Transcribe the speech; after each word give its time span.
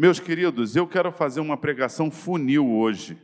Meus 0.00 0.18
queridos, 0.18 0.76
eu 0.76 0.86
quero 0.86 1.12
fazer 1.12 1.40
uma 1.40 1.58
pregação 1.58 2.10
funil 2.10 2.66
hoje. 2.72 3.18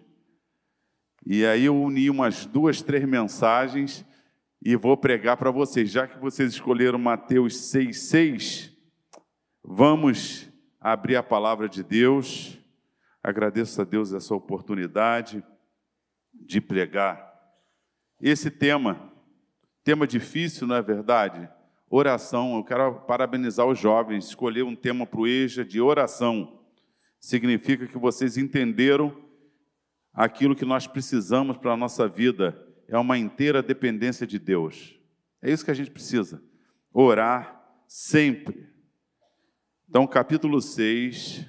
E 1.24 1.42
aí 1.46 1.64
eu 1.64 1.74
uni 1.74 2.10
umas 2.10 2.44
duas, 2.44 2.82
três 2.82 3.02
mensagens 3.08 4.04
e 4.62 4.76
vou 4.76 4.94
pregar 4.94 5.38
para 5.38 5.50
vocês. 5.50 5.90
Já 5.90 6.06
que 6.06 6.18
vocês 6.18 6.52
escolheram 6.52 6.98
Mateus 6.98 7.54
6,6, 7.54 8.72
vamos 9.64 10.52
abrir 10.78 11.16
a 11.16 11.22
palavra 11.22 11.66
de 11.66 11.82
Deus. 11.82 12.58
Agradeço 13.22 13.80
a 13.80 13.84
Deus 13.86 14.12
essa 14.12 14.34
oportunidade 14.34 15.42
de 16.34 16.60
pregar 16.60 17.40
esse 18.20 18.50
tema. 18.50 19.14
Tema 19.82 20.06
difícil, 20.06 20.66
não 20.66 20.76
é 20.76 20.82
verdade? 20.82 21.48
Oração. 21.88 22.54
Eu 22.54 22.64
quero 22.64 22.96
parabenizar 23.06 23.64
os 23.66 23.78
jovens, 23.78 24.26
escolher 24.26 24.62
um 24.62 24.76
tema 24.76 25.06
para 25.06 25.20
o 25.20 25.26
EJA 25.26 25.64
de 25.64 25.80
oração 25.80 26.55
significa 27.26 27.88
que 27.88 27.98
vocês 27.98 28.36
entenderam 28.36 29.20
aquilo 30.12 30.54
que 30.54 30.64
nós 30.64 30.86
precisamos 30.86 31.56
para 31.56 31.72
a 31.72 31.76
nossa 31.76 32.06
vida, 32.06 32.64
é 32.86 32.96
uma 32.96 33.18
inteira 33.18 33.60
dependência 33.60 34.24
de 34.24 34.38
Deus. 34.38 34.96
É 35.42 35.50
isso 35.50 35.64
que 35.64 35.72
a 35.72 35.74
gente 35.74 35.90
precisa, 35.90 36.40
orar 36.92 37.68
sempre. 37.88 38.68
Então, 39.88 40.06
capítulo 40.06 40.62
6, 40.62 41.44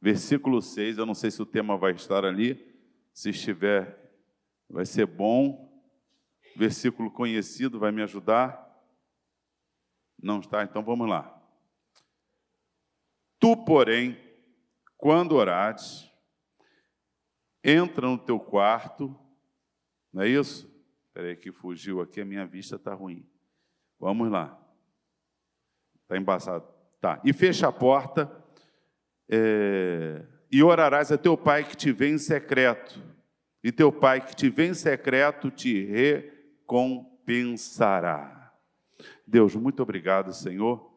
versículo 0.00 0.62
6, 0.62 0.98
eu 0.98 1.06
não 1.06 1.14
sei 1.14 1.32
se 1.32 1.42
o 1.42 1.46
tema 1.46 1.76
vai 1.76 1.90
estar 1.90 2.24
ali, 2.24 2.64
se 3.12 3.30
estiver, 3.30 3.98
vai 4.70 4.86
ser 4.86 5.06
bom. 5.06 5.66
Versículo 6.54 7.10
conhecido 7.10 7.80
vai 7.80 7.90
me 7.90 8.02
ajudar. 8.02 8.64
Não 10.22 10.38
está? 10.38 10.62
Então 10.62 10.84
vamos 10.84 11.08
lá. 11.08 11.42
Tu, 13.40 13.56
porém, 13.64 14.25
quando 14.96 15.32
orares, 15.32 16.10
entra 17.62 18.06
no 18.06 18.16
teu 18.18 18.40
quarto, 18.40 19.14
não 20.12 20.22
é 20.22 20.28
isso? 20.28 20.72
Espera 21.06 21.28
aí 21.28 21.36
que 21.36 21.52
fugiu 21.52 22.00
aqui, 22.00 22.20
a 22.20 22.24
minha 22.24 22.46
vista 22.46 22.74
está 22.76 22.94
ruim. 22.94 23.28
Vamos 23.98 24.30
lá. 24.30 24.56
Está 26.02 26.16
embaçado. 26.16 26.64
Tá. 27.00 27.20
E 27.24 27.32
fecha 27.32 27.66
a 27.68 27.72
porta 27.72 28.30
é, 29.28 30.24
e 30.50 30.62
orarás 30.62 31.10
a 31.12 31.18
teu 31.18 31.36
pai 31.36 31.64
que 31.64 31.76
te 31.76 31.92
vê 31.92 32.08
em 32.10 32.18
secreto. 32.18 33.02
E 33.62 33.70
teu 33.72 33.92
pai 33.92 34.24
que 34.24 34.34
te 34.34 34.48
vê 34.48 34.68
em 34.68 34.74
secreto 34.74 35.50
te 35.50 35.84
recompensará. 35.84 38.54
Deus, 39.26 39.54
muito 39.56 39.82
obrigado, 39.82 40.32
Senhor 40.32 40.95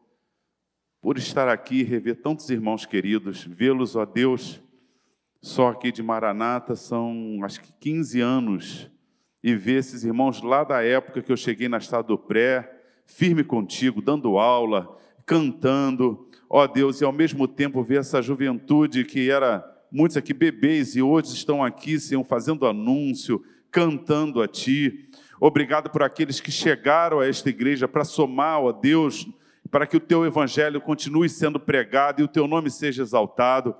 por 1.00 1.16
estar 1.16 1.48
aqui 1.48 1.82
rever 1.82 2.16
tantos 2.16 2.50
irmãos 2.50 2.84
queridos, 2.84 3.44
vê-los, 3.44 3.96
ó 3.96 4.04
Deus, 4.04 4.60
só 5.40 5.68
aqui 5.68 5.90
de 5.90 6.02
Maranata 6.02 6.76
são 6.76 7.40
acho 7.42 7.60
que 7.62 7.72
15 7.72 8.20
anos, 8.20 8.90
e 9.42 9.54
ver 9.54 9.78
esses 9.78 10.04
irmãos 10.04 10.42
lá 10.42 10.62
da 10.62 10.82
época 10.82 11.22
que 11.22 11.32
eu 11.32 11.36
cheguei 11.36 11.68
na 11.68 11.78
Estado 11.78 12.08
do 12.08 12.18
Pré, 12.18 12.70
firme 13.06 13.42
contigo, 13.42 14.02
dando 14.02 14.36
aula, 14.36 14.94
cantando, 15.24 16.28
ó 16.48 16.66
Deus, 16.66 17.00
e 17.00 17.04
ao 17.04 17.12
mesmo 17.12 17.48
tempo 17.48 17.82
ver 17.82 18.00
essa 18.00 18.20
juventude 18.20 19.04
que 19.04 19.30
era 19.30 19.64
muitos 19.90 20.18
aqui 20.18 20.34
bebês 20.34 20.94
e 20.94 21.02
hoje 21.02 21.32
estão 21.34 21.64
aqui, 21.64 21.98
Senhor, 21.98 22.22
fazendo 22.24 22.66
anúncio, 22.66 23.42
cantando 23.70 24.42
a 24.42 24.46
Ti. 24.46 25.08
Obrigado 25.40 25.88
por 25.88 26.02
aqueles 26.02 26.40
que 26.40 26.50
chegaram 26.50 27.20
a 27.20 27.26
esta 27.26 27.48
igreja 27.48 27.88
para 27.88 28.04
somar, 28.04 28.60
ó 28.60 28.72
Deus, 28.72 29.26
para 29.70 29.86
que 29.86 29.96
o 29.96 30.00
teu 30.00 30.26
evangelho 30.26 30.80
continue 30.80 31.28
sendo 31.28 31.60
pregado 31.60 32.20
e 32.20 32.24
o 32.24 32.28
teu 32.28 32.46
nome 32.46 32.70
seja 32.70 33.02
exaltado. 33.02 33.74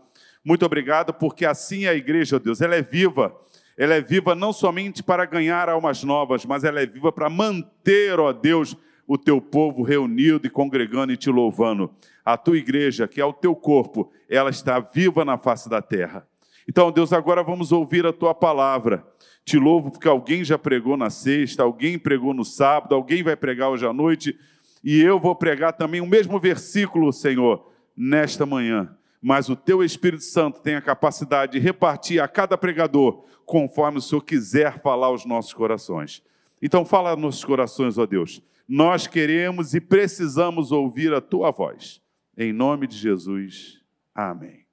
Muito 0.44 0.64
obrigado, 0.64 1.12
porque 1.12 1.44
assim 1.44 1.84
é 1.84 1.88
a 1.88 1.94
igreja, 1.94 2.38
Deus, 2.38 2.60
ela 2.60 2.76
é 2.76 2.82
viva. 2.82 3.34
Ela 3.76 3.94
é 3.94 4.00
viva 4.00 4.34
não 4.34 4.52
somente 4.52 5.02
para 5.02 5.24
ganhar 5.24 5.68
almas 5.68 6.04
novas, 6.04 6.44
mas 6.44 6.64
ela 6.64 6.80
é 6.80 6.86
viva 6.86 7.10
para 7.10 7.28
manter, 7.28 8.20
ó 8.20 8.32
Deus, 8.32 8.76
o 9.06 9.18
teu 9.18 9.40
povo 9.40 9.82
reunido 9.82 10.46
e 10.46 10.50
congregando 10.50 11.12
e 11.12 11.16
te 11.16 11.30
louvando. 11.30 11.90
A 12.24 12.36
tua 12.36 12.58
igreja, 12.58 13.08
que 13.08 13.20
é 13.20 13.24
o 13.24 13.32
teu 13.32 13.56
corpo, 13.56 14.12
ela 14.28 14.50
está 14.50 14.78
viva 14.78 15.24
na 15.24 15.36
face 15.36 15.68
da 15.68 15.82
terra. 15.82 16.26
Então, 16.68 16.92
Deus, 16.92 17.12
agora 17.12 17.42
vamos 17.42 17.72
ouvir 17.72 18.06
a 18.06 18.12
tua 18.12 18.34
palavra. 18.34 19.04
Te 19.44 19.58
louvo 19.58 19.90
porque 19.90 20.06
alguém 20.06 20.44
já 20.44 20.58
pregou 20.58 20.96
na 20.96 21.10
sexta, 21.10 21.62
alguém 21.62 21.98
pregou 21.98 22.32
no 22.32 22.44
sábado, 22.44 22.94
alguém 22.94 23.22
vai 23.22 23.34
pregar 23.34 23.70
hoje 23.70 23.86
à 23.86 23.92
noite 23.92 24.38
e 24.82 25.00
eu 25.00 25.20
vou 25.20 25.34
pregar 25.34 25.72
também 25.74 26.00
o 26.00 26.06
mesmo 26.06 26.38
versículo, 26.40 27.12
Senhor, 27.12 27.70
nesta 27.96 28.46
manhã. 28.46 28.96
Mas 29.20 29.48
o 29.48 29.56
teu 29.56 29.84
Espírito 29.84 30.24
Santo 30.24 30.60
tem 30.60 30.74
a 30.74 30.80
capacidade 30.80 31.52
de 31.52 31.58
repartir 31.58 32.22
a 32.22 32.26
cada 32.26 32.56
pregador 32.56 33.24
conforme 33.44 33.98
o 33.98 34.02
Senhor 34.02 34.22
quiser 34.22 34.80
falar 34.80 35.08
aos 35.08 35.26
nossos 35.26 35.52
corações. 35.52 36.22
Então, 36.62 36.84
fala 36.84 37.10
aos 37.10 37.20
nossos 37.20 37.44
corações, 37.44 37.98
ó 37.98 38.06
Deus. 38.06 38.42
Nós 38.66 39.06
queremos 39.06 39.74
e 39.74 39.80
precisamos 39.80 40.72
ouvir 40.72 41.12
a 41.12 41.20
tua 41.20 41.50
voz. 41.50 42.00
Em 42.36 42.52
nome 42.52 42.86
de 42.86 42.96
Jesus. 42.96 43.80
Amém. 44.14 44.64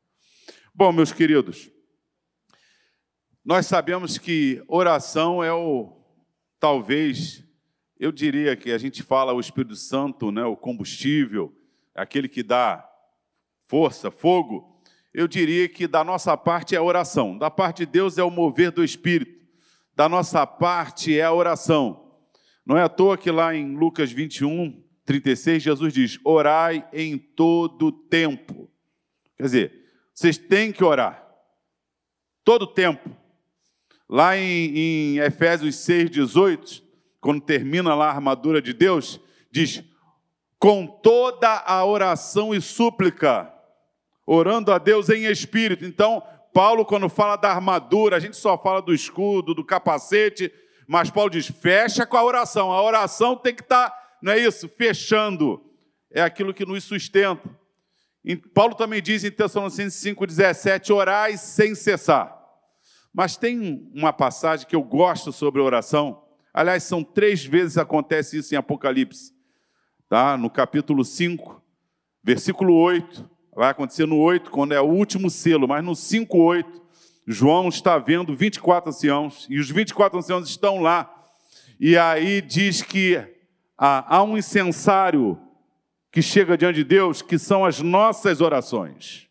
Bom, 0.74 0.94
meus 0.94 1.12
queridos, 1.12 1.72
nós 3.44 3.66
sabemos 3.66 4.18
que 4.18 4.64
oração 4.68 5.44
é 5.44 5.52
o 5.52 5.98
talvez 6.60 7.47
eu 8.00 8.12
diria 8.12 8.56
que 8.56 8.72
a 8.72 8.78
gente 8.78 9.02
fala 9.02 9.34
o 9.34 9.40
Espírito 9.40 9.76
Santo, 9.76 10.32
né, 10.32 10.44
o 10.44 10.56
combustível, 10.56 11.54
aquele 11.96 12.28
que 12.28 12.44
dá 12.44 12.88
força, 13.66 14.12
fogo. 14.12 14.82
Eu 15.14 15.28
diria 15.28 15.68
que 15.68 15.88
da 15.88 16.04
nossa 16.04 16.38
parte 16.38 16.76
é 16.76 16.78
a 16.78 16.84
oração, 16.84 17.38
da 17.38 17.50
parte 17.50 17.86
de 17.86 17.92
Deus 17.92 18.18
é 18.18 18.24
o 18.24 18.30
mover 18.30 18.72
do 18.72 18.84
Espírito, 18.84 19.46
da 19.96 20.08
nossa 20.08 20.46
parte 20.46 21.18
é 21.18 21.24
a 21.24 21.34
oração. 21.34 22.14
Não 22.66 22.78
é 22.78 22.84
à 22.84 22.90
toa 22.90 23.18
que 23.18 23.32
lá 23.32 23.56
em 23.56 23.76
Lucas 23.76 24.12
21, 24.12 24.84
36, 25.06 25.64
Jesus 25.64 25.94
diz: 25.94 26.20
Orai 26.24 26.88
em 26.94 27.18
todo 27.18 27.92
tempo. 27.92 28.70
Quer 29.36 29.44
dizer, 29.44 29.74
vocês 30.14 30.38
têm 30.38 30.72
que 30.72 30.84
orar, 30.84 31.26
todo 32.44 32.68
tempo. 32.68 33.10
Lá 34.10 34.38
em, 34.38 34.78
em 34.78 35.18
Efésios 35.20 35.76
6, 35.78 36.10
18, 36.12 36.87
quando 37.28 37.42
termina 37.42 37.94
lá 37.94 38.06
a 38.06 38.12
armadura 38.12 38.62
de 38.62 38.72
Deus, 38.72 39.20
diz: 39.52 39.84
com 40.58 40.88
toda 40.88 41.62
a 41.66 41.84
oração 41.84 42.56
e 42.56 42.62
súplica, 42.62 43.54
orando 44.26 44.72
a 44.72 44.78
Deus 44.78 45.10
em 45.10 45.26
espírito. 45.26 45.84
Então, 45.84 46.24
Paulo, 46.54 46.86
quando 46.86 47.10
fala 47.10 47.36
da 47.36 47.52
armadura, 47.52 48.16
a 48.16 48.20
gente 48.22 48.38
só 48.38 48.58
fala 48.58 48.82
do 48.82 48.94
escudo, 48.94 49.54
do 49.54 49.66
capacete, 49.66 50.50
mas 50.88 51.10
Paulo 51.12 51.30
diz: 51.30 51.48
fecha 51.48 52.06
com 52.06 52.16
a 52.16 52.24
oração. 52.24 52.72
A 52.72 52.82
oração 52.82 53.36
tem 53.36 53.54
que 53.54 53.62
estar, 53.62 53.90
tá, 53.90 54.18
não 54.24 54.32
é 54.32 54.40
isso? 54.40 54.70
Fechando. 54.70 55.62
É 56.10 56.22
aquilo 56.22 56.54
que 56.54 56.66
nos 56.66 56.86
sustenta. 56.86 57.44
E 58.24 58.38
Paulo 58.38 58.74
também 58.74 59.02
diz 59.02 59.26
em 59.26 59.32
Tessalonicenses 59.32 60.02
5,17: 60.02 60.96
orai 60.96 61.36
sem 61.36 61.76
cessar. 61.76 62.34
Mas 63.14 63.36
tem 63.36 63.92
uma 63.94 64.14
passagem 64.14 64.66
que 64.66 64.78
eu 64.78 64.82
gosto 64.82 65.34
sobre 65.34 65.60
oração, 65.60 66.26
Aliás, 66.58 66.82
são 66.82 67.04
três 67.04 67.46
vezes 67.46 67.78
acontece 67.78 68.40
isso 68.40 68.56
em 68.56 68.58
Apocalipse. 68.58 69.32
Tá? 70.10 70.36
No 70.36 70.50
capítulo 70.50 71.06
5, 71.06 71.62
versículo 72.24 72.74
8. 72.74 73.30
Vai 73.56 73.70
acontecer 73.70 74.08
no 74.08 74.18
8, 74.18 74.50
quando 74.50 74.72
é 74.72 74.82
o 74.82 74.90
último 74.90 75.30
selo, 75.30 75.68
mas 75.68 75.86
no 75.86 75.96
5, 75.96 76.36
8, 76.36 76.82
João 77.28 77.70
está 77.70 78.00
vendo 78.00 78.36
24 78.36 78.90
anciãos, 78.90 79.46
e 79.48 79.60
os 79.60 79.70
24 79.70 80.18
anciãos 80.18 80.50
estão 80.50 80.80
lá. 80.80 81.08
E 81.80 81.96
aí 81.96 82.42
diz 82.42 82.82
que 82.82 83.24
há, 83.78 84.16
há 84.18 84.24
um 84.24 84.36
incensário 84.36 85.40
que 86.12 86.24
chega 86.24 86.58
diante 86.58 86.78
de 86.78 86.84
Deus, 86.84 87.22
que 87.22 87.38
são 87.38 87.66
as 87.66 87.82
nossas 87.82 88.42
orações. 88.42 89.27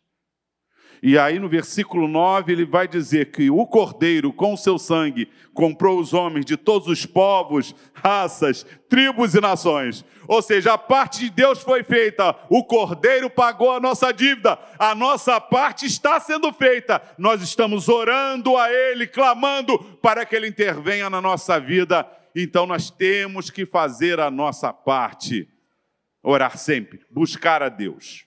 E 1.03 1.19
aí 1.19 1.39
no 1.39 1.49
versículo 1.49 2.09
9 2.09 2.53
ele 2.53 2.65
vai 2.65 2.89
dizer 2.89 3.31
que 3.31 3.51
o 3.51 3.67
Cordeiro, 3.67 4.33
com 4.33 4.55
o 4.55 4.57
seu 4.57 4.79
sangue, 4.79 5.29
comprou 5.53 5.99
os 5.99 6.13
homens 6.13 6.45
de 6.45 6.57
todos 6.57 6.89
os 6.89 7.07
povos, 7.07 7.75
raças, 7.95 8.67
tribos 8.89 9.35
e 9.35 9.41
nações. 9.41 10.05
Ou 10.29 10.43
seja, 10.43 10.75
a 10.75 10.79
parte 10.79 11.21
de 11.21 11.31
Deus 11.31 11.63
foi 11.63 11.83
feita, 11.83 12.35
o 12.51 12.65
Cordeiro 12.65 13.31
pagou 13.31 13.73
a 13.73 13.81
nossa 13.81 14.13
dívida, 14.13 14.59
a 14.79 14.95
nossa 14.95 15.41
parte 15.41 15.87
está 15.87 16.19
sendo 16.21 16.53
feita. 16.53 17.01
Nós 17.17 17.43
estamos 17.43 17.89
orando 17.89 18.57
a 18.57 18.71
Ele, 18.71 19.07
clamando 19.07 19.79
para 20.03 20.27
que 20.27 20.35
Ele 20.35 20.49
intervenha 20.49 21.09
na 21.09 21.21
nossa 21.21 21.61
vida. 21.61 22.07
Então 22.35 22.67
nós 22.67 22.91
temos 22.91 23.49
que 23.49 23.65
fazer 23.65 24.21
a 24.21 24.31
nossa 24.31 24.73
parte. 24.73 25.49
Orar 26.23 26.59
sempre, 26.59 27.01
buscar 27.11 27.63
a 27.63 27.69
Deus. 27.69 28.26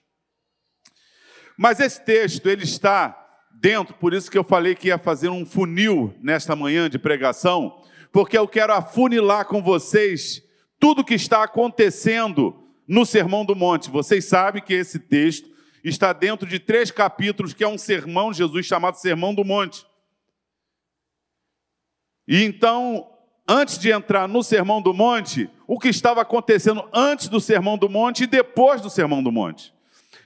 Mas 1.62 1.78
esse 1.78 2.02
texto, 2.02 2.48
ele 2.48 2.64
está 2.64 3.14
dentro, 3.50 3.92
por 3.92 4.14
isso 4.14 4.30
que 4.30 4.38
eu 4.38 4.42
falei 4.42 4.74
que 4.74 4.88
ia 4.88 4.96
fazer 4.96 5.28
um 5.28 5.44
funil 5.44 6.14
nesta 6.18 6.56
manhã 6.56 6.88
de 6.88 6.98
pregação, 6.98 7.82
porque 8.10 8.38
eu 8.38 8.48
quero 8.48 8.72
afunilar 8.72 9.44
com 9.44 9.62
vocês 9.62 10.42
tudo 10.78 11.04
que 11.04 11.12
está 11.12 11.42
acontecendo 11.42 12.66
no 12.88 13.04
Sermão 13.04 13.44
do 13.44 13.54
Monte. 13.54 13.90
Vocês 13.90 14.24
sabem 14.24 14.62
que 14.62 14.72
esse 14.72 14.98
texto, 14.98 15.50
está 15.84 16.14
dentro 16.14 16.48
de 16.48 16.58
três 16.58 16.90
capítulos, 16.90 17.52
que 17.52 17.62
é 17.62 17.68
um 17.68 17.76
sermão 17.76 18.30
de 18.30 18.38
Jesus 18.38 18.64
chamado 18.64 18.94
Sermão 18.94 19.34
do 19.34 19.44
Monte. 19.44 19.84
E 22.26 22.42
então, 22.42 23.06
antes 23.46 23.78
de 23.78 23.90
entrar 23.90 24.26
no 24.26 24.42
Sermão 24.42 24.80
do 24.80 24.94
Monte, 24.94 25.50
o 25.66 25.78
que 25.78 25.88
estava 25.88 26.22
acontecendo 26.22 26.88
antes 26.90 27.28
do 27.28 27.38
Sermão 27.38 27.76
do 27.76 27.86
Monte 27.90 28.24
e 28.24 28.26
depois 28.26 28.80
do 28.80 28.88
Sermão 28.88 29.22
do 29.22 29.30
Monte. 29.30 29.78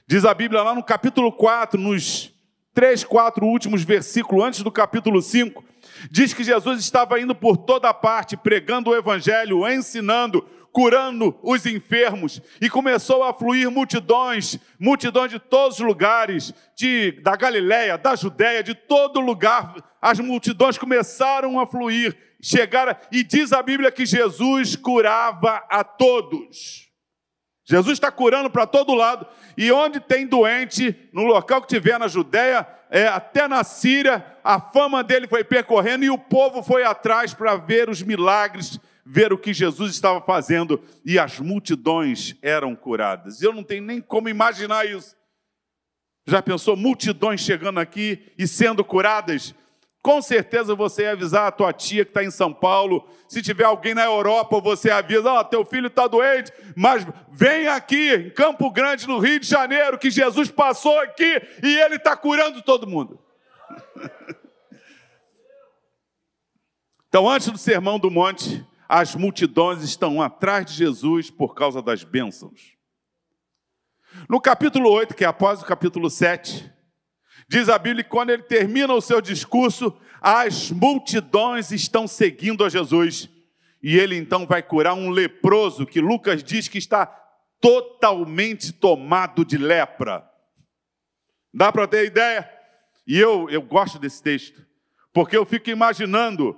Diz 0.07 0.23
a 0.23 0.35
Bíblia 0.35 0.61
lá 0.61 0.75
no 0.75 0.83
capítulo 0.83 1.31
4, 1.31 1.81
nos 1.81 2.31
três, 2.75 3.03
quatro 3.03 3.43
últimos 3.43 3.83
versículos 3.83 4.45
antes 4.45 4.61
do 4.61 4.71
capítulo 4.71 5.19
5, 5.19 5.63
diz 6.11 6.31
que 6.31 6.43
Jesus 6.43 6.79
estava 6.79 7.19
indo 7.19 7.33
por 7.33 7.57
toda 7.57 7.91
parte, 7.91 8.37
pregando 8.37 8.91
o 8.91 8.95
Evangelho, 8.95 9.67
ensinando, 9.67 10.47
curando 10.71 11.35
os 11.41 11.65
enfermos, 11.65 12.39
e 12.61 12.69
começou 12.69 13.23
a 13.23 13.33
fluir 13.33 13.71
multidões, 13.71 14.59
multidões 14.79 15.31
de 15.31 15.39
todos 15.39 15.79
os 15.79 15.85
lugares, 15.85 16.53
de, 16.75 17.13
da 17.23 17.35
Galiléia, 17.35 17.97
da 17.97 18.15
Judéia, 18.15 18.61
de 18.61 18.75
todo 18.75 19.19
lugar, 19.19 19.73
as 19.99 20.19
multidões 20.19 20.77
começaram 20.77 21.59
a 21.59 21.65
fluir, 21.65 22.15
chegaram, 22.39 22.95
e 23.11 23.23
diz 23.23 23.51
a 23.51 23.63
Bíblia 23.63 23.91
que 23.91 24.05
Jesus 24.05 24.75
curava 24.75 25.63
a 25.67 25.83
todos. 25.83 26.84
Jesus 27.65 27.93
está 27.93 28.11
curando 28.11 28.49
para 28.49 28.67
todo 28.67 28.93
lado, 28.93 29.25
e 29.57 29.71
onde 29.71 29.99
tem 29.99 30.27
doente, 30.27 30.95
no 31.11 31.23
local 31.23 31.61
que 31.61 31.67
tiver 31.67 31.97
na 31.97 32.07
Judéia, 32.07 32.67
é, 32.91 33.07
até 33.07 33.47
na 33.47 33.63
Síria, 33.63 34.23
a 34.43 34.59
fama 34.59 35.03
dele 35.03 35.27
foi 35.27 35.43
percorrendo 35.43 36.05
e 36.05 36.09
o 36.09 36.17
povo 36.17 36.61
foi 36.61 36.83
atrás 36.83 37.33
para 37.33 37.55
ver 37.55 37.89
os 37.89 38.01
milagres 38.01 38.79
ver 39.05 39.31
o 39.31 39.37
que 39.37 39.53
Jesus 39.53 39.91
estava 39.91 40.19
fazendo 40.19 40.81
e 41.05 41.19
as 41.19 41.39
multidões 41.39 42.35
eram 42.41 42.75
curadas. 42.75 43.41
Eu 43.41 43.53
não 43.53 43.63
tenho 43.63 43.83
nem 43.83 44.01
como 44.01 44.27
imaginar 44.27 44.87
isso. 44.87 45.15
Já 46.25 46.41
pensou 46.41 46.75
multidões 46.75 47.39
chegando 47.41 47.79
aqui 47.79 48.33
e 48.35 48.47
sendo 48.47 48.83
curadas? 48.83 49.53
Com 50.05 50.21
certeza 50.21 50.75
você 50.75 51.01
ia 51.01 51.13
avisar 51.13 51.47
a 51.47 51.51
tua 51.51 51.73
tia 51.73 52.05
que 52.05 52.11
está 52.11 52.23
em 52.23 52.29
São 52.29 52.53
Paulo. 52.53 53.09
Se 53.27 53.41
tiver 53.41 53.63
alguém 53.63 53.95
na 53.95 54.03
Europa, 54.03 54.61
você 54.61 54.91
avisa: 54.91 55.31
Ó, 55.31 55.39
oh, 55.39 55.43
teu 55.43 55.65
filho 55.65 55.87
está 55.87 56.05
doente, 56.05 56.53
mas 56.75 57.07
vem 57.31 57.67
aqui, 57.67 58.13
em 58.13 58.29
Campo 58.29 58.69
Grande, 58.69 59.07
no 59.07 59.17
Rio 59.17 59.39
de 59.39 59.47
Janeiro, 59.47 59.97
que 59.97 60.11
Jesus 60.11 60.51
passou 60.51 60.95
aqui 60.99 61.41
e 61.63 61.79
ele 61.79 61.95
está 61.95 62.15
curando 62.15 62.61
todo 62.61 62.85
mundo. 62.85 63.19
então, 67.09 67.27
antes 67.27 67.49
do 67.49 67.57
sermão 67.57 67.97
do 67.97 68.11
monte, 68.11 68.63
as 68.87 69.15
multidões 69.15 69.81
estão 69.81 70.21
atrás 70.21 70.67
de 70.67 70.73
Jesus 70.73 71.31
por 71.31 71.55
causa 71.55 71.81
das 71.81 72.03
bênçãos. 72.03 72.75
No 74.29 74.39
capítulo 74.39 74.87
8, 74.91 75.15
que 75.15 75.23
é 75.23 75.27
após 75.27 75.63
o 75.63 75.65
capítulo 75.65 76.11
7, 76.11 76.74
diz 77.47 77.69
a 77.69 77.77
Bíblia 77.77 78.03
que 78.03 78.09
quando 78.09 78.29
ele 78.29 78.43
termina 78.43 78.93
o 78.93 79.01
seu 79.01 79.21
discurso, 79.21 79.95
as 80.21 80.71
multidões 80.71 81.71
estão 81.71 82.07
seguindo 82.07 82.63
a 82.63 82.69
Jesus. 82.69 83.29
E 83.81 83.97
ele 83.97 84.15
então 84.15 84.45
vai 84.47 84.63
curar 84.63 84.93
um 84.93 85.09
leproso 85.09 85.85
que 85.85 86.01
Lucas 86.01 86.43
diz 86.43 86.67
que 86.67 86.77
está 86.77 87.05
totalmente 87.61 88.73
tomado 88.73 89.45
de 89.45 89.57
lepra. 89.57 90.27
Dá 91.53 91.71
para 91.71 91.87
ter 91.87 92.05
ideia? 92.05 92.49
E 93.05 93.19
eu, 93.19 93.49
eu 93.49 93.61
gosto 93.61 93.99
desse 93.99 94.21
texto, 94.21 94.65
porque 95.13 95.37
eu 95.37 95.45
fico 95.45 95.69
imaginando 95.69 96.57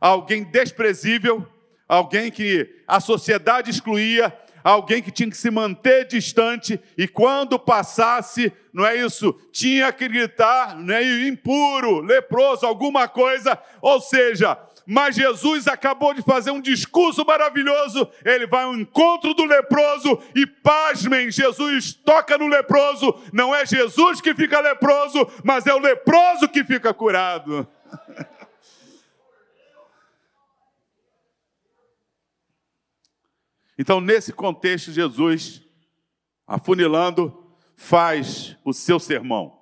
alguém 0.00 0.44
desprezível 0.44 1.46
alguém 1.88 2.30
que 2.30 2.82
a 2.86 3.00
sociedade 3.00 3.70
excluía, 3.70 4.36
alguém 4.62 5.02
que 5.02 5.10
tinha 5.10 5.30
que 5.30 5.36
se 5.36 5.50
manter 5.50 6.06
distante 6.06 6.80
e 6.96 7.06
quando 7.06 7.58
passasse, 7.58 8.52
não 8.72 8.84
é 8.84 8.96
isso, 8.96 9.38
tinha 9.52 9.92
que 9.92 10.08
gritar, 10.08 10.76
não 10.76 10.94
é 10.94 11.02
impuro, 11.26 12.00
leproso, 12.00 12.66
alguma 12.66 13.08
coisa, 13.08 13.58
ou 13.80 14.00
seja, 14.00 14.58
mas 14.90 15.16
Jesus 15.16 15.68
acabou 15.68 16.14
de 16.14 16.22
fazer 16.22 16.50
um 16.50 16.62
discurso 16.62 17.22
maravilhoso. 17.22 18.08
Ele 18.24 18.46
vai 18.46 18.64
ao 18.64 18.74
encontro 18.74 19.34
do 19.34 19.44
leproso 19.44 20.18
e, 20.34 20.46
pasmem, 20.46 21.30
Jesus 21.30 21.92
toca 21.92 22.38
no 22.38 22.46
leproso. 22.46 23.14
Não 23.30 23.54
é 23.54 23.66
Jesus 23.66 24.18
que 24.22 24.34
fica 24.34 24.58
leproso, 24.60 25.30
mas 25.44 25.66
é 25.66 25.74
o 25.74 25.78
leproso 25.78 26.48
que 26.48 26.64
fica 26.64 26.94
curado. 26.94 27.68
Então, 33.78 34.00
nesse 34.00 34.32
contexto, 34.32 34.90
Jesus, 34.90 35.62
afunilando, 36.46 37.32
faz 37.76 38.56
o 38.64 38.72
seu 38.72 38.98
sermão. 38.98 39.56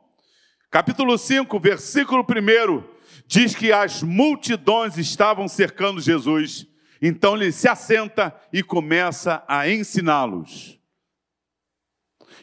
Capítulo 0.70 1.18
5, 1.18 1.60
versículo 1.60 2.22
1, 2.22 2.82
diz 3.26 3.54
que 3.54 3.72
as 3.72 4.02
multidões 4.02 4.96
estavam 4.96 5.46
cercando 5.48 6.00
Jesus. 6.00 6.66
Então 7.00 7.36
ele 7.36 7.52
se 7.52 7.68
assenta 7.68 8.34
e 8.52 8.62
começa 8.62 9.44
a 9.46 9.68
ensiná-los. 9.68 10.78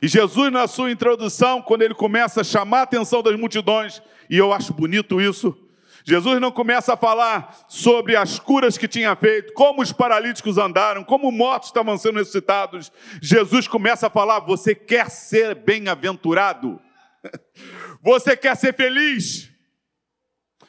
E 0.01 0.07
Jesus, 0.07 0.51
na 0.51 0.67
sua 0.67 0.91
introdução, 0.91 1.61
quando 1.61 1.81
ele 1.81 1.95
começa 1.95 2.41
a 2.41 2.43
chamar 2.43 2.79
a 2.79 2.83
atenção 2.83 3.23
das 3.23 3.37
multidões, 3.39 4.01
e 4.29 4.37
eu 4.37 4.53
acho 4.53 4.73
bonito 4.73 5.19
isso, 5.21 5.57
Jesus 6.05 6.41
não 6.41 6.51
começa 6.51 6.93
a 6.93 6.97
falar 6.97 7.65
sobre 7.69 8.15
as 8.15 8.37
curas 8.37 8.77
que 8.77 8.87
tinha 8.87 9.15
feito, 9.15 9.53
como 9.53 9.81
os 9.81 9.93
paralíticos 9.93 10.57
andaram, 10.57 11.03
como 11.03 11.31
mortos 11.31 11.69
estavam 11.69 11.97
sendo 11.97 12.19
ressuscitados. 12.19 12.91
Jesus 13.21 13.67
começa 13.67 14.07
a 14.07 14.09
falar: 14.09 14.39
você 14.39 14.75
quer 14.75 15.09
ser 15.09 15.55
bem-aventurado? 15.55 16.79
Você 18.03 18.35
quer 18.35 18.53
ser 18.57 18.75
feliz? 18.75 19.49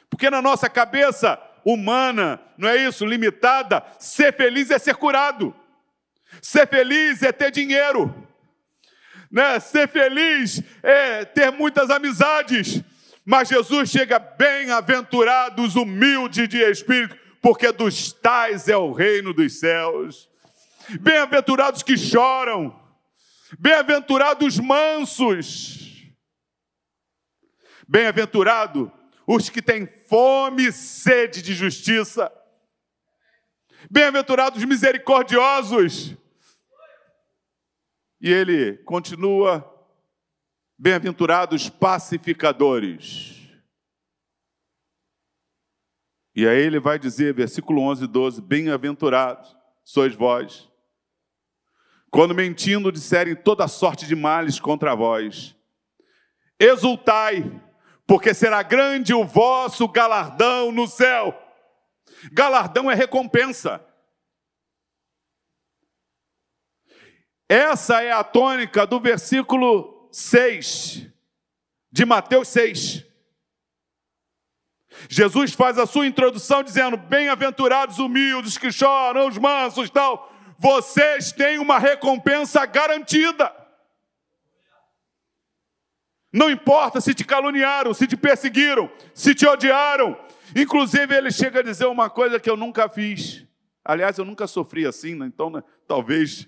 Porque 0.09 0.29
na 0.29 0.41
nossa 0.41 0.69
cabeça 0.69 1.37
humana, 1.65 2.39
não 2.57 2.69
é 2.69 2.77
isso, 2.77 3.05
limitada, 3.05 3.83
ser 3.99 4.33
feliz 4.33 4.71
é 4.71 4.79
ser 4.79 4.95
curado. 4.95 5.53
Ser 6.41 6.65
feliz 6.67 7.21
é 7.23 7.33
ter 7.33 7.51
dinheiro. 7.51 8.25
Né? 9.29 9.59
Ser 9.59 9.89
feliz 9.89 10.63
é 10.81 11.25
ter 11.25 11.51
muitas 11.51 11.89
amizades. 11.89 12.81
Mas 13.25 13.49
Jesus 13.49 13.89
chega 13.89 14.19
bem-aventurados, 14.19 15.75
humildes 15.75 16.47
de 16.47 16.59
espírito, 16.59 17.17
porque 17.41 17.71
dos 17.71 18.13
tais 18.13 18.69
é 18.69 18.77
o 18.77 18.91
reino 18.91 19.33
dos 19.33 19.59
céus. 19.59 20.29
Bem-aventurados 21.01 21.81
que 21.81 21.97
choram, 21.97 22.79
bem-aventurados 23.57 24.59
mansos, 24.59 26.05
bem-aventurado 27.87 28.91
os 29.25 29.49
que 29.49 29.59
têm 29.59 29.87
fome 29.87 30.67
e 30.67 30.71
sede 30.71 31.41
de 31.41 31.55
justiça, 31.55 32.31
bem-aventurados 33.89 34.63
misericordiosos. 34.63 36.15
E 38.21 38.31
ele 38.31 38.77
continua 38.83 39.74
Bem-aventurados 40.77 41.69
pacificadores. 41.69 43.33
E 46.35 46.45
aí 46.45 46.59
ele 46.59 46.81
vai 46.81 46.99
dizer, 46.99 47.33
versículo 47.33 47.81
11 47.81 48.03
e 48.03 48.07
12: 48.07 48.41
Bem-aventurados 48.41 49.55
sois 49.85 50.13
vós, 50.13 50.69
quando 52.11 52.35
mentindo 52.35 52.91
disserem 52.91 53.37
toda 53.37 53.69
sorte 53.69 54.05
de 54.05 54.17
males 54.17 54.59
contra 54.59 54.93
vós. 54.93 55.55
Exultai, 56.59 57.49
porque 58.05 58.33
será 58.33 58.61
grande 58.61 59.13
o 59.13 59.23
vosso 59.23 59.87
galardão 59.87 60.73
no 60.73 60.87
céu. 60.87 61.41
Galardão 62.33 62.91
é 62.91 62.95
recompensa. 62.95 63.81
Essa 67.47 68.01
é 68.01 68.11
a 68.11 68.25
tônica 68.25 68.85
do 68.85 68.99
versículo 68.99 69.94
6, 70.15 71.07
de 71.91 72.05
Mateus 72.05 72.47
6. 72.47 73.03
Jesus 75.09 75.51
faz 75.51 75.77
a 75.77 75.85
sua 75.85 76.07
introdução 76.07 76.63
dizendo: 76.63 76.95
Bem-aventurados 76.95 77.99
humildes 77.99 78.57
que 78.57 78.71
choram, 78.71 79.27
os 79.27 79.37
mansos, 79.37 79.89
tal. 79.89 80.33
Vocês 80.57 81.33
têm 81.33 81.59
uma 81.59 81.77
recompensa 81.77 82.65
garantida. 82.65 83.53
Não 86.31 86.49
importa 86.49 87.01
se 87.01 87.13
te 87.13 87.25
caluniaram, 87.25 87.93
se 87.93 88.07
te 88.07 88.15
perseguiram, 88.15 88.89
se 89.13 89.35
te 89.35 89.45
odiaram. 89.45 90.17
Inclusive, 90.55 91.13
ele 91.13 91.29
chega 91.29 91.59
a 91.59 91.63
dizer 91.63 91.87
uma 91.87 92.09
coisa 92.09 92.39
que 92.39 92.49
eu 92.49 92.55
nunca 92.55 92.87
fiz. 92.87 93.45
Aliás, 93.83 94.17
eu 94.17 94.23
nunca 94.23 94.47
sofri 94.47 94.85
assim, 94.85 95.13
né? 95.13 95.25
então 95.25 95.49
né? 95.49 95.61
talvez. 95.85 96.47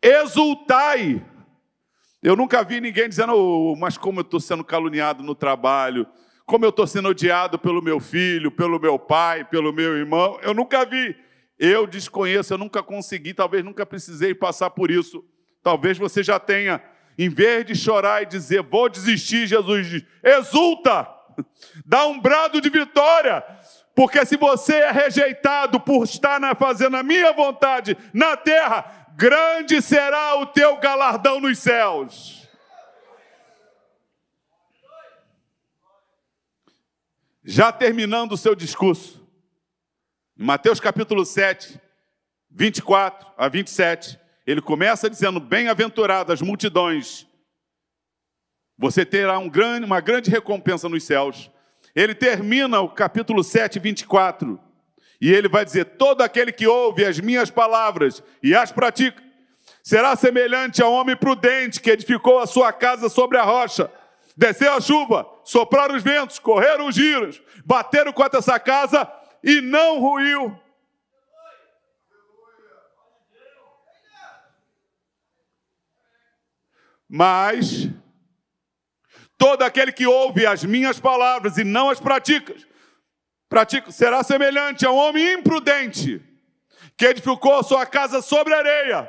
Exultai 0.00 1.33
eu 2.24 2.34
nunca 2.34 2.64
vi 2.64 2.80
ninguém 2.80 3.06
dizendo, 3.06 3.34
oh, 3.34 3.76
mas 3.76 3.98
como 3.98 4.20
eu 4.20 4.22
estou 4.22 4.40
sendo 4.40 4.64
caluniado 4.64 5.22
no 5.22 5.34
trabalho, 5.34 6.06
como 6.46 6.64
eu 6.64 6.70
estou 6.70 6.86
sendo 6.86 7.10
odiado 7.10 7.58
pelo 7.58 7.82
meu 7.82 8.00
filho, 8.00 8.50
pelo 8.50 8.80
meu 8.80 8.98
pai, 8.98 9.44
pelo 9.44 9.74
meu 9.74 9.94
irmão. 9.94 10.38
Eu 10.42 10.54
nunca 10.54 10.86
vi. 10.86 11.14
Eu 11.58 11.86
desconheço, 11.86 12.54
eu 12.54 12.58
nunca 12.58 12.82
consegui, 12.82 13.34
talvez 13.34 13.62
nunca 13.62 13.84
precisei 13.84 14.34
passar 14.34 14.70
por 14.70 14.90
isso. 14.90 15.22
Talvez 15.62 15.98
você 15.98 16.22
já 16.22 16.40
tenha. 16.40 16.82
Em 17.18 17.28
vez 17.28 17.66
de 17.66 17.76
chorar 17.76 18.22
e 18.22 18.26
dizer, 18.26 18.62
vou 18.62 18.88
desistir, 18.88 19.46
Jesus 19.46 19.86
diz: 19.86 20.04
exulta, 20.22 21.06
dá 21.84 22.06
um 22.06 22.18
brado 22.18 22.58
de 22.58 22.70
vitória, 22.70 23.44
porque 23.94 24.24
se 24.24 24.38
você 24.38 24.76
é 24.76 24.90
rejeitado 24.90 25.78
por 25.78 26.04
estar 26.04 26.40
fazendo 26.56 26.96
a 26.96 27.02
minha 27.02 27.34
vontade 27.34 27.96
na 28.14 28.34
terra, 28.34 29.03
grande 29.16 29.80
será 29.80 30.36
o 30.36 30.46
teu 30.46 30.76
galardão 30.76 31.40
nos 31.40 31.58
céus. 31.58 32.48
Já 37.44 37.70
terminando 37.70 38.32
o 38.32 38.36
seu 38.36 38.54
discurso, 38.54 39.22
em 40.36 40.44
Mateus 40.44 40.80
capítulo 40.80 41.24
7, 41.24 41.80
24 42.50 43.26
a 43.36 43.48
27, 43.48 44.18
ele 44.46 44.62
começa 44.62 45.10
dizendo: 45.10 45.38
Bem-aventuradas 45.38 46.40
multidões, 46.40 47.26
você 48.78 49.04
terá 49.04 49.38
um 49.38 49.48
grande, 49.48 49.84
uma 49.84 50.00
grande 50.00 50.30
recompensa 50.30 50.88
nos 50.88 51.04
céus. 51.04 51.50
Ele 51.94 52.14
termina 52.14 52.80
o 52.80 52.88
capítulo 52.88 53.44
7, 53.44 53.78
24, 53.78 54.58
e 55.24 55.32
ele 55.32 55.48
vai 55.48 55.64
dizer: 55.64 55.86
Todo 55.86 56.20
aquele 56.20 56.52
que 56.52 56.66
ouve 56.66 57.02
as 57.02 57.18
minhas 57.18 57.48
palavras 57.48 58.22
e 58.42 58.54
as 58.54 58.70
pratica, 58.70 59.22
será 59.82 60.14
semelhante 60.14 60.82
ao 60.82 60.92
homem 60.92 61.16
prudente 61.16 61.80
que 61.80 61.90
edificou 61.90 62.40
a 62.40 62.46
sua 62.46 62.70
casa 62.74 63.08
sobre 63.08 63.38
a 63.38 63.42
rocha. 63.42 63.90
Desceu 64.36 64.74
a 64.74 64.82
chuva, 64.82 65.26
sopraram 65.42 65.94
os 65.96 66.02
ventos, 66.02 66.38
correram 66.38 66.88
os 66.88 66.94
giros, 66.94 67.40
bateram 67.64 68.12
contra 68.12 68.38
essa 68.38 68.60
casa 68.60 69.10
e 69.42 69.62
não 69.62 69.98
ruiu. 69.98 70.60
Mas 77.08 77.88
todo 79.38 79.62
aquele 79.62 79.90
que 79.90 80.06
ouve 80.06 80.44
as 80.44 80.62
minhas 80.64 81.00
palavras 81.00 81.56
e 81.56 81.64
não 81.64 81.88
as 81.88 81.98
pratica, 81.98 82.54
pratica 83.54 83.92
será 83.92 84.24
semelhante 84.24 84.84
a 84.84 84.90
um 84.90 84.96
homem 84.96 85.34
imprudente 85.34 86.20
que 86.96 87.06
edificou 87.06 87.62
sua 87.62 87.86
casa 87.86 88.20
sobre 88.20 88.52
areia. 88.52 89.08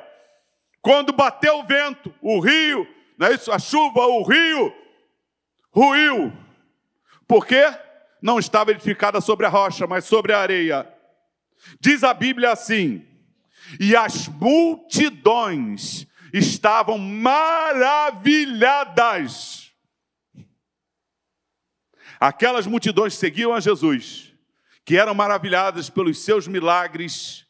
Quando 0.83 1.11
bateu 1.11 1.57
o 1.57 1.65
vento, 1.65 2.13
o 2.21 2.39
rio, 2.39 2.87
não 3.17 3.25
é 3.25 3.33
isso? 3.33 3.51
A 3.51 3.57
chuva, 3.57 4.05
o 4.05 4.21
rio 4.21 4.71
ruiu. 5.71 6.31
Por 7.27 7.47
quê? 7.47 7.75
Não 8.21 8.37
estava 8.37 8.69
edificada 8.69 9.19
sobre 9.19 9.47
a 9.47 9.49
rocha, 9.49 9.87
mas 9.87 10.05
sobre 10.05 10.31
a 10.31 10.37
areia. 10.37 10.87
Diz 11.79 12.03
a 12.03 12.13
Bíblia 12.13 12.51
assim: 12.51 13.03
e 13.79 13.95
as 13.95 14.27
multidões 14.27 16.05
estavam 16.31 16.99
maravilhadas. 16.99 19.73
Aquelas 22.19 22.67
multidões 22.67 23.15
seguiam 23.15 23.51
a 23.51 23.59
Jesus, 23.59 24.34
que 24.85 24.95
eram 24.95 25.15
maravilhadas 25.15 25.89
pelos 25.89 26.19
seus 26.19 26.47
milagres, 26.47 27.47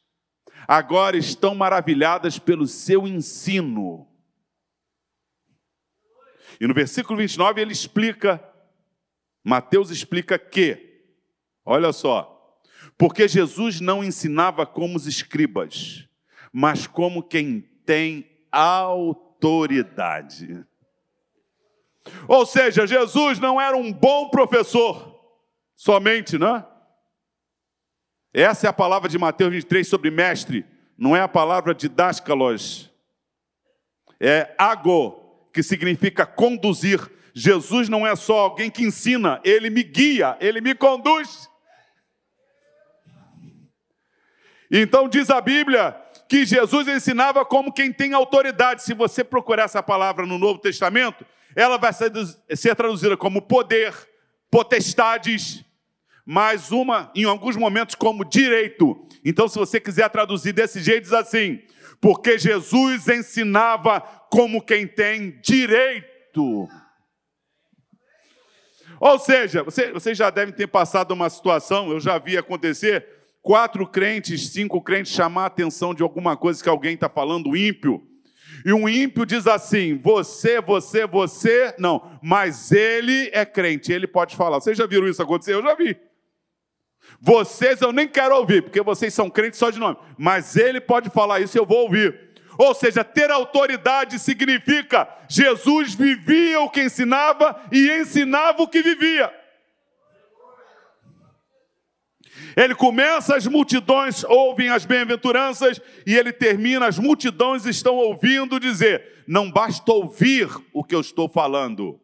agora 0.65 1.17
estão 1.17 1.53
maravilhadas 1.53 2.39
pelo 2.39 2.65
seu 2.65 3.05
ensino. 3.05 4.07
E 6.59 6.65
no 6.65 6.73
versículo 6.73 7.19
29 7.19 7.61
ele 7.61 7.73
explica, 7.73 8.41
Mateus 9.43 9.89
explica 9.89 10.39
que, 10.39 11.03
olha 11.65 11.91
só, 11.91 12.57
porque 12.97 13.27
Jesus 13.27 13.81
não 13.81 14.01
ensinava 14.01 14.65
como 14.65 14.95
os 14.95 15.05
escribas, 15.05 16.07
mas 16.53 16.87
como 16.87 17.21
quem 17.21 17.59
tem 17.85 18.31
autoridade. 18.49 20.65
Ou 22.29 22.45
seja, 22.45 22.87
Jesus 22.87 23.39
não 23.39 23.59
era 23.59 23.75
um 23.75 23.91
bom 23.91 24.29
professor, 24.29 25.19
somente, 25.75 26.37
né? 26.37 26.65
Essa 28.37 28.67
é 28.67 28.69
a 28.69 28.73
palavra 28.73 29.07
de 29.07 29.17
Mateus 29.17 29.49
23 29.49 29.87
sobre 29.87 30.11
mestre, 30.11 30.65
não 30.97 31.15
é 31.15 31.21
a 31.21 31.27
palavra 31.27 31.73
didáscalos, 31.73 32.91
é 34.19 34.53
ago, 34.57 35.47
que 35.53 35.63
significa 35.63 36.25
conduzir. 36.25 36.99
Jesus 37.33 37.87
não 37.87 38.05
é 38.05 38.13
só 38.13 38.39
alguém 38.39 38.69
que 38.69 38.83
ensina, 38.83 39.39
ele 39.41 39.69
me 39.69 39.83
guia, 39.83 40.35
ele 40.41 40.59
me 40.59 40.75
conduz. 40.75 41.49
Então 44.69 45.07
diz 45.07 45.29
a 45.29 45.39
Bíblia 45.39 45.95
que 46.27 46.45
Jesus 46.45 46.89
ensinava 46.89 47.45
como 47.45 47.71
quem 47.71 47.93
tem 47.93 48.11
autoridade. 48.13 48.83
Se 48.83 48.93
você 48.93 49.23
procurar 49.23 49.63
essa 49.63 49.81
palavra 49.81 50.25
no 50.25 50.37
Novo 50.37 50.59
Testamento, 50.59 51.25
ela 51.55 51.77
vai 51.77 51.93
ser 51.93 52.75
traduzida 52.75 53.15
como 53.15 53.41
poder, 53.41 53.93
potestades, 54.51 55.63
mais 56.25 56.71
uma, 56.71 57.11
em 57.13 57.23
alguns 57.23 57.55
momentos, 57.55 57.93
como 57.93 58.25
direito. 58.25 59.05
Então, 59.23 59.47
se 59.47 59.59
você 59.59 59.79
quiser 59.79 60.09
traduzir 60.09 60.53
desse 60.53 60.81
jeito, 60.81 61.03
diz 61.03 61.13
assim: 61.13 61.59
porque 62.01 62.37
Jesus 62.37 63.07
ensinava 63.07 64.01
como 64.29 64.61
quem 64.61 64.87
tem 64.87 65.39
direito. 65.41 66.67
Ou 68.99 69.19
seja, 69.19 69.63
vocês 69.63 69.91
você 69.91 70.15
já 70.15 70.29
devem 70.29 70.53
ter 70.53 70.67
passado 70.67 71.11
uma 71.11 71.29
situação, 71.29 71.91
eu 71.91 71.99
já 71.99 72.17
vi 72.17 72.37
acontecer, 72.37 73.05
quatro 73.41 73.85
crentes, 73.85 74.49
cinco 74.49 74.81
crentes 74.81 75.13
chamar 75.13 75.43
a 75.43 75.47
atenção 75.47 75.93
de 75.93 76.01
alguma 76.01 76.35
coisa 76.35 76.63
que 76.63 76.69
alguém 76.69 76.95
está 76.95 77.09
falando, 77.09 77.55
ímpio. 77.55 78.01
E 78.65 78.73
um 78.73 78.87
ímpio 78.87 79.25
diz 79.25 79.47
assim: 79.47 79.97
você, 79.97 80.61
você, 80.61 81.05
você, 81.05 81.75
não, 81.77 82.19
mas 82.21 82.71
ele 82.71 83.29
é 83.33 83.45
crente, 83.45 83.91
ele 83.91 84.07
pode 84.07 84.35
falar. 84.35 84.59
Vocês 84.59 84.77
já 84.77 84.85
viram 84.85 85.07
isso 85.07 85.21
acontecer? 85.21 85.53
Eu 85.53 85.61
já 85.61 85.75
vi. 85.75 85.95
Vocês 87.19 87.81
eu 87.81 87.91
nem 87.91 88.07
quero 88.07 88.35
ouvir, 88.35 88.61
porque 88.61 88.81
vocês 88.81 89.13
são 89.13 89.29
crentes 89.29 89.59
só 89.59 89.69
de 89.69 89.79
nome, 89.79 89.97
mas 90.17 90.55
ele 90.55 90.79
pode 90.79 91.09
falar 91.09 91.39
isso 91.39 91.57
eu 91.57 91.65
vou 91.65 91.83
ouvir. 91.83 92.25
Ou 92.57 92.73
seja, 92.73 93.03
ter 93.03 93.29
autoridade 93.31 94.17
significa 94.19 95.07
Jesus 95.27 95.93
vivia 95.93 96.61
o 96.61 96.69
que 96.69 96.83
ensinava 96.83 97.61
e 97.71 97.89
ensinava 97.91 98.61
o 98.61 98.67
que 98.67 98.81
vivia. 98.81 99.33
Ele 102.55 102.73
começa, 102.73 103.35
as 103.35 103.45
multidões 103.45 104.23
ouvem 104.23 104.69
as 104.69 104.85
bem-aventuranças 104.85 105.81
e 106.05 106.15
ele 106.15 106.31
termina, 106.31 106.87
as 106.87 106.97
multidões 106.97 107.65
estão 107.65 107.95
ouvindo 107.95 108.59
dizer: 108.59 109.23
não 109.27 109.51
basta 109.51 109.91
ouvir 109.91 110.49
o 110.73 110.83
que 110.83 110.95
eu 110.95 111.01
estou 111.01 111.27
falando, 111.27 111.99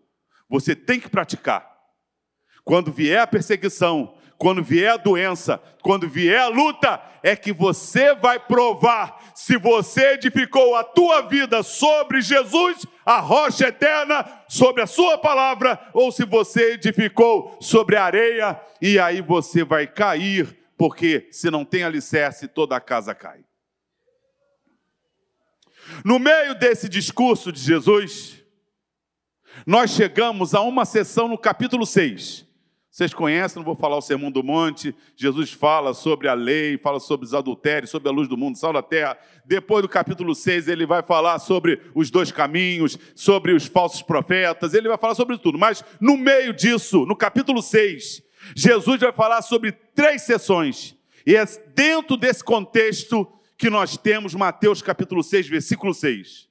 você 0.49 0.75
tem 0.75 0.99
que 0.99 1.09
praticar. 1.09 1.69
Quando 2.63 2.91
vier 2.91 3.21
a 3.21 3.27
perseguição, 3.27 4.13
quando 4.41 4.63
vier 4.63 4.93
a 4.93 4.97
doença, 4.97 5.61
quando 5.83 6.09
vier 6.09 6.41
a 6.41 6.47
luta, 6.47 6.99
é 7.21 7.35
que 7.35 7.53
você 7.53 8.15
vai 8.15 8.39
provar 8.39 9.31
se 9.35 9.55
você 9.55 10.13
edificou 10.13 10.75
a 10.75 10.83
tua 10.83 11.21
vida 11.21 11.61
sobre 11.61 12.21
Jesus, 12.21 12.83
a 13.05 13.19
rocha 13.19 13.67
eterna, 13.67 14.25
sobre 14.49 14.81
a 14.81 14.87
sua 14.87 15.15
palavra, 15.19 15.79
ou 15.93 16.11
se 16.11 16.25
você 16.25 16.73
edificou 16.73 17.55
sobre 17.61 17.95
a 17.95 18.03
areia, 18.03 18.59
e 18.81 18.97
aí 18.97 19.21
você 19.21 19.63
vai 19.63 19.85
cair, 19.85 20.57
porque 20.75 21.27
se 21.31 21.51
não 21.51 21.63
tem 21.63 21.83
alicerce, 21.83 22.47
toda 22.47 22.75
a 22.75 22.81
casa 22.81 23.13
cai. 23.13 23.45
No 26.03 26.17
meio 26.17 26.55
desse 26.55 26.89
discurso 26.89 27.51
de 27.51 27.61
Jesus, 27.61 28.43
nós 29.67 29.91
chegamos 29.91 30.55
a 30.55 30.61
uma 30.61 30.83
sessão 30.83 31.27
no 31.27 31.37
capítulo 31.37 31.85
6 31.85 32.49
vocês 32.91 33.13
conhecem, 33.13 33.55
não 33.55 33.63
vou 33.63 33.73
falar 33.73 33.95
o 33.95 34.01
Sermão 34.01 34.29
do 34.29 34.43
Monte. 34.43 34.93
Jesus 35.15 35.53
fala 35.53 35.93
sobre 35.93 36.27
a 36.27 36.33
lei, 36.33 36.77
fala 36.77 36.99
sobre 36.99 37.25
os 37.25 37.33
adultérios, 37.33 37.89
sobre 37.89 38.09
a 38.09 38.11
luz 38.11 38.27
do 38.27 38.35
mundo, 38.35 38.57
sal 38.57 38.73
da 38.73 38.83
terra. 38.83 39.17
Depois 39.45 39.81
do 39.81 39.87
capítulo 39.87 40.35
6, 40.35 40.67
ele 40.67 40.85
vai 40.85 41.01
falar 41.01 41.39
sobre 41.39 41.79
os 41.95 42.11
dois 42.11 42.33
caminhos, 42.33 42.99
sobre 43.15 43.53
os 43.53 43.65
falsos 43.65 44.01
profetas, 44.01 44.73
ele 44.73 44.89
vai 44.89 44.97
falar 44.97 45.15
sobre 45.15 45.37
tudo. 45.37 45.57
Mas 45.57 45.85
no 46.01 46.17
meio 46.17 46.53
disso, 46.53 47.05
no 47.05 47.15
capítulo 47.15 47.61
6, 47.61 48.21
Jesus 48.57 48.99
vai 48.99 49.13
falar 49.13 49.41
sobre 49.41 49.71
três 49.71 50.23
sessões. 50.23 50.93
E 51.25 51.33
é 51.33 51.45
dentro 51.73 52.17
desse 52.17 52.43
contexto 52.43 53.25
que 53.57 53.69
nós 53.69 53.95
temos 53.95 54.35
Mateus 54.35 54.81
capítulo 54.81 55.23
6, 55.23 55.47
versículo 55.47 55.93
6. 55.93 56.50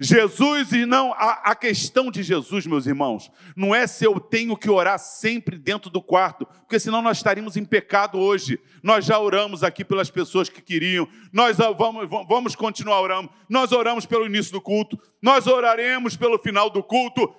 Jesus 0.00 0.72
e 0.72 0.86
não 0.86 1.12
a, 1.12 1.40
a, 1.50 1.54
questão 1.54 2.10
de 2.10 2.22
Jesus, 2.22 2.66
meus 2.66 2.86
irmãos, 2.86 3.30
não 3.56 3.74
é 3.74 3.86
se 3.86 4.04
eu 4.04 4.20
tenho 4.20 4.56
que 4.56 4.70
orar 4.70 4.98
sempre 4.98 5.58
dentro 5.58 5.90
do 5.90 6.02
quarto, 6.02 6.46
porque 6.46 6.78
senão 6.78 7.02
nós 7.02 7.16
estaríamos 7.16 7.56
em 7.56 7.64
pecado 7.64 8.18
hoje. 8.18 8.58
Nós 8.82 9.04
já 9.04 9.18
oramos 9.18 9.62
aqui 9.62 9.84
pelas 9.84 10.10
pessoas 10.10 10.48
que 10.48 10.60
queriam, 10.60 11.08
nós 11.32 11.56
vamos, 11.56 12.08
vamos 12.28 12.54
continuar 12.54 13.00
orando, 13.00 13.30
nós 13.48 13.72
oramos 13.72 14.06
pelo 14.06 14.26
início 14.26 14.52
do 14.52 14.60
culto, 14.60 14.98
nós 15.20 15.46
oraremos 15.46 16.16
pelo 16.16 16.38
final 16.38 16.70
do 16.70 16.82
culto. 16.82 17.34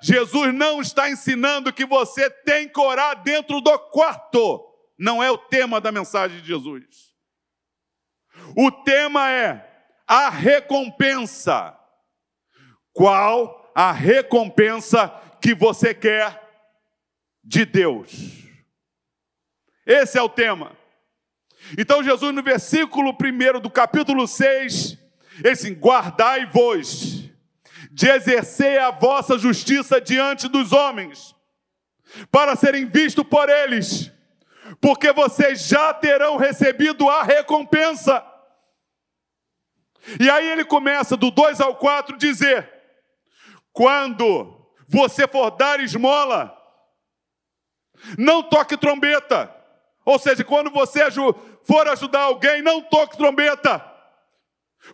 Jesus 0.00 0.54
não 0.54 0.80
está 0.80 1.10
ensinando 1.10 1.72
que 1.72 1.84
você 1.84 2.30
tem 2.30 2.68
que 2.68 2.80
orar 2.80 3.22
dentro 3.22 3.60
do 3.60 3.78
quarto. 3.78 4.64
Não 4.98 5.22
é 5.22 5.30
o 5.30 5.38
tema 5.38 5.80
da 5.80 5.90
mensagem 5.90 6.40
de 6.40 6.46
Jesus. 6.46 7.12
O 8.56 8.70
tema 8.70 9.30
é 9.30 9.74
a 10.06 10.28
recompensa. 10.28 11.76
Qual 12.94 13.70
a 13.74 13.92
recompensa 13.92 15.08
que 15.42 15.54
você 15.54 15.92
quer 15.92 16.40
de 17.42 17.66
Deus. 17.66 18.44
Esse 19.84 20.16
é 20.16 20.22
o 20.22 20.28
tema. 20.28 20.72
Então, 21.76 22.02
Jesus, 22.02 22.34
no 22.34 22.42
versículo 22.42 23.10
1 23.10 23.60
do 23.60 23.68
capítulo 23.68 24.26
6, 24.26 24.96
ele 25.40 25.50
assim: 25.50 25.74
Guardai-vos 25.74 27.30
de 27.90 28.08
exercer 28.08 28.80
a 28.80 28.90
vossa 28.90 29.38
justiça 29.38 30.00
diante 30.00 30.48
dos 30.48 30.72
homens, 30.72 31.34
para 32.30 32.56
serem 32.56 32.86
vistos 32.86 33.24
por 33.24 33.48
eles, 33.48 34.10
porque 34.80 35.12
vocês 35.12 35.66
já 35.66 35.92
terão 35.92 36.36
recebido 36.36 37.08
a 37.08 37.22
recompensa. 37.22 38.24
E 40.20 40.28
aí 40.28 40.48
ele 40.48 40.64
começa 40.64 41.16
do 41.16 41.30
2 41.30 41.60
ao 41.60 41.76
4 41.76 42.16
dizer: 42.16 42.73
Quando 43.74 44.70
você 44.86 45.26
for 45.26 45.50
dar 45.50 45.80
esmola, 45.80 46.56
não 48.16 48.40
toque 48.40 48.76
trombeta. 48.76 49.52
Ou 50.04 50.16
seja, 50.16 50.44
quando 50.44 50.70
você 50.70 51.00
for 51.64 51.88
ajudar 51.88 52.20
alguém, 52.20 52.62
não 52.62 52.80
toque 52.80 53.16
trombeta. 53.16 53.84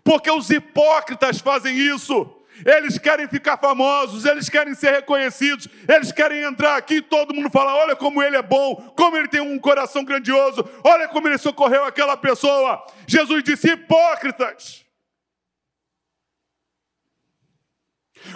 Porque 0.02 0.30
os 0.30 0.48
hipócritas 0.48 1.40
fazem 1.40 1.76
isso. 1.76 2.34
Eles 2.64 2.96
querem 2.96 3.28
ficar 3.28 3.58
famosos, 3.58 4.24
eles 4.24 4.48
querem 4.48 4.74
ser 4.74 4.92
reconhecidos, 4.92 5.68
eles 5.88 6.10
querem 6.10 6.42
entrar 6.42 6.76
aqui 6.76 6.96
e 6.96 7.02
todo 7.02 7.34
mundo 7.34 7.50
fala: 7.50 7.74
olha 7.74 7.94
como 7.94 8.22
ele 8.22 8.36
é 8.36 8.42
bom, 8.42 8.76
como 8.96 9.16
ele 9.16 9.28
tem 9.28 9.40
um 9.40 9.58
coração 9.58 10.04
grandioso, 10.04 10.68
olha 10.84 11.06
como 11.08 11.28
ele 11.28 11.38
socorreu 11.38 11.84
aquela 11.84 12.16
pessoa. 12.16 12.82
Jesus 13.06 13.44
disse: 13.44 13.72
hipócritas. 13.72 14.89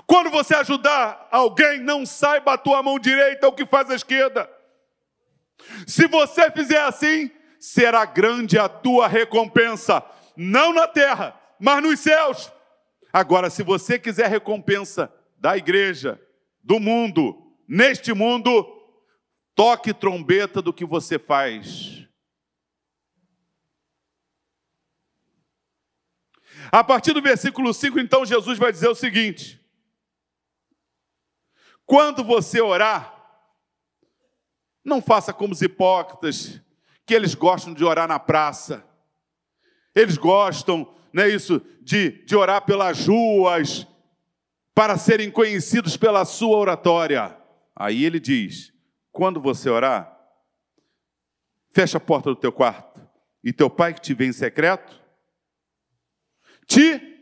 Quando 0.06 0.30
você 0.30 0.54
ajudar 0.54 1.28
alguém, 1.30 1.78
não 1.80 2.06
saiba 2.06 2.54
a 2.54 2.58
tua 2.58 2.82
mão 2.82 2.98
direita 2.98 3.48
o 3.48 3.52
que 3.52 3.66
faz 3.66 3.90
a 3.90 3.94
esquerda. 3.94 4.50
Se 5.86 6.06
você 6.06 6.50
fizer 6.50 6.80
assim, 6.82 7.30
será 7.60 8.04
grande 8.04 8.58
a 8.58 8.68
tua 8.68 9.06
recompensa, 9.06 10.04
não 10.36 10.72
na 10.72 10.86
terra, 10.86 11.38
mas 11.58 11.82
nos 11.82 12.00
céus. 12.00 12.52
Agora, 13.12 13.48
se 13.48 13.62
você 13.62 13.98
quiser 13.98 14.28
recompensa 14.28 15.12
da 15.38 15.56
igreja, 15.56 16.20
do 16.62 16.80
mundo, 16.80 17.54
neste 17.68 18.12
mundo, 18.12 18.66
toque 19.54 19.94
trombeta 19.94 20.60
do 20.60 20.72
que 20.72 20.84
você 20.84 21.18
faz. 21.18 22.04
A 26.72 26.82
partir 26.82 27.12
do 27.12 27.22
versículo 27.22 27.72
5, 27.72 28.00
então, 28.00 28.24
Jesus 28.24 28.58
vai 28.58 28.72
dizer 28.72 28.88
o 28.88 28.94
seguinte: 28.94 29.63
quando 31.86 32.24
você 32.24 32.60
orar, 32.60 33.12
não 34.84 35.00
faça 35.00 35.32
como 35.32 35.52
os 35.52 35.62
hipócritas, 35.62 36.60
que 37.06 37.14
eles 37.14 37.34
gostam 37.34 37.72
de 37.72 37.84
orar 37.84 38.08
na 38.08 38.18
praça. 38.18 38.84
Eles 39.94 40.16
gostam, 40.16 40.92
não 41.12 41.22
é 41.22 41.28
isso, 41.28 41.60
de, 41.80 42.24
de 42.24 42.36
orar 42.36 42.64
pelas 42.64 43.06
ruas, 43.06 43.86
para 44.74 44.98
serem 44.98 45.30
conhecidos 45.30 45.96
pela 45.96 46.24
sua 46.24 46.56
oratória. 46.56 47.38
Aí 47.76 48.04
ele 48.04 48.18
diz: 48.18 48.72
quando 49.12 49.40
você 49.40 49.70
orar, 49.70 50.10
fecha 51.70 51.98
a 51.98 52.00
porta 52.00 52.30
do 52.30 52.36
teu 52.36 52.52
quarto, 52.52 53.00
e 53.42 53.52
teu 53.52 53.70
pai 53.70 53.94
que 53.94 54.00
te 54.00 54.14
vê 54.14 54.26
em 54.26 54.32
secreto, 54.32 55.00
te 56.66 57.13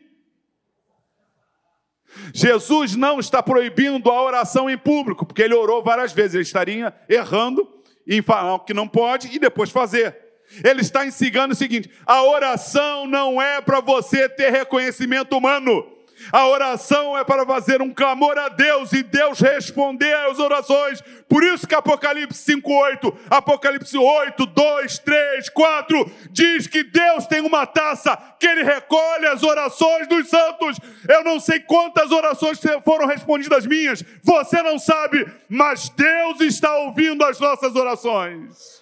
Jesus 2.32 2.96
não 2.96 3.18
está 3.18 3.42
proibindo 3.42 4.10
a 4.10 4.22
oração 4.22 4.68
em 4.68 4.78
público, 4.78 5.24
porque 5.26 5.42
ele 5.42 5.54
orou 5.54 5.82
várias 5.82 6.12
vezes, 6.12 6.34
ele 6.34 6.42
estaria 6.42 6.94
errando 7.08 7.68
em 8.06 8.20
falar 8.22 8.54
o 8.54 8.60
que 8.60 8.74
não 8.74 8.88
pode 8.88 9.28
e 9.34 9.38
depois 9.38 9.70
fazer. 9.70 10.16
Ele 10.64 10.80
está 10.80 11.06
ensinando 11.06 11.54
o 11.54 11.56
seguinte: 11.56 11.90
a 12.04 12.22
oração 12.24 13.06
não 13.06 13.40
é 13.40 13.60
para 13.60 13.80
você 13.80 14.28
ter 14.28 14.50
reconhecimento 14.50 15.36
humano. 15.36 15.91
A 16.30 16.46
oração 16.46 17.16
é 17.16 17.24
para 17.24 17.46
fazer 17.46 17.80
um 17.82 17.92
clamor 17.92 18.38
a 18.38 18.48
Deus 18.48 18.92
e 18.92 19.02
Deus 19.02 19.40
responder 19.40 20.14
às 20.14 20.38
orações. 20.38 21.02
Por 21.28 21.42
isso 21.42 21.66
que 21.66 21.74
Apocalipse 21.74 22.38
5:8, 22.38 23.16
Apocalipse 23.30 23.96
8, 23.96 24.46
2, 24.46 24.98
3, 24.98 25.48
4 25.48 26.12
diz 26.30 26.66
que 26.66 26.84
Deus 26.84 27.26
tem 27.26 27.40
uma 27.40 27.66
taça 27.66 28.16
que 28.38 28.46
ele 28.46 28.62
recolhe 28.62 29.26
as 29.26 29.42
orações 29.42 30.06
dos 30.06 30.28
santos. 30.28 30.78
Eu 31.08 31.24
não 31.24 31.40
sei 31.40 31.60
quantas 31.60 32.10
orações 32.12 32.60
foram 32.84 33.06
respondidas 33.06 33.66
minhas, 33.66 34.04
você 34.22 34.62
não 34.62 34.78
sabe, 34.78 35.26
mas 35.48 35.88
Deus 35.88 36.40
está 36.40 36.74
ouvindo 36.76 37.24
as 37.24 37.40
nossas 37.40 37.74
orações. 37.74 38.81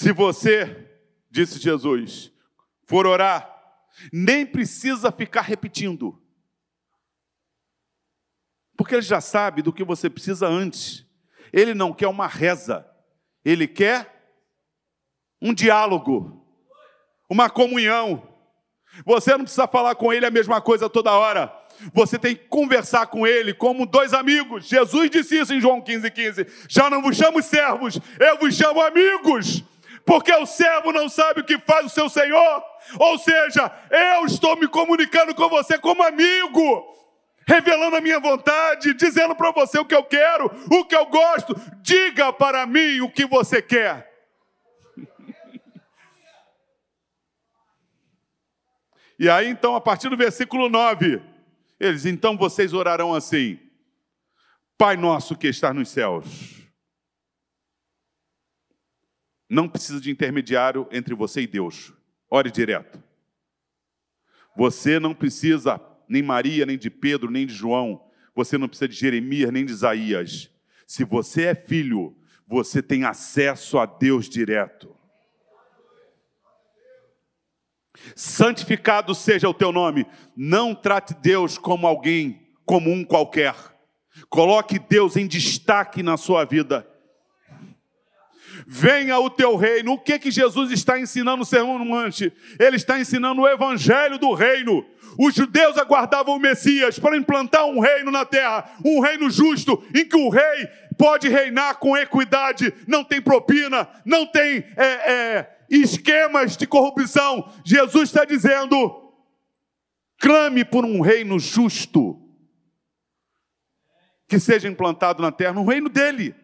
Se 0.00 0.12
você, 0.12 0.88
disse 1.30 1.58
Jesus, 1.58 2.32
for 2.86 3.06
orar, 3.06 3.54
nem 4.10 4.46
precisa 4.46 5.12
ficar 5.12 5.42
repetindo. 5.42 6.18
Porque 8.78 8.94
ele 8.94 9.02
já 9.02 9.20
sabe 9.20 9.60
do 9.60 9.74
que 9.74 9.84
você 9.84 10.08
precisa 10.08 10.48
antes. 10.48 11.04
Ele 11.52 11.74
não 11.74 11.92
quer 11.92 12.08
uma 12.08 12.26
reza, 12.26 12.90
ele 13.44 13.68
quer 13.68 14.40
um 15.38 15.52
diálogo, 15.52 16.46
uma 17.28 17.50
comunhão. 17.50 18.26
Você 19.04 19.32
não 19.32 19.40
precisa 19.40 19.68
falar 19.68 19.96
com 19.96 20.10
ele 20.10 20.24
a 20.24 20.30
mesma 20.30 20.62
coisa 20.62 20.88
toda 20.88 21.12
hora. 21.12 21.54
Você 21.92 22.18
tem 22.18 22.34
que 22.34 22.48
conversar 22.48 23.06
com 23.08 23.26
ele 23.26 23.52
como 23.52 23.84
dois 23.84 24.14
amigos. 24.14 24.64
Jesus 24.64 25.10
disse 25.10 25.38
isso 25.38 25.52
em 25.52 25.60
João 25.60 25.78
15, 25.78 26.10
15. 26.10 26.46
Já 26.70 26.88
não 26.88 27.02
vos 27.02 27.18
chamo 27.18 27.42
servos, 27.42 28.00
eu 28.18 28.38
vos 28.38 28.56
chamo 28.56 28.80
amigos 28.80 29.68
porque 30.04 30.32
o 30.32 30.46
servo 30.46 30.92
não 30.92 31.08
sabe 31.08 31.40
o 31.40 31.44
que 31.44 31.58
faz 31.58 31.86
o 31.86 31.88
seu 31.88 32.08
senhor. 32.08 32.64
Ou 32.98 33.18
seja, 33.18 33.70
eu 33.90 34.26
estou 34.26 34.56
me 34.56 34.66
comunicando 34.66 35.34
com 35.34 35.48
você 35.48 35.78
como 35.78 36.02
amigo, 36.02 36.94
revelando 37.46 37.96
a 37.96 38.00
minha 38.00 38.18
vontade, 38.18 38.94
dizendo 38.94 39.34
para 39.34 39.50
você 39.52 39.78
o 39.78 39.84
que 39.84 39.94
eu 39.94 40.04
quero, 40.04 40.50
o 40.70 40.84
que 40.84 40.96
eu 40.96 41.06
gosto. 41.06 41.54
Diga 41.82 42.32
para 42.32 42.66
mim 42.66 43.00
o 43.00 43.10
que 43.10 43.26
você 43.26 43.60
quer. 43.62 44.08
E 49.18 49.28
aí, 49.28 49.48
então, 49.48 49.76
a 49.76 49.80
partir 49.80 50.08
do 50.08 50.16
versículo 50.16 50.70
9, 50.70 51.20
eles, 51.78 52.06
então 52.06 52.38
vocês 52.38 52.72
orarão 52.72 53.14
assim: 53.14 53.60
Pai 54.78 54.96
nosso 54.96 55.36
que 55.36 55.46
está 55.46 55.74
nos 55.74 55.90
céus 55.90 56.59
não 59.50 59.68
precisa 59.68 60.00
de 60.00 60.12
intermediário 60.12 60.86
entre 60.92 61.12
você 61.12 61.40
e 61.40 61.46
Deus. 61.46 61.92
Ore 62.30 62.52
direto. 62.52 63.02
Você 64.56 65.00
não 65.00 65.12
precisa 65.12 65.80
nem 66.08 66.22
Maria, 66.22 66.64
nem 66.64 66.78
de 66.78 66.88
Pedro, 66.88 67.30
nem 67.32 67.44
de 67.44 67.52
João. 67.52 68.00
Você 68.32 68.56
não 68.56 68.68
precisa 68.68 68.86
de 68.86 68.94
Jeremias, 68.94 69.50
nem 69.50 69.64
de 69.64 69.72
Isaías. 69.72 70.48
Se 70.86 71.02
você 71.02 71.46
é 71.46 71.54
filho, 71.54 72.16
você 72.46 72.80
tem 72.80 73.04
acesso 73.04 73.76
a 73.76 73.86
Deus 73.86 74.28
direto. 74.28 74.96
Santificado 78.14 79.14
seja 79.16 79.48
o 79.48 79.54
teu 79.54 79.72
nome. 79.72 80.06
Não 80.36 80.76
trate 80.76 81.12
Deus 81.14 81.58
como 81.58 81.88
alguém 81.88 82.54
comum 82.64 83.04
qualquer. 83.04 83.54
Coloque 84.28 84.78
Deus 84.78 85.16
em 85.16 85.26
destaque 85.26 86.02
na 86.02 86.16
sua 86.16 86.44
vida 86.44 86.89
venha 88.66 89.18
o 89.18 89.30
teu 89.30 89.56
reino. 89.56 89.92
O 89.92 89.98
que 89.98 90.18
que 90.18 90.30
Jesus 90.30 90.70
está 90.70 90.98
ensinando 90.98 91.38
no 91.38 91.44
Sermão 91.44 91.78
do 91.78 91.84
Monte? 91.84 92.32
Ele 92.58 92.76
está 92.76 92.98
ensinando 92.98 93.42
o 93.42 93.48
evangelho 93.48 94.18
do 94.18 94.32
reino. 94.32 94.84
Os 95.18 95.34
judeus 95.34 95.76
aguardavam 95.76 96.36
o 96.36 96.40
Messias 96.40 96.98
para 96.98 97.16
implantar 97.16 97.66
um 97.66 97.80
reino 97.80 98.10
na 98.10 98.24
terra, 98.24 98.70
um 98.84 99.00
reino 99.00 99.28
justo, 99.28 99.82
em 99.94 100.04
que 100.04 100.16
o 100.16 100.28
rei 100.28 100.68
pode 100.96 101.28
reinar 101.28 101.78
com 101.78 101.96
equidade, 101.96 102.72
não 102.86 103.02
tem 103.02 103.20
propina, 103.20 103.88
não 104.04 104.26
tem 104.26 104.64
é, 104.76 104.84
é, 105.12 105.58
esquemas 105.68 106.56
de 106.56 106.66
corrupção. 106.66 107.52
Jesus 107.64 108.10
está 108.10 108.24
dizendo: 108.24 109.12
clame 110.18 110.64
por 110.64 110.84
um 110.84 111.00
reino 111.00 111.38
justo 111.38 112.20
que 114.28 114.38
seja 114.38 114.68
implantado 114.68 115.20
na 115.20 115.32
terra, 115.32 115.54
no 115.54 115.64
reino 115.64 115.88
dele. 115.88 116.34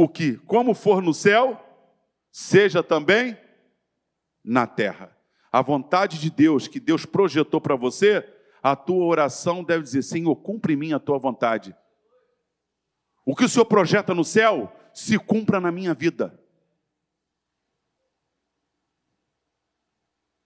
O 0.00 0.08
que, 0.08 0.36
como 0.46 0.74
for 0.74 1.02
no 1.02 1.12
céu, 1.12 1.60
seja 2.30 2.84
também 2.84 3.36
na 4.44 4.64
terra. 4.64 5.16
a 5.50 5.60
vontade 5.60 6.20
de 6.20 6.30
Deus 6.30 6.68
que 6.68 6.78
Deus 6.78 7.04
projetou 7.04 7.60
para 7.60 7.74
você, 7.74 8.24
a 8.62 8.76
tua 8.76 9.04
oração 9.04 9.64
deve 9.64 9.82
dizer: 9.82 10.02
Senhor, 10.02 10.36
cumpre 10.36 10.74
em 10.74 10.76
mim 10.76 10.92
a 10.92 11.00
tua 11.00 11.18
vontade. 11.18 11.74
O 13.24 13.34
que 13.34 13.44
o 13.44 13.48
Senhor 13.48 13.64
projeta 13.64 14.14
no 14.14 14.24
céu, 14.24 14.72
se 14.94 15.18
cumpra 15.18 15.58
na 15.58 15.72
minha 15.72 15.94
vida. 15.94 16.38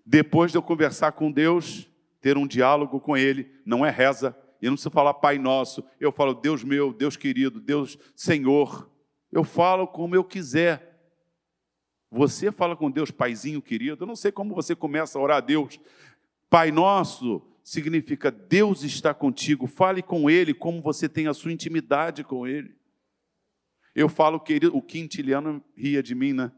Depois 0.07 0.51
de 0.51 0.57
eu 0.57 0.63
conversar 0.63 1.13
com 1.13 1.31
Deus, 1.31 1.91
ter 2.23 2.39
um 2.39 2.47
diálogo 2.47 3.01
com 3.01 3.19
Ele, 3.19 3.53
não 3.67 3.85
é 3.85 3.91
reza, 3.91 4.35
eu 4.63 4.71
não 4.71 4.77
preciso 4.77 4.91
falar 4.91 5.13
Pai 5.15 5.37
Nosso, 5.37 5.85
eu 6.01 6.11
falo 6.11 6.33
Deus 6.33 6.65
meu, 6.65 6.91
Deus 6.91 7.19
querido, 7.19 7.61
Deus 7.61 7.99
Senhor. 8.17 8.92
Eu 9.33 9.43
falo 9.43 9.87
como 9.87 10.15
eu 10.15 10.23
quiser. 10.23 10.91
Você 12.11 12.53
fala 12.53 12.77
com 12.77 12.91
Deus, 12.91 13.11
Paizinho 13.11 13.63
querido. 13.63 14.05
Eu 14.05 14.07
não 14.07 14.15
sei 14.15 14.31
como 14.31 14.55
você 14.55 14.77
começa 14.77 15.19
a 15.19 15.23
orar 15.23 15.39
a 15.39 15.41
Deus. 15.41 15.81
Pai 16.51 16.71
Nosso 16.71 17.43
significa 17.65 18.31
Deus 18.31 18.85
está 18.85 19.15
contigo. 19.15 19.67
Fale 19.67 20.03
com 20.03 20.29
Ele 20.29 20.53
como 20.53 20.83
você 20.83 21.09
tem 21.09 21.27
a 21.27 21.35
sua 21.35 21.51
intimidade 21.51 22.23
com 22.23 22.47
Ele. 22.47 22.77
Eu 23.95 24.09
falo, 24.09 24.39
querido, 24.39 24.77
o 24.77 24.83
Quintiliano 24.83 25.65
ria 25.75 26.03
de 26.03 26.15
mim, 26.15 26.33
né? 26.33 26.53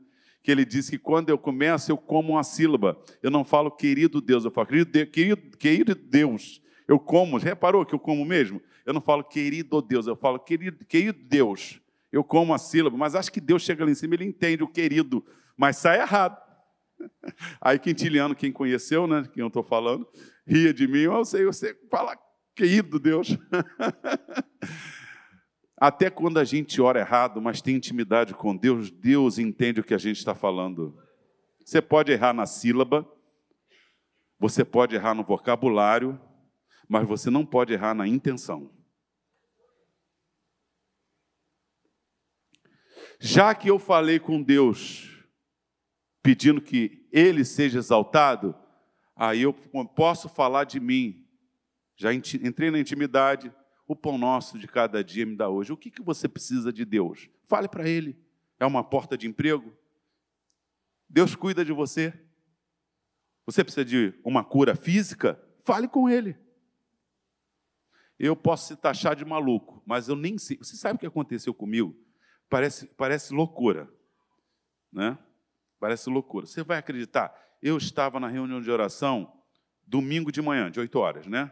que 0.45 0.51
ele 0.51 0.67
disse 0.67 0.91
que 0.91 0.99
quando 0.99 1.31
eu 1.31 1.39
começo, 1.39 1.91
eu 1.91 1.97
como 1.97 2.35
uma 2.35 2.45
sílaba. 2.45 3.03
Eu 3.23 3.31
não 3.31 3.43
falo 3.43 3.71
querido 3.71 4.21
Deus, 4.21 4.45
eu 4.45 4.51
falo 4.51 4.67
querido, 4.67 5.07
querido, 5.07 5.57
querido 5.57 5.95
Deus. 5.95 6.61
Eu 6.87 6.99
como, 6.99 7.39
reparou 7.39 7.87
que 7.87 7.95
eu 7.95 7.99
como 7.99 8.23
mesmo? 8.27 8.61
Eu 8.85 8.93
não 8.93 9.01
falo 9.01 9.25
querido 9.25 9.81
Deus, 9.81 10.07
eu 10.07 10.15
falo 10.15 10.39
querido, 10.39 10.85
querido 10.85 11.19
Deus. 11.19 11.81
Eu 12.15 12.23
como 12.23 12.55
a 12.55 12.59
sílaba, 12.59 12.97
mas 12.97 13.17
acho 13.17 13.33
que 13.33 13.41
Deus 13.41 13.63
chega 13.63 13.85
lá 13.85 13.91
em 13.91 13.95
cima, 13.95 14.15
ele 14.15 14.25
entende 14.25 14.63
o 14.63 14.69
querido, 14.69 15.27
mas 15.57 15.79
sai 15.79 16.01
errado. 16.01 16.41
Aí 17.61 17.77
Quintiliano, 17.77 18.37
quem 18.37 18.53
conheceu, 18.53 19.09
né, 19.09 19.29
quem 19.33 19.41
eu 19.41 19.49
estou 19.49 19.65
falando, 19.65 20.07
ria 20.47 20.73
de 20.73 20.87
mim, 20.87 21.01
eu 21.01 21.25
sei, 21.25 21.45
você 21.45 21.77
fala 21.91 22.17
querido 22.55 23.01
Deus. 23.01 23.37
Até 25.77 26.09
quando 26.09 26.39
a 26.39 26.45
gente 26.45 26.81
ora 26.81 27.01
errado, 27.01 27.43
mas 27.43 27.61
tem 27.61 27.75
intimidade 27.75 28.33
com 28.33 28.57
Deus, 28.57 28.93
Deus 28.93 29.37
entende 29.41 29.81
o 29.81 29.85
que 29.85 29.93
a 29.93 29.99
gente 29.99 30.19
está 30.19 30.37
falando. 30.37 30.97
Você 31.65 31.83
pode 31.83 32.13
errar 32.13 32.33
na 32.33 32.47
sílaba, 32.47 33.05
você 34.39 34.65
pode 34.65 34.95
errar 34.95 35.15
no 35.15 35.25
vocabulário, 35.25 36.17
mas 36.89 37.09
você 37.09 37.29
não 37.29 37.45
pode 37.45 37.73
errar 37.73 37.93
na 37.93 38.07
intenção. 38.07 38.71
Já 43.27 43.55
que 43.55 43.71
eu 43.71 43.79
falei 43.79 44.21
com 44.21 44.43
Deus, 44.43 45.25
pedindo 46.23 46.61
que 46.61 47.09
Ele 47.11 47.43
seja 47.43 47.79
exaltado, 47.79 48.55
aí 49.17 49.41
eu 49.41 49.55
posso 49.97 50.29
falar 50.29 50.65
de 50.65 50.79
mim. 50.79 51.27
Já 51.97 52.13
entrei 52.13 52.71
na 52.71 52.79
intimidade, 52.79 53.51
o 53.89 53.97
pão 53.97 54.19
nosso 54.19 54.59
de 54.59 54.69
cada 54.69 55.03
dia 55.03 55.25
me 55.25 55.35
dá 55.35 55.49
hoje. 55.49 55.73
O 55.73 55.77
que, 55.77 55.91
que 55.91 56.03
você 56.03 56.29
precisa 56.29 56.71
de 56.71 56.85
Deus? 56.85 57.31
Fale 57.47 57.67
para 57.67 57.89
Ele. 57.89 58.15
É 58.61 58.67
uma 58.67 58.85
porta 58.85 59.17
de 59.17 59.27
emprego? 59.27 59.73
Deus 61.09 61.35
cuida 61.35 61.65
de 61.65 61.73
você. 61.73 62.13
Você 63.47 63.65
precisa 63.65 63.87
de 63.87 64.13
uma 64.23 64.45
cura 64.45 64.77
física? 64.77 65.43
Fale 65.65 65.89
com 65.89 66.11
Ele. 66.11 66.37
Eu 68.19 68.37
posso 68.37 68.69
se 68.69 68.77
taxar 68.77 69.17
de 69.17 69.25
maluco, 69.25 69.83
mas 69.87 70.09
eu 70.09 70.15
nem 70.15 70.37
sei. 70.37 70.59
Você 70.59 70.77
sabe 70.77 70.97
o 70.97 70.99
que 70.99 71.07
aconteceu 71.07 71.55
comigo? 71.55 72.04
Parece, 72.49 72.87
parece 72.87 73.33
loucura. 73.33 73.89
Né? 74.93 75.19
Parece 75.79 76.09
loucura. 76.09 76.47
Você 76.47 76.63
vai 76.63 76.79
acreditar? 76.79 77.35
Eu 77.63 77.77
estava 77.77 78.21
na 78.21 78.29
reunião 78.29 78.61
de 78.61 78.71
oração 78.71 79.33
domingo 79.87 80.33
de 80.33 80.41
manhã, 80.41 80.71
de 80.71 80.81
8 80.81 80.99
horas, 80.99 81.27
né? 81.27 81.51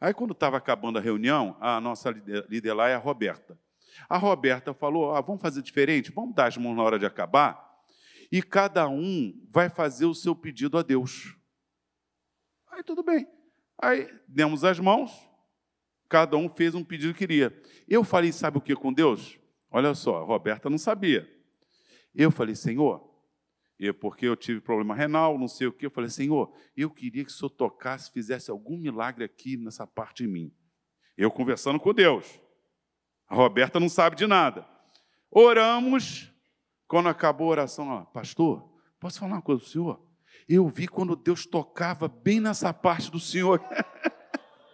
Aí, 0.00 0.14
quando 0.14 0.32
estava 0.32 0.56
acabando 0.56 0.98
a 0.98 1.00
reunião, 1.00 1.56
a 1.60 1.80
nossa 1.80 2.10
líder 2.48 2.72
lá 2.72 2.88
é 2.88 2.94
a 2.94 2.98
Roberta. 2.98 3.58
A 4.08 4.16
Roberta 4.16 4.72
falou: 4.72 5.14
ah, 5.14 5.20
vamos 5.20 5.42
fazer 5.42 5.62
diferente, 5.62 6.10
vamos 6.10 6.34
dar 6.34 6.46
as 6.46 6.56
mãos 6.56 6.74
na 6.74 6.82
hora 6.82 6.98
de 6.98 7.04
acabar, 7.04 7.62
e 8.32 8.42
cada 8.42 8.88
um 8.88 9.32
vai 9.50 9.68
fazer 9.68 10.06
o 10.06 10.14
seu 10.14 10.34
pedido 10.34 10.78
a 10.78 10.82
Deus. 10.82 11.36
Aí 12.70 12.82
tudo 12.82 13.02
bem. 13.02 13.26
Aí 13.82 14.08
demos 14.26 14.64
as 14.64 14.78
mãos, 14.78 15.10
cada 16.08 16.36
um 16.36 16.48
fez 16.48 16.74
um 16.74 16.84
pedido 16.84 17.12
que 17.12 17.18
queria. 17.18 17.62
Eu 17.88 18.04
falei, 18.04 18.32
sabe 18.32 18.58
o 18.58 18.60
que 18.60 18.74
com 18.74 18.92
Deus? 18.92 19.39
Olha 19.70 19.94
só, 19.94 20.22
a 20.22 20.24
Roberta 20.24 20.68
não 20.68 20.78
sabia. 20.78 21.28
Eu 22.14 22.30
falei, 22.30 22.54
Senhor, 22.54 23.08
eu, 23.78 23.94
porque 23.94 24.26
eu 24.26 24.36
tive 24.36 24.60
problema 24.60 24.94
renal, 24.94 25.38
não 25.38 25.48
sei 25.48 25.66
o 25.66 25.72
que. 25.72 25.86
Eu 25.86 25.90
falei, 25.90 26.10
Senhor, 26.10 26.52
eu 26.76 26.90
queria 26.90 27.24
que 27.24 27.30
o 27.30 27.32
Senhor 27.32 27.50
tocasse, 27.50 28.10
fizesse 28.10 28.50
algum 28.50 28.76
milagre 28.76 29.24
aqui 29.24 29.56
nessa 29.56 29.86
parte 29.86 30.24
de 30.24 30.28
mim. 30.28 30.52
Eu 31.16 31.30
conversando 31.30 31.78
com 31.78 31.94
Deus. 31.94 32.40
A 33.28 33.34
Roberta 33.34 33.78
não 33.78 33.88
sabe 33.88 34.16
de 34.16 34.26
nada. 34.26 34.66
Oramos. 35.30 36.30
Quando 36.88 37.08
acabou 37.08 37.46
a 37.46 37.50
oração, 37.50 37.88
ó, 37.88 38.04
pastor, 38.04 38.68
posso 38.98 39.20
falar 39.20 39.34
uma 39.34 39.42
coisa 39.42 39.60
para 39.60 39.68
o 39.68 39.70
senhor? 39.70 40.10
Eu 40.48 40.68
vi 40.68 40.88
quando 40.88 41.14
Deus 41.14 41.46
tocava 41.46 42.08
bem 42.08 42.40
nessa 42.40 42.74
parte 42.74 43.10
do 43.10 43.20
senhor. 43.20 43.64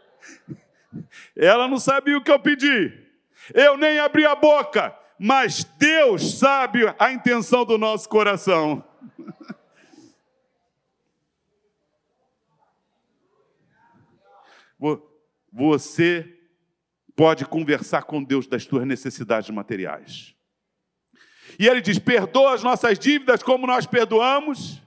Ela 1.36 1.68
não 1.68 1.78
sabia 1.78 2.16
o 2.16 2.24
que 2.24 2.30
eu 2.30 2.40
pedi. 2.40 3.05
Eu 3.54 3.76
nem 3.76 3.98
abri 3.98 4.24
a 4.26 4.34
boca, 4.34 4.96
mas 5.18 5.64
Deus 5.64 6.38
sabe 6.38 6.82
a 6.98 7.12
intenção 7.12 7.64
do 7.64 7.78
nosso 7.78 8.08
coração. 8.08 8.84
Você 15.52 16.38
pode 17.14 17.46
conversar 17.46 18.02
com 18.02 18.22
Deus 18.22 18.46
das 18.46 18.64
suas 18.64 18.86
necessidades 18.86 19.48
materiais. 19.48 20.36
E 21.58 21.66
ele 21.66 21.80
diz: 21.80 21.98
perdoa 21.98 22.54
as 22.54 22.62
nossas 22.62 22.98
dívidas 22.98 23.42
como 23.42 23.66
nós 23.66 23.86
perdoamos. 23.86 24.82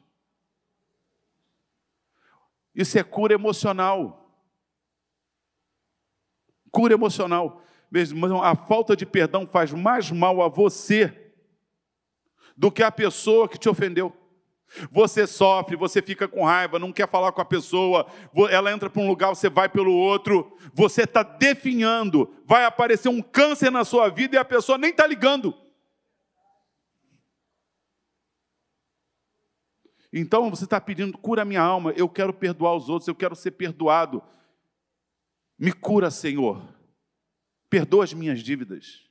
Isso 2.76 2.98
é 3.00 3.04
cura 3.04 3.34
emocional. 3.34 4.16
Cura 6.72 6.94
emocional. 6.94 7.64
Mesmo 7.92 8.42
a 8.42 8.56
falta 8.56 8.96
de 8.96 9.06
perdão 9.06 9.48
faz 9.48 9.72
mais 9.72 10.12
mal 10.12 10.42
a 10.42 10.48
você 10.48 11.34
do 12.56 12.72
que 12.72 12.84
a 12.84 12.92
pessoa 12.92 13.48
que 13.48 13.58
te 13.58 13.70
ofendeu. 13.70 14.14
Você 14.92 15.26
sofre, 15.26 15.76
você 15.76 16.02
fica 16.02 16.28
com 16.28 16.44
raiva, 16.44 16.78
não 16.78 16.92
quer 16.92 17.10
falar 17.10 17.32
com 17.32 17.42
a 17.42 17.46
pessoa, 17.46 18.06
ela 18.52 18.72
entra 18.72 18.90
para 18.90 19.02
um 19.02 19.08
lugar, 19.08 19.30
você 19.30 19.50
vai 19.50 19.68
pelo 19.68 19.94
outro, 19.94 20.56
você 20.74 21.04
está 21.04 21.24
definhando, 21.24 22.32
vai 22.46 22.66
aparecer 22.66 23.10
um 23.10 23.22
câncer 23.22 23.72
na 23.72 23.84
sua 23.84 24.10
vida 24.10 24.36
e 24.36 24.40
a 24.40 24.46
pessoa 24.46 24.78
nem 24.78 24.92
está 24.92 25.08
ligando. 25.08 25.56
Então 30.14 30.50
você 30.50 30.64
está 30.66 30.80
pedindo, 30.80 31.18
cura 31.18 31.46
minha 31.46 31.62
alma, 31.62 31.92
eu 31.96 32.10
quero 32.10 32.34
perdoar 32.34 32.76
os 32.76 32.90
outros, 32.90 33.08
eu 33.08 33.16
quero 33.16 33.36
ser 33.36 33.52
perdoado. 33.52 34.22
Me 35.58 35.72
cura, 35.72 36.12
Senhor. 36.12 36.79
Perdoa 37.70 38.04
as 38.04 38.14
minhas 38.14 38.40
dívidas. 38.42 39.08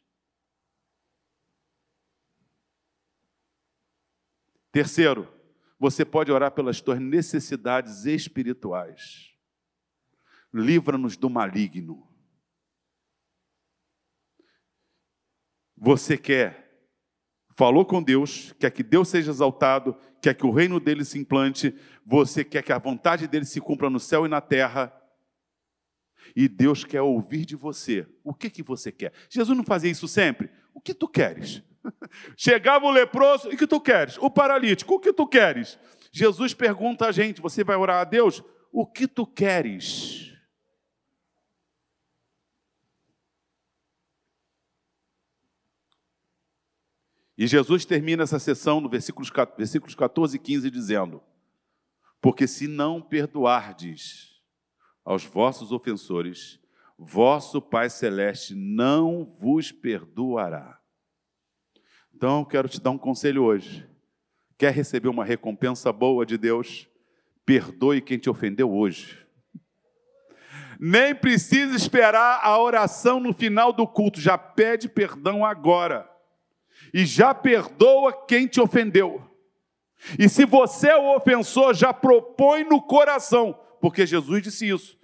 Terceiro, 4.73 5.33
você 5.79 6.05
pode 6.05 6.33
orar 6.33 6.53
pelas 6.53 6.81
tuas 6.81 6.99
necessidades 6.99 8.05
espirituais. 8.05 9.33
Livra-nos 10.53 11.16
do 11.16 11.31
maligno. 11.31 12.07
Você 15.77 16.18
quer, 16.18 16.90
falou 17.51 17.87
com 17.87 18.03
Deus, 18.03 18.53
quer 18.59 18.73
que 18.73 18.83
Deus 18.83 19.09
seja 19.09 19.31
exaltado, 19.31 19.94
quer 20.21 20.35
que 20.35 20.44
o 20.44 20.51
reino 20.51 20.81
dele 20.81 21.05
se 21.05 21.18
implante, 21.18 21.73
você 22.05 22.44
quer 22.44 22.62
que 22.62 22.73
a 22.73 22.79
vontade 22.79 23.29
dele 23.29 23.44
se 23.44 23.61
cumpra 23.61 23.88
no 23.88 24.01
céu 24.01 24.27
e 24.27 24.29
na 24.29 24.40
terra. 24.40 24.92
E 26.35 26.48
Deus 26.48 26.85
quer 26.85 27.02
ouvir 27.02 27.44
de 27.44 27.57
você. 27.57 28.07
O 28.22 28.35
que 28.35 28.50
que 28.50 28.62
você 28.62 28.92
quer? 28.92 29.12
Jesus 29.28 29.57
não 29.57 29.64
fazia 29.64 29.90
isso 29.90 30.09
sempre. 30.09 30.50
O 30.74 30.81
que 30.81 30.94
tu 30.94 31.09
queres? 31.09 31.62
Chegava 32.37 32.87
o 32.87 32.90
leproso, 32.90 33.48
o 33.48 33.57
que 33.57 33.66
tu 33.66 33.81
queres? 33.81 34.18
O 34.18 34.31
paralítico, 34.31 34.94
o 34.94 35.00
que 35.00 35.12
tu 35.12 35.26
queres? 35.26 35.78
Jesus 36.12 36.54
pergunta 36.54 37.07
a 37.07 37.12
gente: 37.12 37.40
você 37.40 37.64
vai 37.64 37.76
orar 37.76 38.00
a 38.00 38.04
Deus? 38.04 38.42
O 38.72 38.87
que 38.87 39.07
tu 39.07 39.26
queres? 39.26 40.28
E 47.37 47.46
Jesus 47.46 47.85
termina 47.85 48.24
essa 48.24 48.40
sessão 48.40 48.81
no 48.81 48.88
versículos, 48.88 49.31
versículos 49.57 49.94
14 49.94 50.37
e 50.37 50.40
15 50.40 50.70
dizendo: 50.70 51.22
Porque 52.20 52.48
se 52.48 52.66
não 52.66 53.00
perdoardes 53.00 54.38
aos 55.09 55.25
vossos 55.25 55.73
ofensores, 55.73 56.61
vosso 56.99 57.62
Pai 57.62 57.88
Celeste 57.88 58.55
não 58.55 59.25
vos 59.25 59.73
perdoará. 59.73 60.79
Então, 62.14 62.40
eu 62.40 62.44
quero 62.44 62.68
te 62.68 62.79
dar 62.79 62.90
um 62.90 62.99
conselho 62.99 63.42
hoje. 63.42 63.88
Quer 64.59 64.71
receber 64.71 65.09
uma 65.09 65.25
recompensa 65.25 65.90
boa 65.90 66.27
de 66.27 66.37
Deus? 66.37 66.87
perdoe 67.47 68.03
quem 68.03 68.18
te 68.18 68.29
ofendeu 68.29 68.71
hoje. 68.71 69.27
Nem 70.79 71.14
precisa 71.14 71.75
esperar 71.75 72.40
a 72.42 72.61
oração 72.61 73.18
no 73.18 73.33
final 73.33 73.73
do 73.73 73.87
culto, 73.87 74.21
já 74.21 74.37
pede 74.37 74.90
perdão 74.90 75.42
agora. 75.42 76.07
E 76.92 77.07
já 77.07 77.33
perdoa 77.33 78.27
quem 78.27 78.47
te 78.47 78.61
ofendeu. 78.61 79.27
E 80.18 80.29
se 80.29 80.44
você 80.44 80.88
é 80.88 80.97
o 80.99 81.16
ofensor, 81.16 81.73
já 81.73 81.94
propõe 81.94 82.64
no 82.64 82.83
coração, 82.83 83.59
porque 83.81 84.05
Jesus 84.05 84.42
disse 84.42 84.68
isso. 84.68 84.97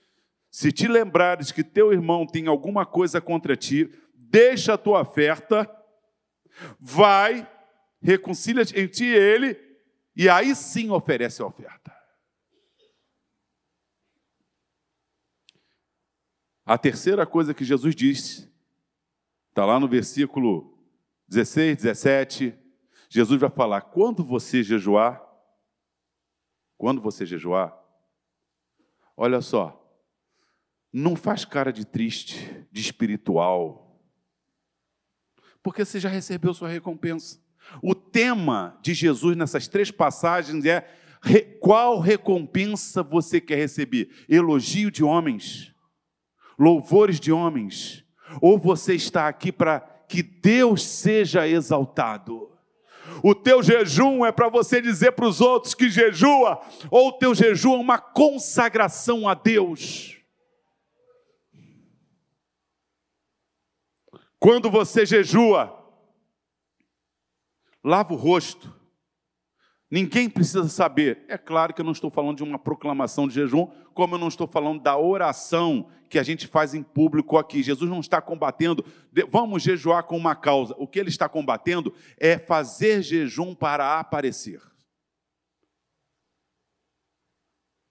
Se 0.55 0.71
te 0.71 0.87
lembrares 0.87 1.51
que 1.51 1.65
teu 1.65 1.93
irmão 1.93 2.25
tem 2.25 2.47
alguma 2.47 2.87
coisa 2.87 3.21
contra 3.21 3.57
ti, 3.57 3.91
deixa 4.15 4.75
a 4.75 4.79
tua 4.79 5.01
oferta, 5.01 5.69
vai, 6.79 7.45
reconcilia 8.01 8.63
em 8.63 8.87
ti 8.87 9.03
e 9.03 9.17
ele, 9.17 9.61
e 10.15 10.29
aí 10.29 10.55
sim 10.55 10.91
oferece 10.91 11.43
a 11.43 11.47
oferta. 11.47 11.93
A 16.65 16.79
terceira 16.79 17.27
coisa 17.27 17.53
que 17.53 17.65
Jesus 17.65 17.93
disse, 17.93 18.49
está 19.49 19.67
lá 19.67 19.81
no 19.81 19.89
versículo 19.89 20.79
16, 21.27 21.79
17. 21.79 22.57
Jesus 23.09 23.41
vai 23.41 23.51
falar: 23.51 23.81
quando 23.81 24.23
você 24.23 24.63
jejuar, 24.63 25.21
quando 26.79 27.01
você 27.01 27.27
jejuar, 27.27 27.77
olha 29.17 29.41
só, 29.41 29.81
não 30.95 31.17
faz 31.17 31.45
cara 31.45 31.73
de 31.73 31.85
triste, 31.85 32.67
de 32.71 32.81
espiritual, 32.81 34.01
porque 35.63 35.85
você 35.85 35.99
já 35.99 36.09
recebeu 36.09 36.55
sua 36.55 36.69
recompensa. 36.69 37.39
O 37.83 37.95
tema 37.95 38.79
de 38.83 38.95
Jesus 38.95 39.37
nessas 39.37 39.67
três 39.67 39.91
passagens 39.91 40.65
é 40.65 40.87
qual 41.61 41.99
recompensa 41.99 43.03
você 43.03 43.41
quer 43.41 43.57
receber? 43.57 44.11
Elogio 44.29 44.91
de 44.91 45.03
homens 45.03 45.75
louvores 46.59 47.21
de 47.21 47.33
homens, 47.33 48.05
ou 48.41 48.59
você 48.59 48.95
está 48.95 49.29
aqui 49.29 49.53
para 49.53 49.81
que 50.09 50.23
Deus 50.23 50.85
seja 50.85 51.47
exaltado. 51.47 52.51
O 53.23 53.35
teu 53.35 53.63
jejum 53.63 54.25
é 54.25 54.33
para 54.33 54.49
você 54.49 54.81
dizer 54.81 55.13
para 55.13 55.27
os 55.27 55.41
outros 55.41 55.75
que 55.75 55.89
jejua, 55.89 56.61
ou 56.91 57.09
o 57.09 57.13
teu 57.13 57.35
jejum 57.35 57.75
é 57.75 57.79
uma 57.79 57.99
consagração 57.99 59.29
a 59.29 59.35
Deus. 59.35 60.14
Quando 64.45 64.71
você 64.71 65.07
jejua, 65.07 65.75
lava 67.83 68.13
o 68.13 68.17
rosto, 68.17 68.75
Ninguém 69.91 70.29
precisa 70.29 70.69
saber. 70.69 71.25
É 71.29 71.39
claro 71.39 71.73
que 71.73 71.81
eu 71.81 71.85
não 71.85 71.93
estou 71.93 72.11
falando 72.11 72.39
de 72.39 72.43
uma 72.43 72.59
proclamação 72.59 73.29
de 73.29 73.35
jejum, 73.35 73.67
como 73.95 74.17
eu 74.17 74.19
não 74.19 74.27
estou 74.27 74.49
falando 74.49 74.83
da 74.83 74.99
oração 74.99 75.89
que 76.11 76.19
a 76.19 76.23
gente 76.25 76.49
faz 76.49 76.75
em 76.75 76.83
público 76.83 77.39
aqui. 77.39 77.63
Jesus 77.63 77.89
não 77.89 78.01
está 78.01 78.21
combatendo, 78.21 78.85
vamos 79.31 79.63
jejuar 79.63 80.03
com 80.03 80.17
uma 80.17 80.35
causa. 80.35 80.75
O 80.79 80.89
que 80.89 80.99
ele 80.99 81.11
está 81.11 81.29
combatendo 81.29 81.95
é 82.19 82.37
fazer 82.37 83.03
jejum 83.03 83.55
para 83.55 84.01
aparecer. 84.01 84.61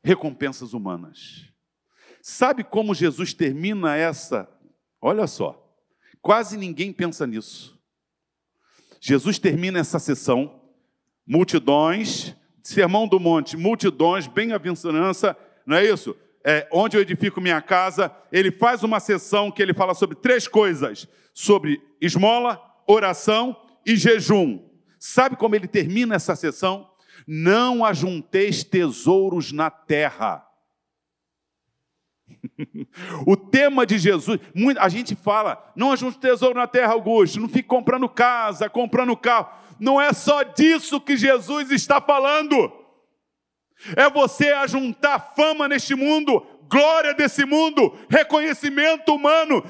Recompensas 0.03 0.73
humanas. 0.73 1.49
Sabe 2.21 2.65
como 2.65 2.93
Jesus 2.93 3.33
termina 3.33 3.95
essa? 3.95 4.49
Olha 4.99 5.25
só, 5.25 5.62
quase 6.23 6.57
ninguém 6.57 6.91
pensa 6.91 7.27
nisso. 7.27 7.77
Jesus 9.01 9.37
termina 9.37 9.79
essa 9.79 9.99
sessão 9.99 10.61
multidões, 11.27 12.35
sermão 12.61 13.07
do 13.07 13.19
monte, 13.19 13.57
multidões, 13.57 14.25
bem-aventurança, 14.25 15.37
não 15.65 15.77
é 15.77 15.85
isso? 15.85 16.15
É, 16.45 16.67
onde 16.71 16.97
eu 16.97 17.01
edifico 17.01 17.41
minha 17.41 17.61
casa, 17.61 18.13
ele 18.31 18.51
faz 18.51 18.83
uma 18.83 18.99
sessão 18.99 19.51
que 19.51 19.61
ele 19.61 19.73
fala 19.73 19.93
sobre 19.93 20.15
três 20.15 20.47
coisas: 20.47 21.07
sobre 21.33 21.81
esmola, 22.01 22.59
oração 22.87 23.55
e 23.85 23.95
jejum. 23.95 24.59
Sabe 24.97 25.35
como 25.35 25.55
ele 25.55 25.67
termina 25.67 26.15
essa 26.15 26.35
sessão? 26.35 26.89
Não 27.27 27.83
ajunteis 27.83 28.63
tesouros 28.63 29.51
na 29.51 29.69
terra. 29.69 30.45
o 33.25 33.35
tema 33.35 33.85
de 33.85 33.97
Jesus, 33.97 34.39
a 34.79 34.89
gente 34.89 35.15
fala, 35.15 35.71
não 35.75 35.91
ajunte 35.91 36.19
tesouro 36.19 36.55
na 36.55 36.67
terra, 36.67 36.93
Augusto, 36.93 37.39
não 37.39 37.49
fique 37.49 37.67
comprando 37.67 38.07
casa, 38.09 38.69
comprando 38.69 39.15
carro 39.17 39.63
não 39.79 39.99
é 39.99 40.13
só 40.13 40.43
disso 40.43 41.01
que 41.01 41.17
Jesus 41.17 41.71
está 41.71 41.99
falando. 41.99 42.71
É 43.95 44.09
você 44.09 44.49
ajuntar 44.49 45.33
fama 45.35 45.67
neste 45.67 45.93
mundo, 45.93 46.45
glória 46.69 47.13
desse 47.13 47.45
mundo, 47.45 47.93
reconhecimento 48.09 49.13
humano. 49.13 49.63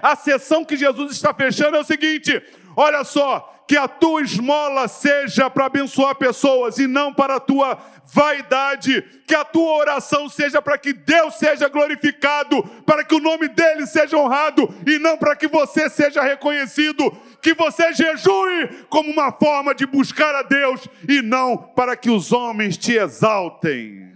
A 0.00 0.14
sessão 0.14 0.64
que 0.64 0.76
Jesus 0.76 1.12
está 1.12 1.34
fechando 1.34 1.76
é 1.76 1.80
o 1.80 1.84
seguinte: 1.84 2.40
olha 2.76 3.02
só, 3.02 3.56
que 3.66 3.76
a 3.76 3.88
tua 3.88 4.22
esmola 4.22 4.86
seja 4.86 5.50
para 5.50 5.66
abençoar 5.66 6.14
pessoas 6.14 6.78
e 6.78 6.86
não 6.86 7.12
para 7.12 7.36
a 7.36 7.40
tua 7.40 7.78
vaidade, 8.12 9.02
que 9.26 9.34
a 9.34 9.44
tua 9.44 9.72
oração 9.78 10.28
seja 10.28 10.62
para 10.62 10.78
que 10.78 10.92
Deus 10.92 11.34
seja 11.34 11.68
glorificado, 11.68 12.62
para 12.84 13.02
que 13.02 13.14
o 13.14 13.20
nome 13.20 13.48
dele 13.48 13.84
seja 13.86 14.16
honrado 14.16 14.72
e 14.86 14.98
não 14.98 15.18
para 15.18 15.34
que 15.34 15.48
você 15.48 15.90
seja 15.90 16.22
reconhecido, 16.22 17.10
que 17.42 17.54
você 17.54 17.92
jejue 17.92 18.84
como 18.88 19.10
uma 19.10 19.32
forma 19.32 19.74
de 19.74 19.84
buscar 19.84 20.34
a 20.34 20.42
Deus 20.42 20.86
e 21.08 21.20
não 21.20 21.56
para 21.56 21.96
que 21.96 22.10
os 22.10 22.30
homens 22.30 22.76
te 22.76 22.92
exaltem. 22.92 24.06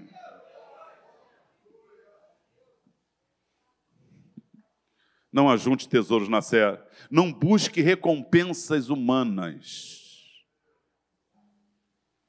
Não 5.32 5.48
ajunte 5.48 5.88
tesouros 5.88 6.28
na 6.28 6.42
serra 6.42 6.84
não 7.10 7.32
busque 7.32 7.80
recompensas 7.80 8.88
humanas. 8.88 10.00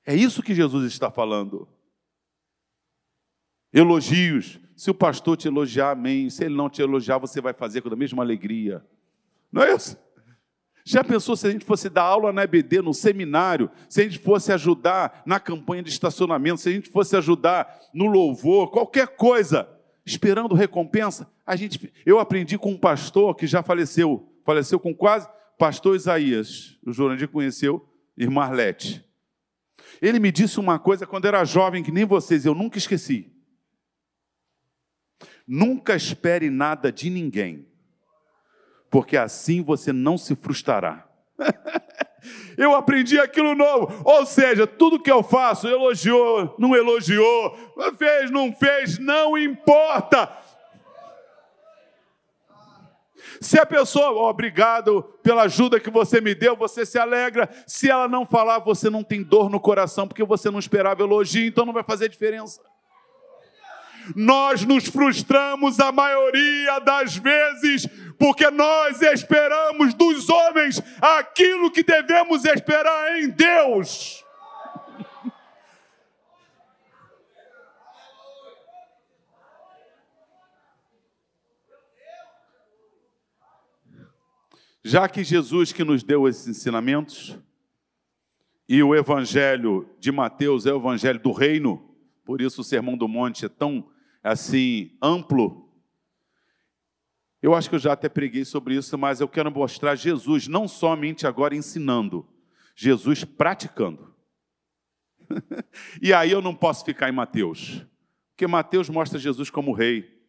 É 0.06 0.15
isso 0.15 0.41
que 0.41 0.56
Jesus 0.56 0.91
está 0.91 1.12
falando. 1.12 1.67
Elogios. 3.72 4.60
Se 4.76 4.89
o 4.89 4.96
pastor 4.96 5.38
te 5.38 5.48
elogiar, 5.48 5.91
amém. 5.91 6.30
Se 6.30 6.44
ele 6.44 6.56
não 6.56 6.70
te 6.70 6.82
elogiar, 6.82 7.20
você 7.20 7.39
vai 7.39 7.54
fazer 7.54 7.82
com 7.82 7.94
a 7.94 7.96
mesma 7.96 8.24
alegria. 8.24 8.84
Não 9.52 9.62
é 9.62 9.76
isso? 9.76 9.98
Já 10.84 11.04
pensou 11.04 11.36
se 11.36 11.46
a 11.46 11.52
gente 11.52 11.63
fosse 11.63 11.88
dar 11.88 12.02
aula 12.04 12.34
na 12.34 12.44
EBD, 12.44 12.82
no 12.82 12.94
seminário, 12.94 13.70
se 13.88 14.02
a 14.02 14.04
gente 14.04 14.17
fosse 14.17 14.52
ajudar 14.52 15.22
na 15.26 15.39
campanha 15.39 15.84
de 15.84 15.91
estacionamento, 15.91 16.60
se 16.60 16.70
a 16.70 16.72
gente 16.72 16.89
fosse 16.89 17.15
ajudar 17.15 17.80
no 17.94 18.08
louvor, 18.08 18.72
qualquer 18.72 19.10
coisa, 19.10 19.70
esperando 20.04 20.56
recompensa? 20.56 21.32
A 21.46 21.56
gente, 21.56 21.94
eu 22.04 22.20
aprendi 22.20 22.58
com 22.58 22.72
um 22.72 22.78
pastor 22.78 23.36
que 23.36 23.46
já 23.46 23.62
faleceu, 23.62 24.31
faleceu 24.45 24.80
com 24.80 24.93
quase, 24.93 25.27
pastor 25.58 25.95
Isaías, 25.95 26.77
o 26.86 26.91
Jurandir 26.91 27.27
conheceu, 27.30 27.88
irmã 28.17 28.43
Arlete. 28.43 29.06
Ele 30.01 30.19
me 30.19 30.32
disse 30.32 30.60
uma 30.60 30.80
coisa 30.80 31.06
quando 31.06 31.25
era 31.25 31.43
jovem, 31.43 31.84
que 31.84 31.91
nem 31.91 32.06
vocês, 32.06 32.45
eu 32.45 32.56
nunca 32.56 32.77
esqueci. 32.77 33.32
Nunca 35.47 35.95
espere 35.95 36.49
nada 36.49 36.91
de 36.91 37.10
ninguém, 37.10 37.67
porque 38.89 39.17
assim 39.17 39.62
você 39.62 39.91
não 39.91 40.17
se 40.17 40.36
frustrará. 40.36 41.08
eu 42.58 42.75
aprendi 42.75 43.19
aquilo 43.19 43.56
novo. 43.56 44.01
Ou 44.06 44.25
seja, 44.25 44.65
tudo 44.65 45.01
que 45.01 45.12
eu 45.12 45.23
faço, 45.23 45.67
elogiou, 45.67 46.56
não 46.58 46.75
elogiou, 46.75 47.56
fez, 47.97 48.32
não 48.32 48.54
fez, 48.54 48.97
não 48.99 49.38
importa. 49.38 50.32
Se 53.39 53.60
a 53.60 53.65
pessoa, 53.65 54.12
oh, 54.12 54.30
obrigado 54.30 55.04
pela 55.24 55.44
ajuda 55.44 55.80
que 55.80 55.89
você 55.89 56.20
me 56.20 56.36
deu, 56.36 56.56
você 56.56 56.86
se 56.86 56.98
alegra. 56.98 57.50
Se 57.65 57.89
ela 57.89 58.08
não 58.08 58.26
falar, 58.26 58.60
você 58.60 58.89
não 58.89 59.04
tem 59.04 59.24
dor 59.24 59.50
no 59.50 59.60
coração, 59.60 60.08
porque 60.08 60.24
você 60.24 60.50
não 60.50 60.60
esperava 60.60 61.04
elogio, 61.04 61.46
então 61.46 61.65
não 61.65 61.74
vai 61.74 61.84
fazer 61.84 62.10
diferença. 62.10 62.62
Nós 64.15 64.65
nos 64.65 64.88
frustramos 64.88 65.80
a 65.80 65.91
maioria 65.91 66.80
das 66.80 67.15
vezes, 67.15 67.88
porque 68.17 68.50
nós 68.50 69.02
esperamos 69.02 69.94
dos 69.94 70.30
homens 70.30 70.82
aquilo 71.00 71.72
que 71.72 71.84
devemos 71.84 72.44
esperar 72.46 73.20
em 73.20 73.30
Deus. 73.30 74.26
Já 84.91 85.08
que 85.08 85.23
Jesus 85.23 85.71
que 85.71 85.86
nos 85.86 86.04
deu 86.04 86.27
esses 86.27 86.45
ensinamentos, 86.49 87.39
e 88.67 88.84
o 88.84 88.93
evangelho 88.93 89.89
de 89.97 90.12
Mateus 90.12 90.65
é 90.65 90.73
o 90.73 90.75
evangelho 90.75 91.17
do 91.17 91.32
reino, 91.32 91.95
por 92.25 92.41
isso 92.41 92.60
o 92.60 92.63
Sermão 92.65 92.97
do 92.97 93.08
Monte 93.08 93.45
é 93.45 93.47
tão 93.47 93.89
assim 94.21 94.91
amplo. 95.01 95.73
Eu 97.41 97.56
acho 97.56 97.69
que 97.69 97.75
eu 97.75 97.80
já 97.80 97.93
até 97.93 98.10
preguei 98.10 98.43
sobre 98.43 98.75
isso, 98.75 98.97
mas 98.97 99.21
eu 99.21 99.30
quero 99.30 99.49
mostrar 99.49 99.95
Jesus 99.95 100.49
não 100.49 100.67
somente 100.67 101.25
agora 101.25 101.56
ensinando, 101.56 102.27
Jesus 102.75 103.23
praticando. 103.23 104.13
e 106.01 106.13
aí 106.13 106.32
eu 106.32 106.41
não 106.41 106.54
posso 106.54 106.84
ficar 106.84 107.08
em 107.08 107.13
Mateus, 107.13 107.88
porque 108.32 108.45
Mateus 108.45 108.89
mostra 108.89 109.17
Jesus 109.17 109.49
como 109.49 109.71
rei, 109.71 110.21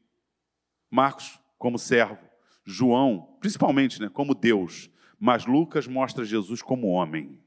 Marcos 0.88 1.36
como 1.58 1.80
servo, 1.80 2.30
João, 2.64 3.36
principalmente, 3.40 4.00
né, 4.00 4.08
como 4.08 4.34
Deus, 4.34 4.90
mas 5.18 5.46
Lucas 5.46 5.86
mostra 5.86 6.24
Jesus 6.24 6.62
como 6.62 6.88
homem. 6.88 7.38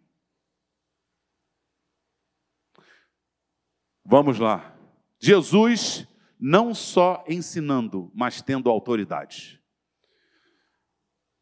Vamos 4.04 4.40
lá. 4.40 4.76
Jesus 5.20 6.08
não 6.40 6.76
só 6.76 7.24
ensinando, 7.28 8.12
mas 8.14 8.42
tendo 8.42 8.70
autoridade. 8.70 9.62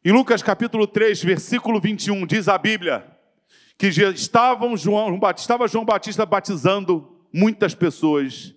Em 0.04 0.12
Lucas 0.12 0.42
capítulo 0.42 0.86
3, 0.86 1.22
versículo 1.22 1.80
21, 1.80 2.26
diz 2.26 2.48
a 2.48 2.58
Bíblia 2.58 3.10
que 3.76 3.88
estavam 3.88 4.76
João, 4.76 5.18
estava 5.36 5.68
João 5.68 5.84
Batista 5.84 6.24
batizando 6.24 7.26
muitas 7.32 7.74
pessoas. 7.74 8.53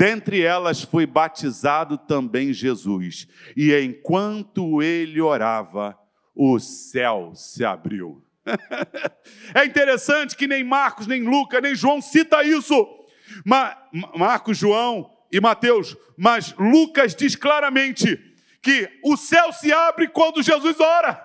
Dentre 0.00 0.40
elas 0.40 0.80
foi 0.80 1.04
batizado 1.04 1.98
também 1.98 2.54
Jesus. 2.54 3.28
E 3.54 3.78
enquanto 3.80 4.80
ele 4.80 5.20
orava, 5.20 5.94
o 6.34 6.58
céu 6.58 7.32
se 7.34 7.66
abriu. 7.66 8.24
é 9.54 9.62
interessante 9.66 10.34
que 10.34 10.46
nem 10.46 10.64
Marcos, 10.64 11.06
nem 11.06 11.22
Lucas, 11.22 11.60
nem 11.60 11.74
João 11.74 12.00
cita 12.00 12.42
isso. 12.42 12.88
Marcos, 14.16 14.56
João 14.56 15.10
e 15.30 15.38
Mateus, 15.38 15.94
mas 16.16 16.54
Lucas 16.58 17.14
diz 17.14 17.36
claramente 17.36 18.18
que 18.62 18.88
o 19.04 19.18
céu 19.18 19.52
se 19.52 19.70
abre 19.70 20.08
quando 20.08 20.42
Jesus 20.42 20.80
ora. 20.80 21.22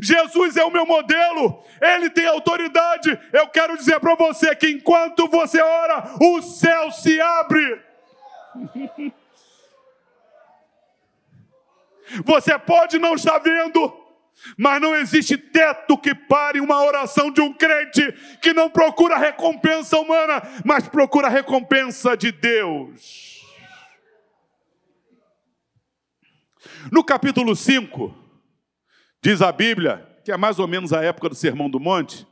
Jesus 0.00 0.56
é 0.56 0.64
o 0.64 0.72
meu 0.72 0.86
modelo, 0.86 1.62
ele 1.78 2.08
tem 2.08 2.26
autoridade. 2.26 3.20
Eu 3.34 3.48
quero 3.48 3.76
dizer 3.76 4.00
para 4.00 4.14
você 4.14 4.56
que 4.56 4.70
enquanto 4.70 5.28
você 5.28 5.60
ora, 5.60 6.16
o 6.18 6.40
céu 6.40 6.90
se 6.90 7.20
abre. 7.20 7.92
Você 12.24 12.58
pode 12.58 12.98
não 12.98 13.14
estar 13.14 13.38
vendo, 13.38 13.92
mas 14.56 14.80
não 14.80 14.94
existe 14.94 15.36
teto 15.36 15.96
que 15.96 16.14
pare 16.14 16.60
uma 16.60 16.84
oração 16.84 17.30
de 17.30 17.40
um 17.40 17.52
crente 17.52 18.12
que 18.40 18.52
não 18.52 18.68
procura 18.70 19.16
recompensa 19.16 19.98
humana, 19.98 20.42
mas 20.64 20.88
procura 20.88 21.28
recompensa 21.28 22.16
de 22.16 22.30
Deus. 22.30 23.34
No 26.92 27.02
capítulo 27.02 27.56
5, 27.56 28.14
diz 29.22 29.40
a 29.40 29.50
Bíblia, 29.50 30.06
que 30.24 30.30
é 30.30 30.36
mais 30.36 30.58
ou 30.58 30.68
menos 30.68 30.92
a 30.92 31.02
época 31.02 31.28
do 31.28 31.34
Sermão 31.34 31.70
do 31.70 31.80
Monte, 31.80 32.26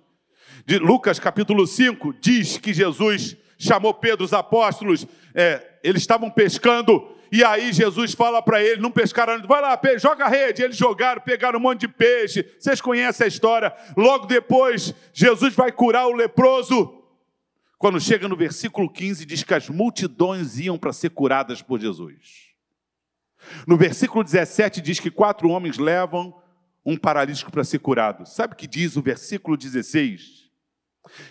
de 0.66 0.78
Lucas 0.78 1.18
capítulo 1.18 1.66
5, 1.66 2.14
diz 2.20 2.58
que 2.58 2.72
Jesus 2.72 3.36
chamou 3.62 3.94
Pedro, 3.94 4.24
os 4.24 4.32
apóstolos, 4.32 5.06
é, 5.34 5.78
eles 5.82 6.02
estavam 6.02 6.30
pescando, 6.30 7.08
e 7.32 7.42
aí 7.42 7.72
Jesus 7.72 8.12
fala 8.12 8.42
para 8.42 8.62
eles, 8.62 8.82
não 8.82 8.90
pescaram, 8.90 9.40
vai 9.46 9.62
lá, 9.62 9.80
joga 9.98 10.26
a 10.26 10.28
rede. 10.28 10.62
Eles 10.62 10.76
jogaram, 10.76 11.22
pegaram 11.22 11.58
um 11.58 11.62
monte 11.62 11.80
de 11.80 11.88
peixe. 11.88 12.46
Vocês 12.58 12.78
conhecem 12.78 13.24
a 13.24 13.28
história. 13.28 13.74
Logo 13.96 14.26
depois, 14.26 14.94
Jesus 15.14 15.54
vai 15.54 15.72
curar 15.72 16.06
o 16.08 16.12
leproso. 16.12 17.02
Quando 17.78 17.98
chega 17.98 18.28
no 18.28 18.36
versículo 18.36 18.86
15, 18.88 19.24
diz 19.24 19.42
que 19.42 19.54
as 19.54 19.70
multidões 19.70 20.58
iam 20.58 20.76
para 20.76 20.92
ser 20.92 21.08
curadas 21.08 21.62
por 21.62 21.80
Jesus. 21.80 22.52
No 23.66 23.78
versículo 23.78 24.22
17 24.22 24.82
diz 24.82 25.00
que 25.00 25.10
quatro 25.10 25.48
homens 25.48 25.78
levam 25.78 26.38
um 26.84 26.98
paralítico 26.98 27.50
para 27.50 27.64
ser 27.64 27.78
curado. 27.78 28.26
Sabe 28.26 28.52
o 28.52 28.56
que 28.56 28.66
diz 28.66 28.94
o 28.94 29.02
versículo 29.02 29.56
16? 29.56 30.41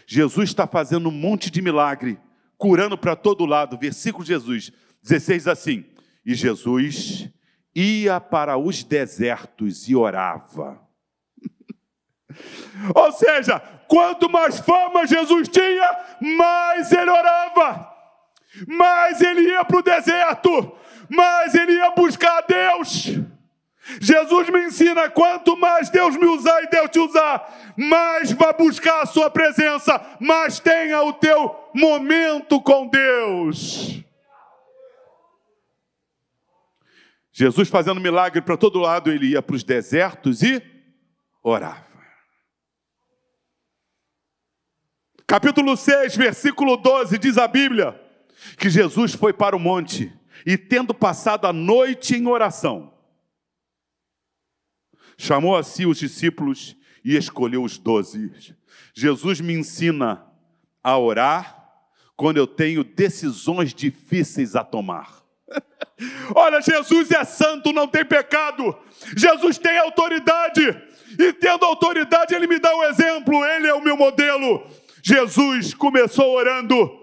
Jesus 0.06 0.50
está 0.50 0.68
fazendo 0.68 1.10
um 1.10 1.12
monte 1.12 1.50
de 1.50 1.62
milagre, 1.62 2.20
curando 2.58 2.98
para 2.98 3.16
todo 3.16 3.46
lado. 3.46 3.78
Versículo 3.78 4.26
Jesus 4.26 4.72
16 5.02 5.48
assim: 5.48 5.86
E 6.26 6.36
Jesus 6.36 7.30
ia 7.76 8.20
para 8.20 8.58
os 8.58 8.84
desertos 8.84 9.88
e 9.88 9.96
orava. 9.96 10.80
Ou 12.94 13.12
seja, 13.12 13.60
quanto 13.88 14.30
mais 14.30 14.60
fama 14.60 15.08
Jesus 15.08 15.48
tinha, 15.48 16.00
mais 16.38 16.92
ele 16.92 17.10
orava, 17.10 17.90
mais 18.68 19.22
ele 19.22 19.42
ia 19.42 19.66
para 19.66 19.78
o 19.78 19.84
deserto, 19.84 20.78
mais 21.10 21.56
ele 21.56 21.74
ia 21.74 21.92
buscar 21.92 22.38
a 22.38 22.42
Deus. 22.42 23.08
Jesus 24.00 24.50
me 24.50 24.66
ensina: 24.66 25.10
quanto 25.10 25.58
mais 25.58 25.90
Deus 25.90 26.16
me 26.16 26.26
usar 26.26 26.62
e 26.64 26.70
Deus 26.70 26.90
te 26.90 27.00
usar, 27.00 27.74
mais 27.76 28.32
vai 28.32 28.54
buscar 28.54 29.02
a 29.02 29.06
sua 29.06 29.30
presença, 29.30 30.00
mais 30.20 30.60
tenha 30.60 31.02
o 31.04 31.14
teu 31.14 31.70
momento 31.74 32.62
com 32.62 32.88
Deus. 32.88 34.02
Jesus 37.32 37.70
fazendo 37.70 38.02
milagre 38.02 38.42
para 38.42 38.58
todo 38.58 38.80
lado, 38.80 39.12
ele 39.12 39.32
ia 39.32 39.42
para 39.42 39.56
os 39.56 39.64
desertos 39.64 40.44
e 40.44 40.62
orava. 41.42 41.92
Capítulo 45.26 45.78
6, 45.78 46.18
versículo 46.18 46.76
12, 46.76 47.18
diz 47.18 47.38
a 47.38 47.48
Bíblia 47.48 48.00
que 48.58 48.70
Jesus 48.70 49.14
foi 49.14 49.32
para 49.32 49.56
o 49.56 49.60
monte 49.60 50.12
e 50.46 50.58
tendo 50.58 50.94
passado 50.94 51.48
a 51.48 51.54
noite 51.54 52.16
em 52.16 52.28
oração, 52.28 52.94
chamou 55.22 55.56
a 55.56 55.64
si 55.64 55.86
os 55.86 55.98
discípulos 55.98 56.76
e 57.04 57.16
escolheu 57.16 57.64
os 57.64 57.78
doze. 57.78 58.32
Jesus 58.94 59.40
me 59.40 59.54
ensina 59.54 60.26
a 60.84 60.98
orar 60.98 61.70
quando 62.16 62.38
eu 62.38 62.48
tenho 62.48 62.84
decisões 62.84 63.74
difíceis 63.74 64.56
a 64.56 64.64
tomar. 64.64 65.22
Olha, 66.36 66.62
Jesus 66.62 67.12
é 67.12 67.24
santo, 67.24 67.72
não 67.72 67.88
tem 67.88 68.04
pecado. 68.04 68.76
Jesus 69.16 69.58
tem 69.58 69.78
autoridade. 69.78 70.62
E 71.20 71.34
tendo 71.34 71.66
autoridade, 71.66 72.34
ele 72.34 72.48
me 72.48 72.60
dá 72.60 72.76
um 72.76 72.84
exemplo, 72.84 73.44
ele 73.46 73.68
é 73.68 73.74
o 73.74 73.84
meu 73.84 73.98
modelo. 73.98 74.66
Jesus 75.04 75.74
começou 75.74 76.34
orando 76.36 77.00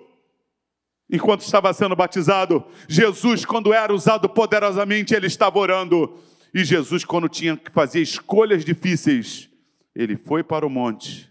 enquanto 1.11 1.43
estava 1.43 1.73
sendo 1.73 1.97
batizado. 1.97 2.65
Jesus, 2.89 3.45
quando 3.45 3.73
era 3.73 3.93
usado 3.93 4.29
poderosamente, 4.29 5.15
ele 5.15 5.27
estava 5.27 5.59
orando. 5.59 6.19
E 6.55 6.65
Jesus, 6.65 7.05
quando 7.05 7.29
tinha 7.29 7.57
que 7.57 7.71
fazer 7.71 8.01
escolhas 8.01 8.65
difíceis, 8.65 9.51
ele 9.95 10.17
foi 10.17 10.43
para 10.43 10.67
o 10.67 10.71
monte, 10.71 11.31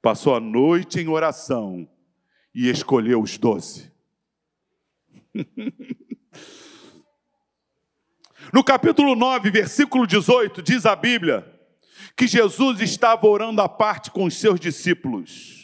passou 0.00 0.34
a 0.34 0.40
noite 0.40 1.00
em 1.00 1.08
oração 1.08 1.88
e 2.54 2.68
escolheu 2.68 3.20
os 3.20 3.36
doze. 3.38 3.90
no 8.52 8.62
capítulo 8.62 9.16
9, 9.16 9.50
versículo 9.50 10.06
18, 10.06 10.62
diz 10.62 10.86
a 10.86 10.94
Bíblia 10.94 11.54
que 12.16 12.26
Jesus 12.26 12.80
estava 12.80 13.26
orando 13.26 13.60
à 13.60 13.68
parte 13.68 14.10
com 14.10 14.24
os 14.24 14.34
seus 14.34 14.58
discípulos. 14.58 15.58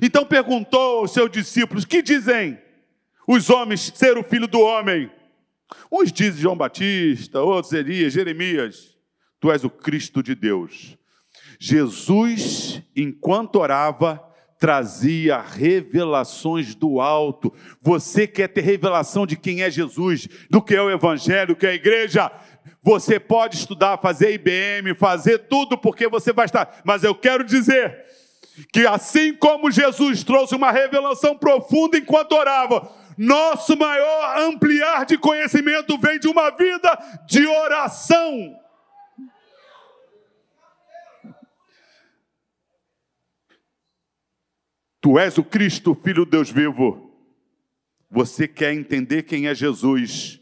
Então 0.00 0.24
perguntou 0.24 1.00
aos 1.00 1.12
seus 1.12 1.30
discípulos: 1.30 1.84
Que 1.84 2.02
dizem 2.02 2.58
os 3.26 3.50
homens 3.50 3.92
ser 3.94 4.16
o 4.16 4.22
filho 4.22 4.46
do 4.46 4.60
homem? 4.60 5.10
Uns 5.90 6.12
dizem 6.12 6.40
João 6.42 6.56
Batista, 6.56 7.40
outros 7.40 7.72
Elias, 7.72 8.12
Jeremias. 8.12 8.96
Tu 9.40 9.50
és 9.50 9.64
o 9.64 9.70
Cristo 9.70 10.22
de 10.22 10.34
Deus. 10.34 10.96
Jesus, 11.58 12.82
enquanto 12.96 13.56
orava, 13.56 14.22
trazia 14.58 15.40
revelações 15.40 16.74
do 16.74 17.00
alto. 17.00 17.52
Você 17.80 18.28
quer 18.28 18.46
ter 18.48 18.60
revelação 18.60 19.26
de 19.26 19.36
quem 19.36 19.62
é 19.62 19.70
Jesus, 19.70 20.28
do 20.48 20.62
que 20.62 20.74
é 20.74 20.80
o 20.80 20.90
Evangelho, 20.90 21.56
que 21.56 21.66
é 21.66 21.70
a 21.70 21.74
igreja? 21.74 22.30
Você 22.80 23.18
pode 23.18 23.56
estudar, 23.56 23.98
fazer 23.98 24.32
IBM, 24.32 24.94
fazer 24.94 25.38
tudo, 25.48 25.76
porque 25.76 26.08
você 26.08 26.32
vai 26.32 26.44
estar. 26.44 26.80
Mas 26.84 27.02
eu 27.02 27.14
quero 27.14 27.42
dizer 27.42 28.04
que 28.72 28.86
assim 28.86 29.34
como 29.34 29.70
Jesus 29.70 30.22
trouxe 30.22 30.54
uma 30.54 30.70
revelação 30.70 31.36
profunda 31.36 31.96
enquanto 31.98 32.32
orava, 32.32 32.88
nosso 33.16 33.76
maior 33.76 34.38
ampliar 34.38 35.04
de 35.06 35.18
conhecimento 35.18 35.98
vem 35.98 36.18
de 36.18 36.28
uma 36.28 36.50
vida 36.50 36.98
de 37.26 37.46
oração. 37.46 38.56
Tu 45.00 45.18
és 45.18 45.36
o 45.36 45.42
Cristo, 45.42 45.98
Filho 46.02 46.24
de 46.24 46.30
Deus 46.30 46.48
vivo. 46.48 47.12
Você 48.08 48.46
quer 48.46 48.72
entender 48.72 49.24
quem 49.24 49.48
é 49.48 49.54
Jesus? 49.54 50.40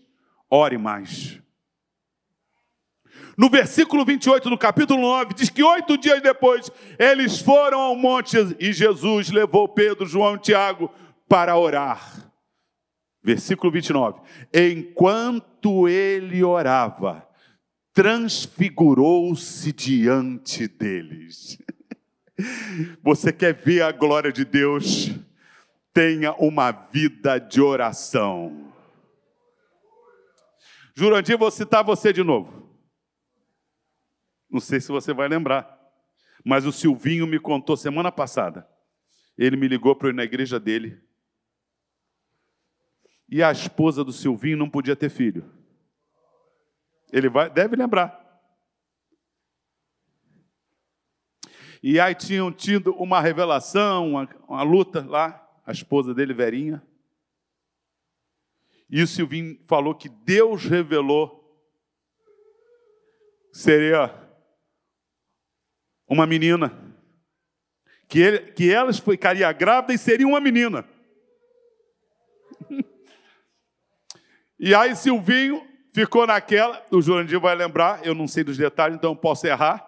Ore 0.51 0.77
mais. 0.77 1.41
No 3.39 3.49
versículo 3.49 4.05
28 4.05 4.51
do 4.51 4.59
capítulo 4.59 5.01
9, 5.01 5.33
diz 5.33 5.49
que 5.49 5.63
oito 5.63 5.97
dias 5.97 6.21
depois 6.21 6.71
eles 6.99 7.41
foram 7.41 7.81
ao 7.81 7.97
monte 7.97 8.37
e 8.59 8.71
Jesus 8.71 9.31
levou 9.31 9.67
Pedro, 9.67 10.05
João 10.05 10.35
e 10.35 10.41
Tiago 10.41 10.91
para 11.27 11.57
orar. 11.57 12.30
Versículo 13.23 13.71
29. 13.71 14.21
Enquanto 14.53 15.89
ele 15.89 16.43
orava, 16.43 17.27
transfigurou-se 17.93 19.73
diante 19.73 20.67
deles. 20.67 21.59
Você 23.03 23.33
quer 23.33 23.55
ver 23.55 23.83
a 23.83 23.93
glória 23.93 24.33
de 24.33 24.45
Deus? 24.45 25.11
Tenha 25.93 26.33
uma 26.35 26.71
vida 26.71 27.39
de 27.39 27.61
oração. 27.61 28.73
Jurandir, 30.95 31.37
vou 31.37 31.51
citar 31.51 31.83
você 31.83 32.13
de 32.13 32.23
novo. 32.23 32.69
Não 34.51 34.61
sei 34.61 34.81
se 34.81 34.89
você 34.89 35.13
vai 35.13 35.29
lembrar, 35.29 35.79
mas 36.45 36.67
o 36.67 36.73
Silvinho 36.73 37.27
me 37.27 37.39
contou 37.39 37.77
semana 37.77 38.11
passada. 38.11 38.69
Ele 39.39 39.57
me 39.57 39.69
ligou 39.69 39.95
para 39.95 40.11
ir 40.11 40.15
na 40.15 40.25
igreja 40.25 40.61
dele. 40.61 41.01
E 43.31 43.43
a 43.43 43.53
esposa 43.53 44.03
do 44.03 44.13
Silvinho 44.13 44.57
não 44.57 44.69
podia 44.69 44.97
ter 44.97 45.09
filho. 45.09 45.49
Ele 47.13 47.29
vai, 47.29 47.49
deve 47.49 47.77
lembrar. 47.77 48.19
E 51.83 52.01
aí 52.01 52.15
tinham 52.15 52.53
tido 52.53 52.93
uma 52.95 53.21
revelação, 53.21 54.11
uma, 54.11 54.29
uma 54.49 54.63
luta 54.63 55.07
lá, 55.09 55.49
a 55.65 55.71
esposa 55.71 56.13
dele, 56.13 56.35
Verinha. 56.35 56.83
E 58.89 59.01
o 59.01 59.07
Silvinho 59.07 59.59
falou 59.69 59.95
que 59.95 60.09
Deus 60.09 60.65
revelou 60.65 61.41
seria 63.53 64.13
uma 66.09 66.27
menina. 66.27 66.77
Que, 68.09 68.19
ele, 68.19 68.39
que 68.53 68.73
ela 68.73 68.93
ficaria 68.93 69.51
grávida 69.53 69.95
e 69.95 69.99
seria 69.99 70.27
uma 70.27 70.41
menina. 70.41 70.85
e 74.61 74.75
aí 74.75 74.95
Silvinho 74.95 75.67
ficou 75.91 76.27
naquela, 76.27 76.85
o 76.91 77.01
Jurandir 77.01 77.41
vai 77.41 77.55
lembrar, 77.55 78.01
eu 78.05 78.15
não 78.15 78.29
sei 78.29 78.45
dos 78.45 78.59
detalhes, 78.59 78.97
então 78.97 79.17
posso 79.17 79.47
errar. 79.47 79.83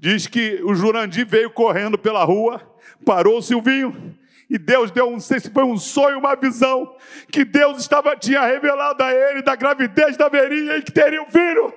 Diz 0.00 0.26
que 0.26 0.60
o 0.64 0.74
Jurandir 0.74 1.24
veio 1.24 1.48
correndo 1.48 1.96
pela 1.96 2.24
rua, 2.24 2.60
parou 3.06 3.38
o 3.38 3.42
Silvinho, 3.42 4.18
e 4.50 4.58
Deus 4.58 4.90
deu, 4.90 5.10
não 5.10 5.20
sei 5.20 5.38
se 5.38 5.48
foi 5.48 5.62
um 5.62 5.78
sonho, 5.78 6.18
uma 6.18 6.34
visão, 6.34 6.96
que 7.30 7.44
Deus 7.44 7.78
estava, 7.78 8.16
tinha 8.16 8.44
revelado 8.44 9.02
a 9.02 9.12
ele 9.12 9.42
da 9.42 9.54
gravidez 9.54 10.16
da 10.16 10.28
Verinha 10.28 10.76
e 10.76 10.82
que 10.82 10.90
teria 10.90 11.22
um 11.22 11.30
filho. 11.30 11.72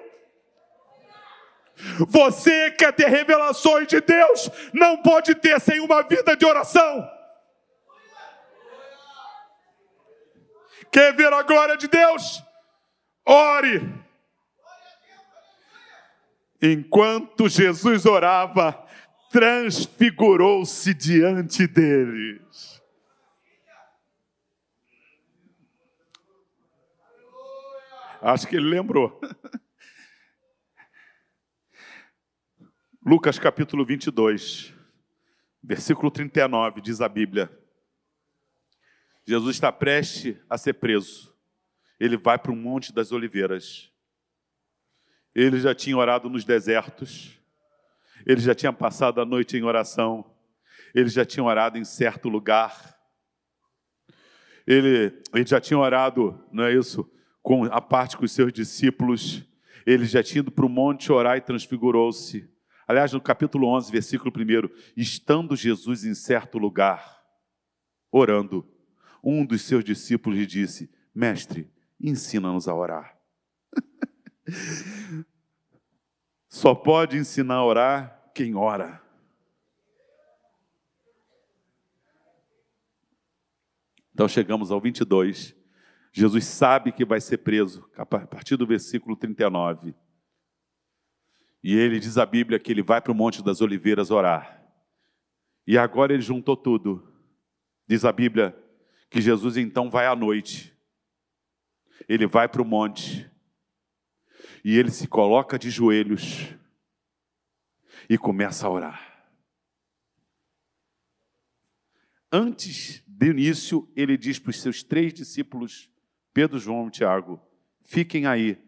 Você 2.10 2.72
quer 2.72 2.92
ter 2.94 3.08
revelações 3.08 3.88
de 3.88 4.02
Deus, 4.02 4.50
não 4.74 4.98
pode 4.98 5.36
ter 5.36 5.60
sem 5.62 5.80
uma 5.80 6.02
vida 6.02 6.36
de 6.36 6.46
oração. 6.46 7.17
Quer 10.92 11.16
ver 11.16 11.32
a 11.32 11.44
glória 11.44 11.78
de 11.78 11.88
Deus? 11.88 12.44
Ore. 13.26 13.94
Enquanto 16.62 17.48
Jesus 17.48 18.06
orava, 18.06 18.88
transfigurou-se 19.30 20.94
diante 20.94 21.68
deles. 21.68 22.82
Acho 28.22 28.48
que 28.48 28.56
ele 28.56 28.70
lembrou. 28.70 29.20
Lucas 33.06 33.38
capítulo 33.40 33.86
22, 33.86 34.74
versículo 35.64 36.12
39, 36.12 36.82
diz 36.82 37.00
a 37.00 37.08
Bíblia. 37.08 37.50
Jesus 39.28 39.58
está 39.58 39.74
prestes 39.74 40.38
a 40.50 40.58
ser 40.58 40.76
preso. 40.76 41.36
Ele 42.00 42.16
vai 42.16 42.40
para 42.40 42.52
o 42.52 42.56
Monte 42.56 42.94
das 42.94 43.12
Oliveiras. 43.12 43.92
Ele 45.36 45.60
já 45.60 45.76
tinha 45.76 45.98
orado 45.98 46.30
nos 46.30 46.46
desertos. 46.46 47.38
Ele 48.26 48.40
já 48.40 48.56
tinha 48.56 48.72
passado 48.72 49.20
a 49.20 49.26
noite 49.26 49.58
em 49.58 49.64
oração. 49.64 50.34
Ele 50.96 51.10
já 51.10 51.26
tinha 51.26 51.44
orado 51.44 51.78
em 51.78 51.84
certo 51.84 52.30
lugar. 52.30 52.98
Ele, 54.66 55.22
ele 55.34 55.46
já 55.46 55.60
tinha 55.60 55.78
orado, 55.78 56.42
não 56.50 56.64
é 56.64 56.74
isso? 56.74 57.10
Com 57.42 57.66
a 57.66 57.82
parte 57.82 58.16
com 58.16 58.24
os 58.24 58.32
seus 58.32 58.54
discípulos. 58.54 59.44
Ele 59.86 60.06
já 60.06 60.24
tinha 60.24 60.40
ido 60.40 60.52
para 60.52 60.66
o 60.66 60.70
monte 60.70 61.12
orar 61.12 61.36
e 61.36 61.42
transfigurou-se. 61.42 62.50
Aliás, 62.88 63.12
no 63.12 63.20
capítulo 63.20 63.68
11, 63.76 63.92
versículo 63.92 64.32
1, 64.34 64.70
estando 64.96 65.54
Jesus 65.54 66.06
em 66.06 66.14
certo 66.14 66.58
lugar, 66.58 67.22
orando, 68.10 68.66
um 69.24 69.46
dos 69.46 69.62
seus 69.62 69.84
discípulos 69.84 70.40
lhe 70.40 70.46
disse: 70.46 70.90
Mestre, 71.14 71.72
ensina-nos 72.00 72.68
a 72.68 72.76
orar. 72.76 73.18
Só 76.50 76.74
pode 76.74 77.18
ensinar 77.18 77.56
a 77.56 77.66
orar 77.66 78.32
quem 78.34 78.56
ora. 78.56 79.02
Então 84.14 84.28
chegamos 84.28 84.72
ao 84.72 84.82
22. 84.82 85.56
Jesus 86.12 86.46
sabe 86.46 86.92
que 86.92 87.06
vai 87.06 87.22
ser 87.22 87.38
preso, 87.38 87.88
a 87.96 88.04
partir 88.04 88.58
do 88.58 88.66
versículo 88.66 89.16
39. 89.16 89.94
E 91.64 91.76
ele 91.76 92.00
diz 92.00 92.18
a 92.18 92.26
Bíblia 92.26 92.60
que 92.60 92.72
ele 92.72 92.82
vai 92.82 93.00
para 93.00 93.12
o 93.12 93.16
Monte 93.16 93.44
das 93.44 93.62
Oliveiras 93.62 94.10
orar. 94.10 94.64
E 95.68 95.78
agora 95.78 96.14
ele 96.14 96.24
juntou 96.24 96.58
tudo. 96.58 97.14
Diz 97.86 98.06
a 98.06 98.12
Bíblia 98.12 98.58
que 99.10 99.22
Jesus 99.22 99.58
então 99.58 99.90
vai 99.90 100.06
à 100.06 100.16
noite. 100.16 100.76
Ele 102.08 102.28
vai 102.28 102.48
para 102.48 102.62
o 102.62 102.66
monte. 102.66 103.30
E 104.64 104.78
ele 104.78 104.92
se 104.92 105.08
coloca 105.08 105.58
de 105.58 105.70
joelhos 105.70 106.54
e 108.10 108.18
começa 108.18 108.68
a 108.68 108.70
orar. 108.70 109.08
Antes 112.32 113.04
do 113.08 113.26
início, 113.26 113.90
ele 113.96 114.18
diz 114.18 114.38
para 114.38 114.50
os 114.50 114.62
seus 114.62 114.84
três 114.84 115.14
discípulos, 115.14 115.90
Pedro, 116.34 116.60
João 116.60 116.88
e 116.88 116.92
Tiago: 116.92 117.42
fiquem 117.82 118.26
aí, 118.26 118.62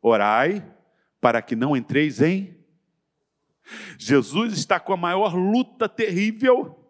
orai 0.00 0.74
para 1.20 1.42
que 1.42 1.54
não 1.54 1.76
entreis 1.76 2.22
em. 2.22 2.56
Jesus 3.98 4.54
está 4.54 4.80
com 4.80 4.92
a 4.92 4.96
maior 4.96 5.34
luta 5.34 5.88
terrível 5.88 6.85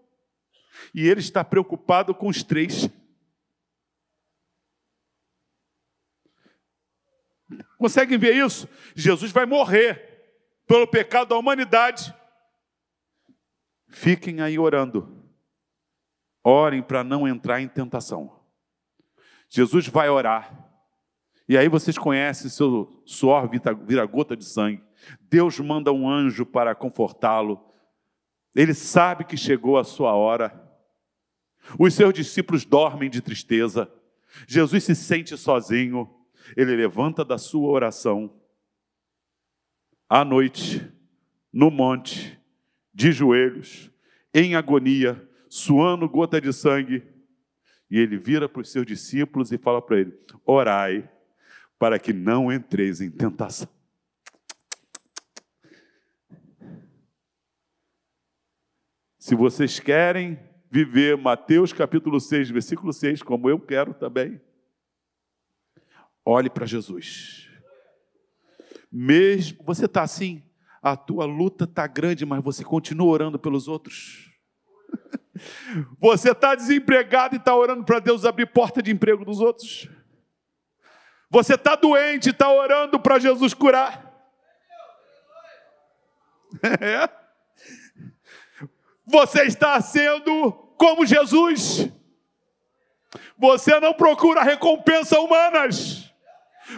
e 0.94 1.06
ele 1.06 1.20
está 1.20 1.44
preocupado 1.44 2.14
com 2.14 2.28
os 2.28 2.42
três. 2.42 2.88
Conseguem 7.78 8.18
ver 8.18 8.34
isso? 8.34 8.68
Jesus 8.94 9.30
vai 9.30 9.46
morrer 9.46 10.16
pelo 10.66 10.86
pecado 10.86 11.28
da 11.28 11.36
humanidade. 11.36 12.14
Fiquem 13.88 14.40
aí 14.40 14.58
orando. 14.58 15.24
Orem 16.42 16.82
para 16.82 17.04
não 17.04 17.26
entrar 17.26 17.60
em 17.60 17.68
tentação. 17.68 18.40
Jesus 19.48 19.86
vai 19.88 20.08
orar. 20.08 20.66
E 21.48 21.56
aí 21.56 21.68
vocês 21.68 21.96
conhecem, 21.96 22.50
seu 22.50 23.02
suor 23.06 23.48
vira 23.84 24.04
gota 24.04 24.36
de 24.36 24.44
sangue. 24.44 24.82
Deus 25.20 25.60
manda 25.60 25.92
um 25.92 26.08
anjo 26.08 26.44
para 26.44 26.74
confortá-lo. 26.74 27.72
Ele 28.54 28.74
sabe 28.74 29.24
que 29.24 29.36
chegou 29.36 29.78
a 29.78 29.84
sua 29.84 30.14
hora. 30.14 30.65
Os 31.78 31.94
seus 31.94 32.12
discípulos 32.12 32.64
dormem 32.64 33.10
de 33.10 33.20
tristeza. 33.20 33.90
Jesus 34.46 34.84
se 34.84 34.94
sente 34.94 35.36
sozinho. 35.36 36.08
Ele 36.56 36.76
levanta 36.76 37.24
da 37.24 37.38
sua 37.38 37.68
oração. 37.68 38.32
À 40.08 40.24
noite, 40.24 40.86
no 41.52 41.70
monte, 41.70 42.38
de 42.94 43.12
joelhos, 43.12 43.90
em 44.32 44.54
agonia, 44.54 45.28
suando 45.48 46.08
gota 46.08 46.40
de 46.40 46.52
sangue. 46.52 47.02
E 47.90 47.98
ele 47.98 48.16
vira 48.16 48.48
para 48.48 48.62
os 48.62 48.70
seus 48.70 48.86
discípulos 48.86 49.52
e 49.52 49.58
fala 49.58 49.82
para 49.82 50.00
ele: 50.00 50.18
Orai 50.44 51.08
para 51.78 51.98
que 51.98 52.12
não 52.12 52.52
entreis 52.52 53.00
em 53.00 53.10
tentação. 53.10 53.68
Se 59.18 59.34
vocês 59.34 59.80
querem 59.80 60.38
viver 60.70 61.16
Mateus 61.16 61.72
capítulo 61.72 62.20
6, 62.20 62.50
versículo 62.50 62.92
6, 62.92 63.22
como 63.22 63.48
eu 63.48 63.58
quero 63.58 63.94
também, 63.94 64.40
olhe 66.24 66.50
para 66.50 66.66
Jesus. 66.66 67.48
Mesmo 68.90 69.62
você 69.64 69.86
está 69.86 70.02
assim, 70.02 70.42
a 70.82 70.96
tua 70.96 71.24
luta 71.24 71.64
está 71.64 71.86
grande, 71.86 72.24
mas 72.24 72.42
você 72.42 72.64
continua 72.64 73.06
orando 73.06 73.38
pelos 73.38 73.68
outros. 73.68 74.24
Você 76.00 76.30
está 76.30 76.54
desempregado 76.54 77.34
e 77.34 77.38
está 77.38 77.54
orando 77.54 77.84
para 77.84 77.98
Deus 77.98 78.24
abrir 78.24 78.46
porta 78.46 78.82
de 78.82 78.90
emprego 78.90 79.22
dos 79.22 79.40
outros. 79.40 79.86
Você 81.28 81.54
está 81.54 81.76
doente, 81.76 82.30
está 82.30 82.48
orando 82.50 82.98
para 82.98 83.18
Jesus 83.18 83.52
curar. 83.52 84.06
É. 86.80 87.25
Você 89.06 89.44
está 89.44 89.80
sendo 89.80 90.52
como 90.76 91.06
Jesus. 91.06 91.88
Você 93.38 93.78
não 93.78 93.94
procura 93.94 94.42
recompensa 94.42 95.20
humanas. 95.20 96.12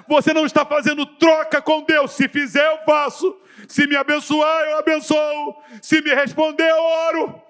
Você 0.07 0.35
não 0.35 0.45
está 0.45 0.65
fazendo 0.67 1.07
troca 1.07 1.63
com 1.63 1.83
Deus. 1.83 2.13
Se 2.13 2.29
fizer, 2.29 2.65
eu 2.73 2.85
faço. 2.85 3.41
Se 3.67 3.87
me 3.87 3.97
abençoar, 3.97 4.65
eu 4.69 4.79
abençoo. 4.79 5.57
Se 5.81 6.03
me 6.03 6.15
responder, 6.15 6.69
eu 6.69 6.83
oro. 6.83 7.43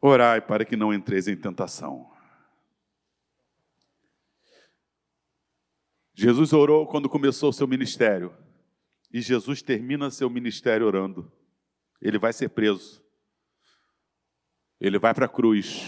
Orai 0.00 0.40
para 0.40 0.64
que 0.64 0.76
não 0.76 0.92
entreis 0.92 1.26
em 1.26 1.36
tentação. 1.36 2.15
Jesus 6.18 6.54
orou 6.54 6.86
quando 6.86 7.10
começou 7.10 7.50
o 7.50 7.52
seu 7.52 7.66
ministério. 7.66 8.34
E 9.12 9.20
Jesus 9.20 9.60
termina 9.60 10.10
seu 10.10 10.30
ministério 10.30 10.86
orando. 10.86 11.30
Ele 12.00 12.18
vai 12.18 12.32
ser 12.32 12.48
preso. 12.48 13.04
Ele 14.80 14.98
vai 14.98 15.12
para 15.12 15.26
a 15.26 15.28
cruz. 15.28 15.82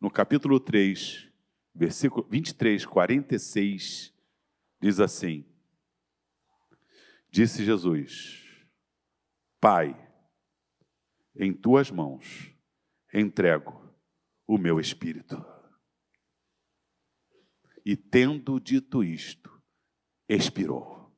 No 0.00 0.08
capítulo 0.08 0.60
3, 0.60 1.28
versículo 1.74 2.24
23, 2.30 2.86
46, 2.86 4.14
diz 4.80 5.00
assim: 5.00 5.44
Disse 7.28 7.64
Jesus: 7.64 8.44
Pai, 9.60 10.08
em 11.34 11.52
tuas 11.52 11.90
mãos 11.90 12.52
entrego 13.12 13.92
o 14.46 14.56
meu 14.56 14.78
espírito. 14.78 15.44
E 17.86 17.94
tendo 17.94 18.58
dito 18.58 19.04
isto, 19.04 19.48
expirou. 20.28 21.08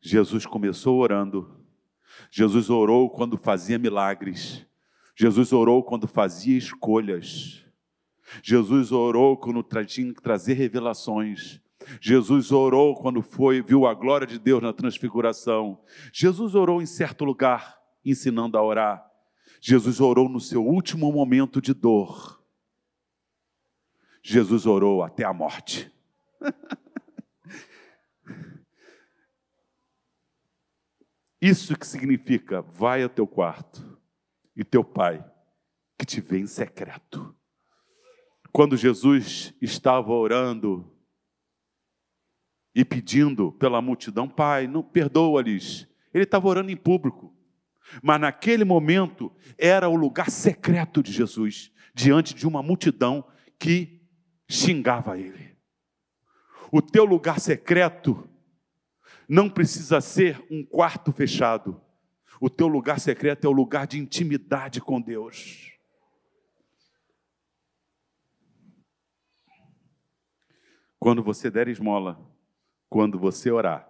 Jesus 0.00 0.46
começou 0.46 1.00
orando. 1.00 1.60
Jesus 2.30 2.70
orou 2.70 3.10
quando 3.10 3.36
fazia 3.36 3.76
milagres. 3.76 4.64
Jesus 5.16 5.52
orou 5.52 5.82
quando 5.82 6.06
fazia 6.06 6.56
escolhas. 6.56 7.64
Jesus 8.44 8.92
orou 8.92 9.36
quando 9.36 9.60
tinha 9.84 10.14
que 10.14 10.22
trazer 10.22 10.54
revelações. 10.54 11.60
Jesus 12.00 12.52
orou 12.52 12.94
quando 12.94 13.20
foi, 13.20 13.60
viu 13.60 13.88
a 13.88 13.94
glória 13.94 14.26
de 14.26 14.38
Deus 14.38 14.62
na 14.62 14.72
transfiguração. 14.72 15.80
Jesus 16.12 16.54
orou 16.54 16.80
em 16.80 16.86
certo 16.86 17.24
lugar, 17.24 17.76
ensinando 18.04 18.56
a 18.56 18.62
orar. 18.62 19.04
Jesus 19.60 20.00
orou 20.00 20.28
no 20.28 20.38
seu 20.38 20.64
último 20.64 21.10
momento 21.10 21.60
de 21.60 21.74
dor. 21.74 22.35
Jesus 24.28 24.66
orou 24.66 25.04
até 25.04 25.22
a 25.22 25.32
morte. 25.32 25.88
Isso 31.40 31.78
que 31.78 31.86
significa, 31.86 32.60
vai 32.60 33.04
ao 33.04 33.08
teu 33.08 33.24
quarto 33.24 33.96
e 34.56 34.64
teu 34.64 34.82
pai 34.82 35.24
que 35.96 36.04
te 36.04 36.20
vê 36.20 36.40
em 36.40 36.46
secreto. 36.48 37.32
Quando 38.50 38.76
Jesus 38.76 39.54
estava 39.62 40.10
orando 40.10 40.92
e 42.74 42.84
pedindo 42.84 43.52
pela 43.52 43.80
multidão, 43.80 44.28
Pai, 44.28 44.66
não 44.66 44.82
perdoa-lhes. 44.82 45.86
Ele 46.12 46.24
estava 46.24 46.48
orando 46.48 46.72
em 46.72 46.76
público. 46.76 47.32
Mas 48.02 48.20
naquele 48.20 48.64
momento 48.64 49.32
era 49.56 49.88
o 49.88 49.94
lugar 49.94 50.32
secreto 50.32 51.00
de 51.00 51.12
Jesus, 51.12 51.70
diante 51.94 52.34
de 52.34 52.44
uma 52.44 52.60
multidão 52.60 53.24
que 53.56 53.95
xingava 54.48 55.18
ele. 55.18 55.56
O 56.70 56.82
teu 56.82 57.04
lugar 57.04 57.40
secreto 57.40 58.28
não 59.28 59.48
precisa 59.48 60.00
ser 60.00 60.44
um 60.50 60.64
quarto 60.64 61.12
fechado. 61.12 61.80
O 62.40 62.50
teu 62.50 62.68
lugar 62.68 63.00
secreto 63.00 63.46
é 63.46 63.48
o 63.48 63.52
lugar 63.52 63.86
de 63.86 63.98
intimidade 63.98 64.80
com 64.80 65.00
Deus. 65.00 65.72
Quando 70.98 71.22
você 71.22 71.50
der 71.50 71.68
esmola, 71.68 72.20
quando 72.88 73.18
você 73.18 73.50
orar, 73.50 73.88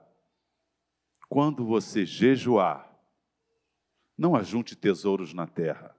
quando 1.28 1.64
você 1.64 2.04
jejuar, 2.04 2.92
não 4.16 4.34
ajunte 4.34 4.76
tesouros 4.76 5.34
na 5.34 5.46
terra. 5.46 5.94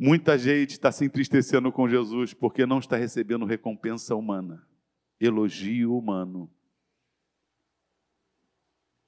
Muita 0.00 0.38
gente 0.38 0.70
está 0.70 0.92
se 0.92 1.04
entristecendo 1.04 1.72
com 1.72 1.88
Jesus 1.88 2.32
porque 2.32 2.64
não 2.64 2.78
está 2.78 2.96
recebendo 2.96 3.44
recompensa 3.44 4.14
humana, 4.14 4.64
elogio 5.18 5.98
humano. 5.98 6.48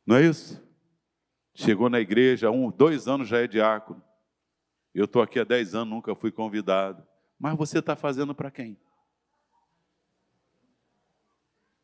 Não 0.05 0.17
é 0.17 0.25
isso? 0.25 0.61
Chegou 1.55 1.89
na 1.89 2.01
igreja, 2.01 2.51
um, 2.51 2.73
dois 2.73 3.07
anos 3.07 3.29
já 3.29 3.39
é 3.39 3.47
diácono. 3.47 4.03
Eu 4.93 5.05
estou 5.05 5.23
aqui 5.23 5.39
há 5.39 5.45
dez 5.45 5.77
anos, 5.77 5.95
nunca 5.95 6.13
fui 6.17 6.33
convidado. 6.33 7.07
Mas 7.39 7.57
você 7.57 7.79
está 7.79 7.95
fazendo 7.95 8.35
para 8.35 8.51
quem? 8.51 8.77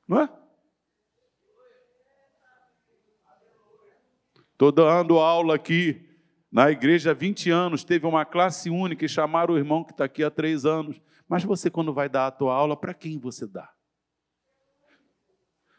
Não 0.09 0.21
é? 0.21 0.29
Estou 4.51 4.73
dando 4.73 5.21
aula 5.21 5.55
aqui 5.55 6.06
na 6.57 6.71
igreja 6.71 7.11
há 7.11 7.13
20 7.13 7.51
anos, 7.51 7.85
teve 7.85 8.07
uma 8.07 8.25
classe 8.25 8.71
única 8.71 9.05
e 9.05 9.09
chamaram 9.11 9.53
o 9.53 9.59
irmão 9.59 9.85
que 9.85 9.93
está 9.93 10.07
aqui 10.07 10.25
há 10.25 10.31
três 10.31 10.65
anos. 10.65 10.99
Mas 11.29 11.45
você, 11.45 11.69
quando 11.69 11.93
vai 11.93 12.09
dar 12.09 12.29
a 12.29 12.31
tua 12.31 12.55
aula, 12.55 12.75
para 12.75 12.95
quem 12.95 13.19
você 13.19 13.47
dá? 13.47 13.71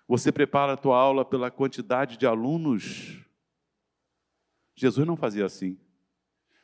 Você 0.07 0.31
prepara 0.31 0.73
a 0.73 0.77
tua 0.77 0.95
aula 0.95 1.25
pela 1.25 1.49
quantidade 1.49 2.15
de 2.15 2.27
alunos? 2.27 3.19
Jesus 4.75 5.07
não 5.07 5.17
fazia 5.17 5.45
assim. 5.45 5.79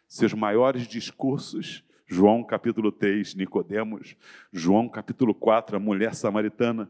Seus 0.07 0.31
maiores 0.31 0.87
discursos, 0.87 1.83
João 2.05 2.43
capítulo 2.43 2.91
3, 2.91 3.33
Nicodemos, 3.33 4.15
João 4.51 4.87
capítulo 4.87 5.33
4, 5.33 5.75
a 5.75 5.79
mulher 5.79 6.13
samaritana, 6.13 6.87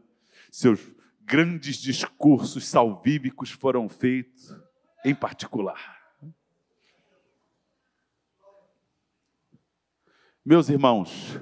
seus 0.50 0.92
grandes 1.22 1.78
discursos 1.78 2.68
salvíficos 2.68 3.50
foram 3.50 3.88
feitos 3.88 4.54
em 5.06 5.14
particular. 5.14 5.93
Meus 10.46 10.68
irmãos, 10.68 11.40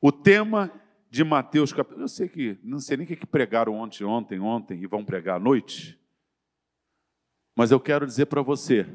o 0.00 0.10
tema 0.10 0.72
de 1.10 1.22
Mateus, 1.22 1.70
eu 1.70 2.08
sei 2.08 2.30
que 2.30 2.58
não 2.62 2.80
sei 2.80 2.96
nem 2.96 3.04
o 3.04 3.08
que 3.08 3.26
pregaram 3.26 3.74
ontem, 3.74 4.04
ontem, 4.04 4.40
ontem 4.40 4.82
e 4.82 4.86
vão 4.86 5.04
pregar 5.04 5.36
à 5.36 5.38
noite, 5.38 6.00
mas 7.54 7.70
eu 7.70 7.78
quero 7.78 8.06
dizer 8.06 8.24
para 8.24 8.40
você 8.40 8.86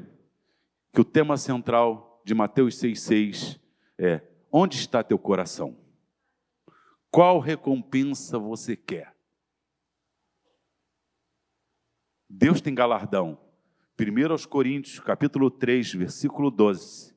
que 0.92 1.00
o 1.00 1.04
tema 1.04 1.36
central 1.36 2.20
de 2.24 2.34
Mateus 2.34 2.74
6,6 2.80 3.60
é: 3.96 4.20
onde 4.50 4.76
está 4.76 5.00
teu 5.04 5.18
coração? 5.18 5.78
Qual 7.12 7.38
recompensa 7.38 8.40
você 8.40 8.74
quer? 8.74 9.14
Deus 12.28 12.60
tem 12.60 12.74
galardão 12.74 13.43
1 13.96 14.32
aos 14.32 14.44
Coríntios, 14.44 14.98
capítulo 14.98 15.48
3, 15.48 15.94
versículo 15.94 16.50
12, 16.50 17.14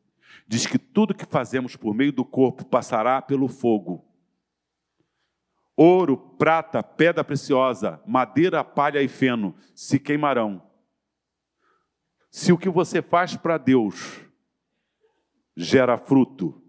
diz 0.47 0.67
que 0.67 0.77
tudo 0.77 1.15
que 1.15 1.25
fazemos 1.25 1.75
por 1.75 1.93
meio 1.95 2.11
do 2.11 2.23
corpo 2.23 2.63
passará 2.63 3.19
pelo 3.19 3.47
fogo. 3.47 4.05
Ouro, 5.75 6.17
prata, 6.37 6.83
pedra 6.83 7.23
preciosa, 7.23 8.01
madeira, 8.05 8.63
palha 8.63 9.01
e 9.01 9.07
feno 9.07 9.55
se 9.73 9.99
queimarão. 9.99 10.61
Se 12.29 12.51
o 12.51 12.57
que 12.57 12.69
você 12.69 13.01
faz 13.01 13.35
para 13.35 13.57
Deus 13.57 14.21
gera 15.55 15.97
fruto, 15.97 16.61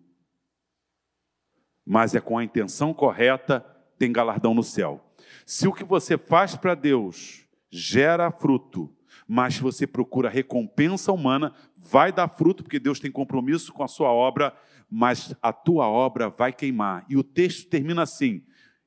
mas 1.84 2.14
é 2.14 2.20
com 2.20 2.38
a 2.38 2.44
intenção 2.44 2.94
correta, 2.94 3.60
tem 3.98 4.10
galardão 4.10 4.54
no 4.54 4.62
céu. 4.62 5.12
Se 5.44 5.68
o 5.68 5.72
que 5.72 5.84
você 5.84 6.16
faz 6.16 6.56
para 6.56 6.74
Deus 6.74 7.46
gera 7.70 8.30
fruto, 8.30 8.94
mas 9.28 9.56
se 9.56 9.60
você 9.60 9.86
procura 9.86 10.30
recompensa 10.30 11.12
humana, 11.12 11.52
vai 11.76 12.10
dar 12.10 12.28
fruto, 12.28 12.62
porque 12.62 12.78
Deus 12.78 12.98
tem 12.98 13.12
compromisso 13.12 13.74
com 13.74 13.84
a 13.84 13.88
sua 13.88 14.10
obra, 14.10 14.56
mas 14.90 15.34
a 15.42 15.52
tua 15.52 15.86
obra 15.86 16.30
vai 16.30 16.50
queimar. 16.50 17.04
E 17.10 17.16
o 17.16 17.22
texto 17.22 17.68
termina 17.68 18.02
assim: 18.02 18.42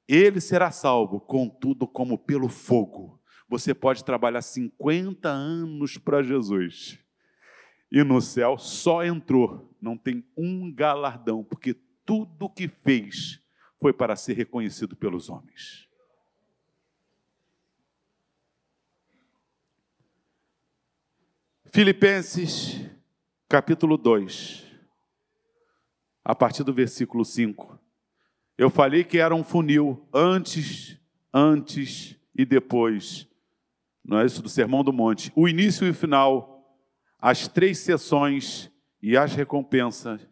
ele 0.08 0.42
será 0.42 0.72
salvo, 0.72 1.20
contudo, 1.20 1.88
como 1.88 2.18
pelo 2.18 2.50
fogo. 2.50 3.22
Você 3.48 3.72
pode 3.74 4.04
trabalhar 4.04 4.42
50 4.42 5.30
anos 5.30 5.98
para 6.00 6.24
Jesus. 6.24 6.98
E 7.92 8.04
no 8.04 8.20
céu 8.22 8.58
só 8.58 9.04
entrou, 9.04 9.70
não 9.80 9.96
tem 9.96 10.24
um 10.36 10.74
galardão, 10.74 11.44
porque 11.44 11.76
tudo 12.06 12.50
que 12.50 12.68
fez 12.68 13.40
foi 13.80 13.94
para 13.94 14.16
ser 14.16 14.34
reconhecido 14.34 14.96
pelos 14.96 15.30
homens. 15.30 15.91
Filipenses, 21.74 22.82
capítulo 23.48 23.96
2, 23.96 24.66
a 26.22 26.36
partir 26.36 26.66
do 26.66 26.74
versículo 26.74 27.24
5. 27.24 27.80
Eu 28.58 28.70
falei 28.70 29.06
que 29.06 29.20
era 29.20 29.34
um 29.34 29.42
funil 29.42 30.06
antes, 30.14 31.00
antes 31.34 32.18
e 32.36 32.44
depois 32.44 33.26
não 34.04 34.20
é 34.20 34.26
isso 34.26 34.42
do 34.42 34.50
Sermão 34.50 34.84
do 34.84 34.92
Monte, 34.92 35.32
o 35.34 35.48
início 35.48 35.88
e 35.88 35.92
o 35.92 35.94
final, 35.94 36.78
as 37.18 37.48
três 37.48 37.80
sessões 37.80 38.70
e 39.02 39.16
as 39.16 39.34
recompensas. 39.34 40.28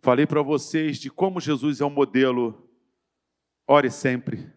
Falei 0.00 0.26
para 0.26 0.40
vocês 0.40 0.96
de 0.96 1.10
como 1.10 1.42
Jesus 1.42 1.82
é 1.82 1.84
um 1.84 1.90
modelo. 1.90 2.66
Ore 3.66 3.90
sempre. 3.90 4.50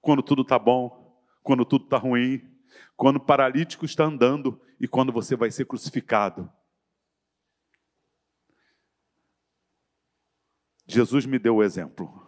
Quando 0.00 0.22
tudo 0.22 0.40
está 0.40 0.58
bom, 0.58 1.22
quando 1.42 1.62
tudo 1.66 1.84
está 1.84 1.98
ruim, 1.98 2.53
quando 2.96 3.16
o 3.16 3.24
paralítico 3.24 3.84
está 3.84 4.04
andando 4.04 4.60
e 4.80 4.86
quando 4.86 5.12
você 5.12 5.36
vai 5.36 5.50
ser 5.50 5.66
crucificado. 5.66 6.50
Jesus 10.86 11.26
me 11.26 11.38
deu 11.38 11.56
o 11.56 11.62
exemplo. 11.62 12.22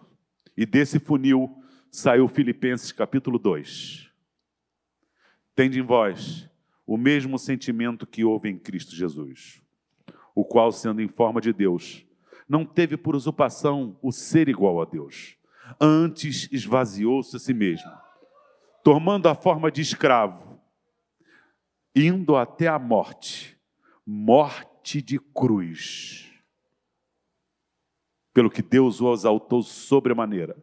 E 0.57 0.64
desse 0.64 0.99
funil 0.99 1.62
saiu 1.91 2.27
Filipenses 2.29 2.93
capítulo 2.93 3.39
2. 3.39 4.11
Tende 5.55 5.79
em 5.79 5.83
vós 5.83 6.49
o 6.87 6.97
mesmo 6.97 7.39
sentimento 7.39 8.07
que 8.07 8.25
houve 8.25 8.49
em 8.49 8.59
Cristo 8.59 8.95
Jesus, 8.95 9.62
o 10.35 10.45
qual, 10.45 10.71
sendo 10.71 11.03
em 11.03 11.09
forma 11.09 11.41
de 11.41 11.53
Deus, 11.53 12.07
não 12.49 12.64
teve 12.64 12.97
por 12.97 13.17
usurpação 13.17 13.99
o 14.01 14.12
ser 14.12 14.49
igual 14.49 14.81
a 14.81 14.85
Deus. 14.85 15.37
Antes 15.81 16.49
esvaziou-se 16.53 17.35
a 17.35 17.39
si 17.39 17.53
mesmo, 17.53 17.91
tomando 18.85 19.29
a 19.29 19.35
forma 19.35 19.71
de 19.71 19.83
escravo, 19.83 20.45
indo 21.97 22.36
até 22.36 22.68
a 22.68 22.78
morte 22.78 23.57
morte 24.07 25.03
de 25.03 25.18
cruz. 25.18 26.30
Pelo 28.32 28.49
que 28.49 28.62
Deus 28.62 29.01
o 29.01 29.12
exaltou 29.12 29.62
sobremaneira, 29.62 30.57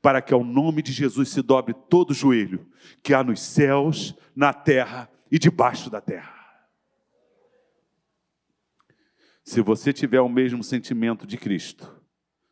para 0.00 0.22
que 0.22 0.32
ao 0.32 0.44
nome 0.44 0.80
de 0.80 0.92
Jesus 0.92 1.30
se 1.30 1.42
dobre 1.42 1.74
todo 1.74 2.10
o 2.10 2.14
joelho 2.14 2.70
que 3.02 3.12
há 3.12 3.24
nos 3.24 3.40
céus, 3.40 4.14
na 4.34 4.52
terra 4.52 5.10
e 5.28 5.38
debaixo 5.38 5.90
da 5.90 6.00
terra 6.00 6.36
Se 9.46 9.60
você 9.60 9.92
tiver 9.92 10.20
o 10.20 10.28
mesmo 10.28 10.64
sentimento 10.64 11.24
de 11.24 11.38
Cristo, 11.38 12.02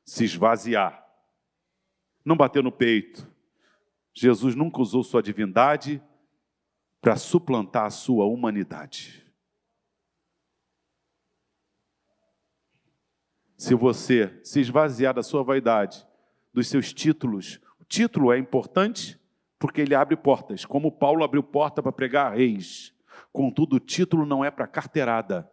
se 0.04 0.22
esvaziar, 0.22 1.04
não 2.24 2.36
bater 2.36 2.62
no 2.62 2.70
peito, 2.70 3.28
Jesus 4.14 4.54
nunca 4.54 4.80
usou 4.80 5.02
sua 5.02 5.20
divindade 5.20 6.00
para 7.04 7.16
suplantar 7.16 7.84
a 7.84 7.90
sua 7.90 8.24
humanidade. 8.24 9.22
Se 13.58 13.74
você 13.74 14.40
se 14.42 14.58
esvaziar 14.60 15.12
da 15.12 15.22
sua 15.22 15.44
vaidade, 15.44 16.06
dos 16.50 16.66
seus 16.66 16.94
títulos, 16.94 17.60
o 17.78 17.84
título 17.84 18.32
é 18.32 18.38
importante 18.38 19.20
porque 19.58 19.82
ele 19.82 19.94
abre 19.94 20.16
portas, 20.16 20.64
como 20.64 20.90
Paulo 20.90 21.22
abriu 21.22 21.42
porta 21.42 21.82
para 21.82 21.92
pregar 21.92 22.32
a 22.32 22.36
reis. 22.36 22.94
Contudo, 23.30 23.76
o 23.76 23.80
título 23.80 24.24
não 24.24 24.42
é 24.42 24.50
para 24.50 24.66
carteirada. 24.66 25.50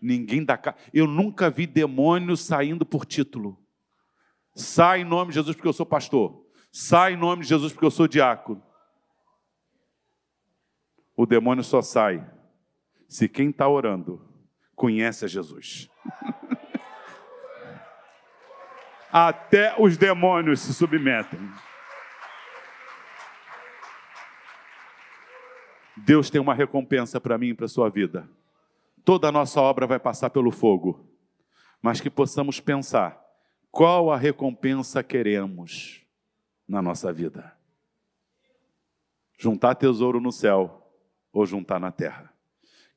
Ninguém 0.00 0.42
dá. 0.42 0.58
Eu 0.94 1.06
nunca 1.06 1.50
vi 1.50 1.66
demônio 1.66 2.38
saindo 2.38 2.86
por 2.86 3.04
título. 3.04 3.62
Sai 4.56 5.02
em 5.02 5.04
nome 5.04 5.28
de 5.28 5.34
Jesus 5.34 5.54
porque 5.54 5.68
eu 5.68 5.74
sou 5.74 5.84
pastor. 5.84 6.42
Sai 6.70 7.12
em 7.12 7.18
nome 7.18 7.42
de 7.42 7.50
Jesus 7.50 7.70
porque 7.74 7.84
eu 7.84 7.90
sou 7.90 8.08
diácono. 8.08 8.71
O 11.16 11.26
demônio 11.26 11.62
só 11.62 11.82
sai 11.82 12.24
se 13.08 13.28
quem 13.28 13.50
está 13.50 13.68
orando 13.68 14.26
conhece 14.74 15.24
a 15.24 15.28
Jesus. 15.28 15.90
Até 19.12 19.74
os 19.78 19.96
demônios 19.96 20.60
se 20.60 20.72
submetem. 20.72 21.40
Deus 25.96 26.30
tem 26.30 26.40
uma 26.40 26.54
recompensa 26.54 27.20
para 27.20 27.36
mim 27.36 27.48
e 27.48 27.54
para 27.54 27.66
a 27.66 27.68
sua 27.68 27.90
vida 27.90 28.28
toda 29.04 29.28
a 29.28 29.32
nossa 29.32 29.60
obra 29.60 29.86
vai 29.86 29.98
passar 29.98 30.30
pelo 30.30 30.50
fogo, 30.50 31.06
mas 31.80 32.00
que 32.00 32.10
possamos 32.10 32.60
pensar 32.60 33.20
qual 33.70 34.10
a 34.10 34.16
recompensa 34.16 35.02
queremos 35.02 36.04
na 36.68 36.80
nossa 36.80 37.12
vida. 37.12 37.56
Juntar 39.38 39.74
tesouro 39.74 40.20
no 40.20 40.30
céu 40.30 40.81
ou 41.32 41.46
juntar 41.46 41.80
na 41.80 41.90
terra. 41.90 42.32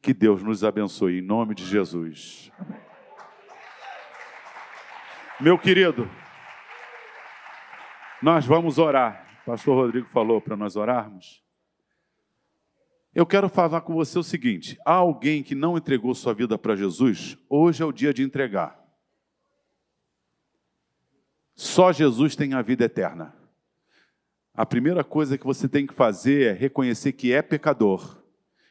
Que 0.02 0.14
Deus 0.14 0.44
nos 0.44 0.64
abençoe 0.64 1.20
em 1.20 1.22
nome 1.22 1.56
de 1.56 1.66
Jesus. 1.66 2.52
Meu 5.40 5.58
querido, 5.58 6.10
nós 8.22 8.46
vamos 8.46 8.78
orar. 8.78 9.26
O 9.44 9.46
pastor 9.46 9.76
Rodrigo 9.76 10.08
falou 10.08 10.42
para 10.42 10.56
nós 10.56 10.76
orarmos. 10.76 11.44
Eu 13.14 13.26
quero 13.26 13.48
falar 13.48 13.82
com 13.82 13.94
você 13.94 14.20
o 14.20 14.24
seguinte: 14.24 14.78
há 14.86 14.94
alguém 14.94 15.42
que 15.42 15.56
não 15.56 15.78
entregou 15.78 16.14
sua 16.14 16.34
vida 16.34 16.58
para 16.58 16.76
Jesus? 16.76 17.38
Hoje 17.50 17.82
é 17.82 17.86
o 17.86 17.92
dia 17.92 18.14
de 18.14 18.24
entregar. 18.24 18.78
Só 21.56 21.94
Jesus 21.94 22.36
tem 22.36 22.54
a 22.54 22.62
vida 22.62 22.84
eterna. 22.84 23.34
A 24.54 24.66
primeira 24.66 25.04
coisa 25.04 25.38
que 25.38 25.46
você 25.46 25.68
tem 25.68 25.88
que 25.88 25.94
fazer 25.94 26.48
é 26.48 26.52
reconhecer 26.54 27.14
que 27.14 27.32
é 27.32 27.42
pecador, 27.42 28.22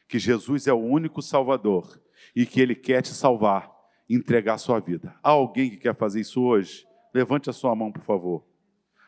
que 0.07 0.19
Jesus 0.19 0.67
é 0.67 0.73
o 0.73 0.79
único 0.79 1.21
Salvador 1.21 2.01
e 2.35 2.45
que 2.45 2.59
Ele 2.61 2.75
quer 2.75 3.01
te 3.01 3.09
salvar, 3.09 3.71
entregar 4.09 4.57
sua 4.57 4.79
vida. 4.79 5.15
Há 5.23 5.31
alguém 5.31 5.69
que 5.69 5.77
quer 5.77 5.95
fazer 5.95 6.21
isso 6.21 6.41
hoje? 6.41 6.85
Levante 7.13 7.49
a 7.49 7.53
sua 7.53 7.75
mão, 7.75 7.91
por 7.91 8.03
favor. 8.03 8.45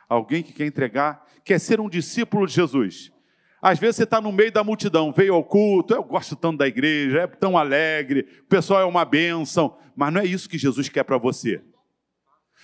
Alguém 0.10 0.41
que 0.41 0.54
quer 0.54 0.66
entregar, 0.66 1.26
quer 1.43 1.60
ser 1.60 1.80
um 1.80 1.89
discípulo 1.89 2.48
de 2.48 2.54
Jesus 2.54 3.12
às 3.62 3.80
vezes 3.80 3.98
você 3.98 4.04
está 4.04 4.22
no 4.22 4.32
meio 4.32 4.52
da 4.52 4.64
multidão, 4.64 5.12
veio 5.12 5.34
ao 5.34 5.43
culto, 5.43 5.93
eu 5.93 6.04
gosto 6.04 6.36
tanto 6.36 6.58
da 6.58 6.68
igreja, 6.68 7.22
é 7.22 7.28
tão 7.28 7.58
alegre, 7.58 8.28
o 8.43 8.45
pessoal 8.45 8.82
é 8.82 8.86
uma 8.86 9.04
bênção, 9.04 9.78
mas 9.95 10.14
não 10.14 10.22
é 10.22 10.26
isso 10.26 10.50
que 10.50 10.58
Jesus 10.58 10.89
quer 10.89 11.04
para 11.04 11.18
você. 11.18 11.62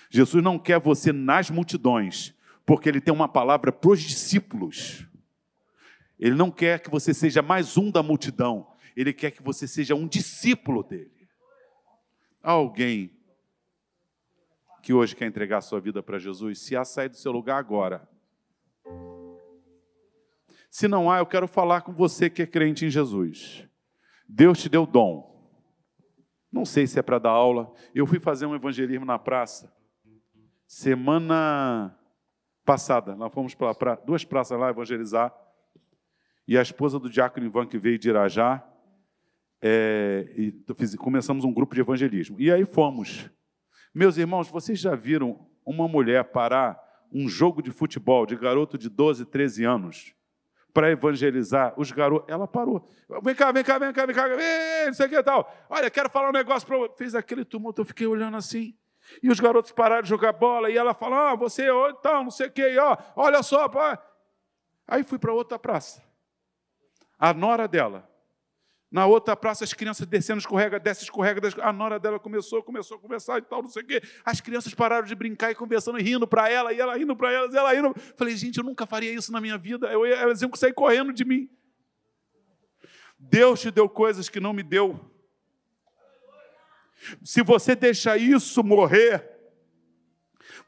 Jesus 0.10 0.44
não 0.44 0.60
quer 0.60 0.80
você 0.80 1.12
nas 1.12 1.50
multidões, 1.50 2.34
porque 2.66 2.88
Ele 2.88 3.02
tem 3.02 3.14
uma 3.14 3.28
palavra 3.28 3.72
para 3.72 3.90
os 3.90 4.02
discípulos. 4.02 5.08
Ele 6.24 6.36
não 6.36 6.50
quer 6.50 6.80
que 6.80 6.90
você 6.90 7.14
seja 7.14 7.42
mais 7.42 7.78
um 7.78 7.92
da 7.92 8.02
multidão, 8.02 8.66
Ele 8.96 9.12
quer 9.12 9.30
que 9.30 9.44
você 9.44 9.68
seja 9.68 9.94
um 9.94 10.08
discípulo 10.08 10.82
dele. 10.82 11.28
Alguém 12.42 13.12
que 14.82 14.94
hoje 14.94 15.18
quer 15.18 15.26
entregar 15.26 15.60
sua 15.60 15.82
vida 15.82 16.02
para 16.02 16.18
Jesus, 16.18 16.60
se 16.60 16.78
a 16.78 16.86
sair 16.86 17.10
do 17.10 17.18
seu 17.18 17.30
lugar 17.30 17.58
agora, 17.58 18.08
se 20.72 20.88
não 20.88 21.12
há, 21.12 21.20
eu 21.20 21.26
quero 21.26 21.46
falar 21.46 21.82
com 21.82 21.92
você 21.92 22.30
que 22.30 22.42
é 22.42 22.48
crente 22.48 22.86
em 22.86 22.90
Jesus. 22.90 23.68
Deus 24.26 24.62
te 24.62 24.70
deu 24.70 24.86
dom. 24.86 25.52
Não 26.50 26.64
sei 26.64 26.88
se 26.88 26.98
é 26.98 27.02
para 27.02 27.20
dar 27.20 27.32
aula. 27.32 27.70
Eu 27.94 28.08
fui 28.08 28.22
fazer 28.22 28.46
um 28.46 28.56
evangelismo 28.56 29.06
na 29.06 29.20
praça. 29.20 29.76
Semana 30.66 32.00
passada, 32.64 33.14
nós 33.14 33.34
fomos 33.34 33.54
para 33.54 33.76
pra, 33.76 33.96
duas 33.96 34.24
praças 34.24 34.58
lá 34.58 34.70
evangelizar. 34.70 35.43
E 36.48 36.58
a 36.58 36.62
esposa 36.62 37.00
do 37.00 37.10
diácono 37.10 37.46
Ivan, 37.46 37.66
que 37.66 37.78
veio 37.78 37.98
de 37.98 38.10
Irajá, 38.10 38.64
é, 39.62 40.30
e 40.36 40.54
fiz, 40.76 40.94
começamos 40.96 41.46
um 41.46 41.54
grupo 41.54 41.74
de 41.74 41.82
evangelismo. 41.82 42.40
E 42.40 42.52
aí 42.52 42.66
fomos. 42.66 43.30
Meus 43.94 44.18
irmãos, 44.18 44.50
vocês 44.50 44.80
já 44.80 44.94
viram 44.94 45.48
uma 45.66 45.88
mulher 45.88 46.26
parar 46.26 46.78
um 47.12 47.30
jogo 47.30 47.62
de 47.62 47.72
futebol 47.72 48.26
de 48.26 48.36
garoto 48.36 48.78
de 48.78 48.90
12, 48.90 49.26
13 49.26 49.64
anos 49.64 50.14
para 50.74 50.92
evangelizar 50.92 51.74
os 51.78 51.92
garotos. 51.92 52.28
Ela 52.30 52.48
parou. 52.48 52.86
Vem 53.22 53.36
cá, 53.36 53.52
vem 53.52 53.64
cá, 53.64 53.78
vem 53.78 53.94
cá, 53.94 54.06
vem 54.06 54.16
cá, 54.16 54.28
vem, 54.28 54.88
não 54.88 54.94
sei 54.94 55.06
o 55.06 55.10
que 55.10 55.24
tal. 55.24 55.54
Olha, 55.70 55.90
quero 55.90 56.10
falar 56.10 56.30
um 56.30 56.34
negócio 56.34 56.68
para 56.68 56.90
Fez 56.98 57.16
aquele 57.16 57.46
tumulto, 57.46 57.82
eu 57.82 57.86
fiquei 57.86 58.08
olhando 58.08 58.36
assim. 58.36 58.76
E 59.22 59.30
os 59.30 59.40
garotos 59.40 59.72
pararam 59.72 60.02
de 60.02 60.10
jogar 60.10 60.34
bola, 60.34 60.70
e 60.70 60.78
ela 60.78 60.94
falou: 60.94 61.20
Ah, 61.20 61.36
você, 61.36 61.68
então, 61.90 62.24
não 62.24 62.32
sei 62.32 62.48
o 62.48 62.52
que, 62.52 62.78
ó, 62.80 62.98
olha 63.16 63.44
só. 63.44 63.70
Aí 64.88 65.04
fui 65.04 65.20
para 65.20 65.32
outra 65.32 65.60
praça. 65.60 66.02
A 67.24 67.34
nora 67.34 67.70
dela 67.70 68.10
na 68.94 69.08
outra 69.08 69.36
praça, 69.36 69.64
as 69.64 69.74
crianças 69.74 70.06
descendo, 70.06 70.40
escorrega, 70.40 70.80
desce, 70.80 71.04
escorrega. 71.04 71.42
Desce. 71.42 71.60
A 71.62 71.74
nora 71.74 71.98
dela 71.98 72.20
começou, 72.20 72.62
começou 72.62 72.98
a 72.98 73.00
conversar 73.00 73.40
e 73.40 73.42
tal, 73.42 73.64
não 73.64 73.70
sei 73.70 73.82
o 73.82 73.88
quê. 73.88 74.00
As 74.24 74.40
crianças 74.40 74.72
pararam 74.76 75.08
de 75.08 75.16
brincar 75.16 75.50
e 75.50 75.56
conversando, 75.56 75.98
rindo 75.98 76.28
para 76.28 76.48
ela, 76.48 76.72
e 76.72 76.80
ela 76.80 76.96
rindo 76.96 77.16
para 77.16 77.32
elas, 77.32 77.52
e 77.52 77.58
ela 77.58 77.74
rindo. 77.74 77.92
Falei, 78.16 78.38
gente, 78.38 78.60
eu 78.60 78.64
nunca 78.64 78.86
faria 78.86 79.12
isso 79.12 79.32
na 79.32 79.42
minha 79.42 79.58
vida. 79.58 79.88
Eu, 79.88 80.06
elas 80.06 80.44
iam 80.44 80.54
sair 80.54 80.74
correndo 80.74 81.12
de 81.12 81.26
mim. 81.26 81.50
Deus 83.18 83.62
te 83.62 83.72
deu 83.72 83.90
coisas 83.90 84.30
que 84.30 84.40
não 84.40 84.54
me 84.54 84.62
deu. 84.62 85.00
Se 87.24 87.42
você 87.42 87.76
deixa 87.76 88.16
isso 88.16 88.64
morrer, 88.64 89.28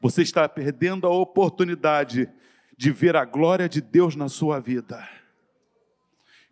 você 0.00 0.22
está 0.22 0.48
perdendo 0.48 1.06
a 1.06 1.10
oportunidade 1.10 2.28
de 2.76 2.90
ver 2.90 3.14
a 3.14 3.24
glória 3.24 3.68
de 3.68 3.80
Deus 3.80 4.16
na 4.16 4.28
sua 4.28 4.58
vida. 4.58 5.08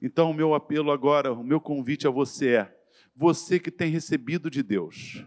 Então, 0.05 0.31
o 0.31 0.35
meu 0.35 0.55
apelo 0.55 0.91
agora, 0.91 1.33
o 1.33 1.43
meu 1.43 1.59
convite 1.59 2.07
a 2.07 2.11
você 2.11 2.57
é: 2.57 2.77
você 3.17 3.59
que 3.59 3.71
tem 3.71 3.91
recebido 3.91 4.51
de 4.51 4.63
Deus, 4.63 5.25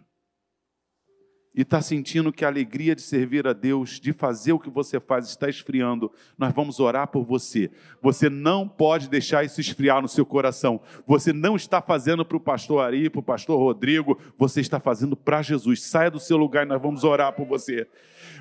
e 1.56 1.64
está 1.64 1.82
sentindo 1.82 2.32
que 2.32 2.46
a 2.46 2.48
alegria 2.48 2.94
de 2.94 3.02
servir 3.02 3.48
a 3.48 3.54
Deus, 3.54 4.00
de 4.00 4.14
fazer 4.14 4.52
o 4.52 4.60
que 4.60 4.70
você 4.70 5.00
faz, 5.00 5.30
está 5.30 5.50
esfriando, 5.50 6.12
nós 6.38 6.54
vamos 6.54 6.80
orar 6.80 7.08
por 7.08 7.26
você. 7.26 7.72
Você 8.04 8.30
não 8.30 8.70
pode 8.70 9.10
deixar 9.10 9.44
isso 9.44 9.60
esfriar 9.60 10.00
no 10.00 10.08
seu 10.08 10.24
coração. 10.24 10.80
Você 11.08 11.34
não 11.34 11.56
está 11.56 11.82
fazendo 11.82 12.24
para 12.24 12.38
o 12.38 12.40
pastor 12.40 12.84
Ari, 12.84 13.10
para 13.10 13.20
o 13.20 13.24
pastor 13.24 13.58
Rodrigo, 13.58 14.20
você 14.38 14.62
está 14.62 14.80
fazendo 14.80 15.18
para 15.18 15.42
Jesus. 15.42 15.82
Saia 15.82 16.12
do 16.12 16.20
seu 16.20 16.38
lugar 16.38 16.68
e 16.68 16.70
nós 16.70 16.80
vamos 16.80 17.04
orar 17.04 17.34
por 17.34 17.48
você. 17.48 17.88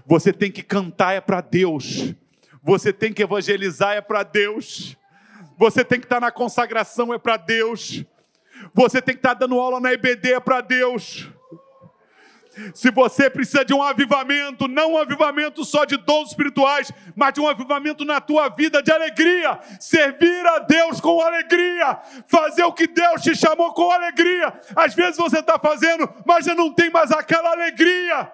Você 0.05 0.35
tem 0.35 0.53
que 0.53 0.63
cantar 0.63 1.15
é 1.15 1.21
para 1.23 1.41
Deus. 1.41 2.15
Você 2.63 2.93
tem 2.93 3.11
que 3.11 3.23
evangelizar 3.23 3.95
é 3.95 4.03
para 4.03 4.23
Deus. 4.23 4.99
Você 5.57 5.85
tem 5.85 5.99
que 5.99 6.07
estar 6.07 6.21
na 6.21 6.31
consagração 6.31 7.13
é 7.15 7.19
para 7.19 7.37
Deus. 7.37 8.05
Você 8.75 9.01
tem 9.01 9.15
que 9.15 9.21
estar 9.21 9.35
dando 9.35 9.59
aula 9.59 9.81
na 9.81 9.93
EBD 9.93 10.35
é 10.35 10.41
para 10.41 10.61
Deus. 10.61 11.29
Se 12.75 12.91
você 12.91 13.29
precisa 13.29 13.65
de 13.65 13.75
um 13.75 13.83
avivamento, 13.83 14.67
não 14.67 14.93
um 14.93 14.99
avivamento 14.99 15.63
só 15.65 15.85
de 15.85 15.97
dons 15.99 16.31
espirituais, 16.31 16.91
mas 17.15 17.35
de 17.35 17.41
um 17.41 17.49
avivamento 17.49 18.05
na 18.05 18.19
tua 18.21 18.49
vida 18.49 18.83
de 18.83 18.91
alegria, 18.91 19.59
servir 19.79 20.47
a 20.47 20.61
Deus 20.61 21.01
com 21.01 21.21
alegria, 21.21 22.01
fazer 22.27 22.65
o 22.65 22.73
que 22.73 22.87
Deus 22.87 23.21
te 23.21 23.37
chamou 23.37 23.75
com 23.75 23.91
alegria. 23.91 24.59
Às 24.75 24.95
vezes 24.95 25.19
você 25.19 25.41
está 25.41 25.59
fazendo, 25.59 26.09
mas 26.25 26.47
já 26.47 26.55
não 26.55 26.73
tem 26.73 26.91
mais 26.91 27.11
aquela 27.13 27.51
alegria. 27.51 28.33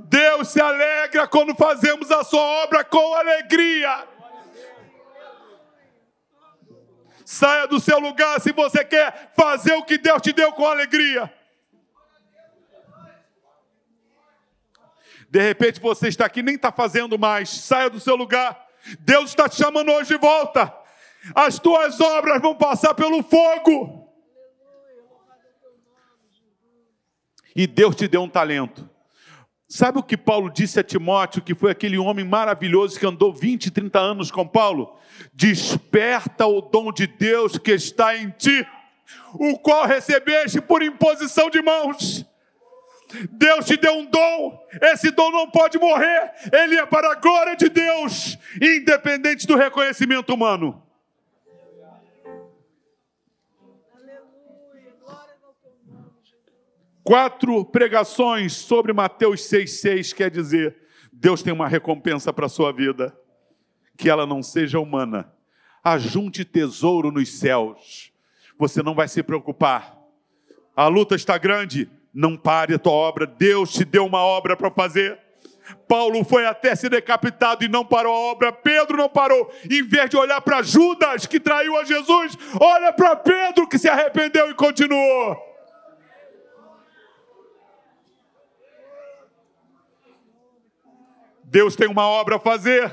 Deus 0.00 0.48
se 0.48 0.60
alegra 0.60 1.26
quando 1.26 1.54
fazemos 1.54 2.10
a 2.10 2.24
sua 2.24 2.42
obra 2.64 2.84
com 2.84 3.14
alegria. 3.14 4.08
Saia 7.24 7.66
do 7.66 7.80
seu 7.80 7.98
lugar 7.98 8.40
se 8.40 8.52
você 8.52 8.84
quer 8.84 9.32
fazer 9.34 9.74
o 9.74 9.84
que 9.84 9.98
Deus 9.98 10.20
te 10.20 10.32
deu 10.32 10.52
com 10.52 10.66
alegria. 10.66 11.32
De 15.30 15.40
repente 15.40 15.80
você 15.80 16.08
está 16.08 16.26
aqui 16.26 16.42
nem 16.42 16.54
está 16.54 16.70
fazendo 16.70 17.18
mais. 17.18 17.48
Saia 17.48 17.90
do 17.90 17.98
seu 17.98 18.14
lugar. 18.14 18.68
Deus 19.00 19.30
está 19.30 19.48
te 19.48 19.56
chamando 19.56 19.90
hoje 19.90 20.10
de 20.10 20.18
volta. 20.18 20.72
As 21.34 21.58
tuas 21.58 22.00
obras 22.00 22.40
vão 22.40 22.54
passar 22.54 22.94
pelo 22.94 23.22
fogo. 23.22 24.04
E 27.56 27.66
Deus 27.66 27.96
te 27.96 28.06
deu 28.06 28.22
um 28.22 28.28
talento. 28.28 28.88
Sabe 29.68 29.98
o 29.98 30.02
que 30.02 30.16
Paulo 30.16 30.50
disse 30.50 30.78
a 30.78 30.84
Timóteo, 30.84 31.42
que 31.42 31.54
foi 31.54 31.70
aquele 31.70 31.96
homem 31.96 32.24
maravilhoso 32.24 32.98
que 32.98 33.06
andou 33.06 33.32
20, 33.32 33.70
30 33.70 33.98
anos 33.98 34.30
com 34.30 34.46
Paulo? 34.46 34.96
Desperta 35.32 36.46
o 36.46 36.60
dom 36.60 36.92
de 36.92 37.06
Deus 37.06 37.56
que 37.56 37.72
está 37.72 38.16
em 38.16 38.30
ti, 38.30 38.66
o 39.32 39.58
qual 39.58 39.86
recebeste 39.86 40.60
por 40.60 40.82
imposição 40.82 41.48
de 41.48 41.62
mãos. 41.62 42.26
Deus 43.30 43.64
te 43.66 43.76
deu 43.76 43.94
um 43.94 44.04
dom, 44.04 44.58
esse 44.82 45.10
dom 45.10 45.30
não 45.30 45.50
pode 45.50 45.78
morrer, 45.78 46.32
ele 46.52 46.76
é 46.76 46.84
para 46.84 47.12
a 47.12 47.14
glória 47.14 47.56
de 47.56 47.68
Deus, 47.68 48.36
independente 48.60 49.46
do 49.46 49.56
reconhecimento 49.56 50.34
humano. 50.34 50.83
Quatro 57.04 57.66
pregações 57.66 58.54
sobre 58.54 58.90
Mateus 58.94 59.42
6,6 59.42 60.14
quer 60.14 60.30
dizer: 60.30 60.74
Deus 61.12 61.42
tem 61.42 61.52
uma 61.52 61.68
recompensa 61.68 62.32
para 62.32 62.46
a 62.46 62.48
sua 62.48 62.72
vida, 62.72 63.14
que 63.94 64.08
ela 64.08 64.24
não 64.24 64.42
seja 64.42 64.80
humana. 64.80 65.30
Ajunte 65.84 66.46
tesouro 66.46 67.12
nos 67.12 67.38
céus, 67.38 68.10
você 68.58 68.82
não 68.82 68.94
vai 68.94 69.06
se 69.06 69.22
preocupar. 69.22 69.98
A 70.74 70.88
luta 70.88 71.14
está 71.14 71.36
grande, 71.36 71.90
não 72.12 72.38
pare 72.38 72.74
a 72.74 72.78
tua 72.78 72.92
obra, 72.94 73.26
Deus 73.26 73.70
te 73.70 73.84
deu 73.84 74.06
uma 74.06 74.20
obra 74.20 74.56
para 74.56 74.70
fazer. 74.70 75.20
Paulo 75.86 76.24
foi 76.24 76.46
até 76.46 76.74
ser 76.74 76.88
decapitado 76.88 77.66
e 77.66 77.68
não 77.68 77.84
parou 77.84 78.14
a 78.14 78.18
obra. 78.32 78.50
Pedro 78.50 78.96
não 78.96 79.10
parou. 79.10 79.52
Em 79.70 79.82
vez 79.82 80.08
de 80.08 80.16
olhar 80.16 80.40
para 80.40 80.62
Judas, 80.62 81.26
que 81.26 81.38
traiu 81.38 81.76
a 81.78 81.84
Jesus, 81.84 82.36
olha 82.58 82.94
para 82.94 83.14
Pedro, 83.14 83.68
que 83.68 83.78
se 83.78 83.90
arrependeu 83.90 84.50
e 84.50 84.54
continuou. 84.54 85.53
Deus 91.54 91.76
tem 91.76 91.86
uma 91.86 92.08
obra 92.08 92.34
a 92.34 92.40
fazer, 92.40 92.92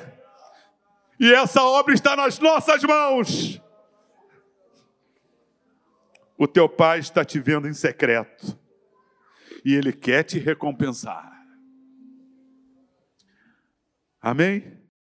e 1.19 1.33
essa 1.33 1.63
obra 1.63 1.95
está 1.95 2.15
nas 2.15 2.37
nossas 2.37 2.83
mãos. 2.83 3.59
O 6.37 6.47
teu 6.47 6.69
pai 6.69 6.99
está 6.99 7.25
te 7.25 7.39
vendo 7.39 7.67
em 7.67 7.73
secreto, 7.73 8.55
e 9.65 9.73
ele 9.73 9.91
quer 9.91 10.21
te 10.21 10.37
recompensar. 10.37 11.43
Amém? 14.21 14.79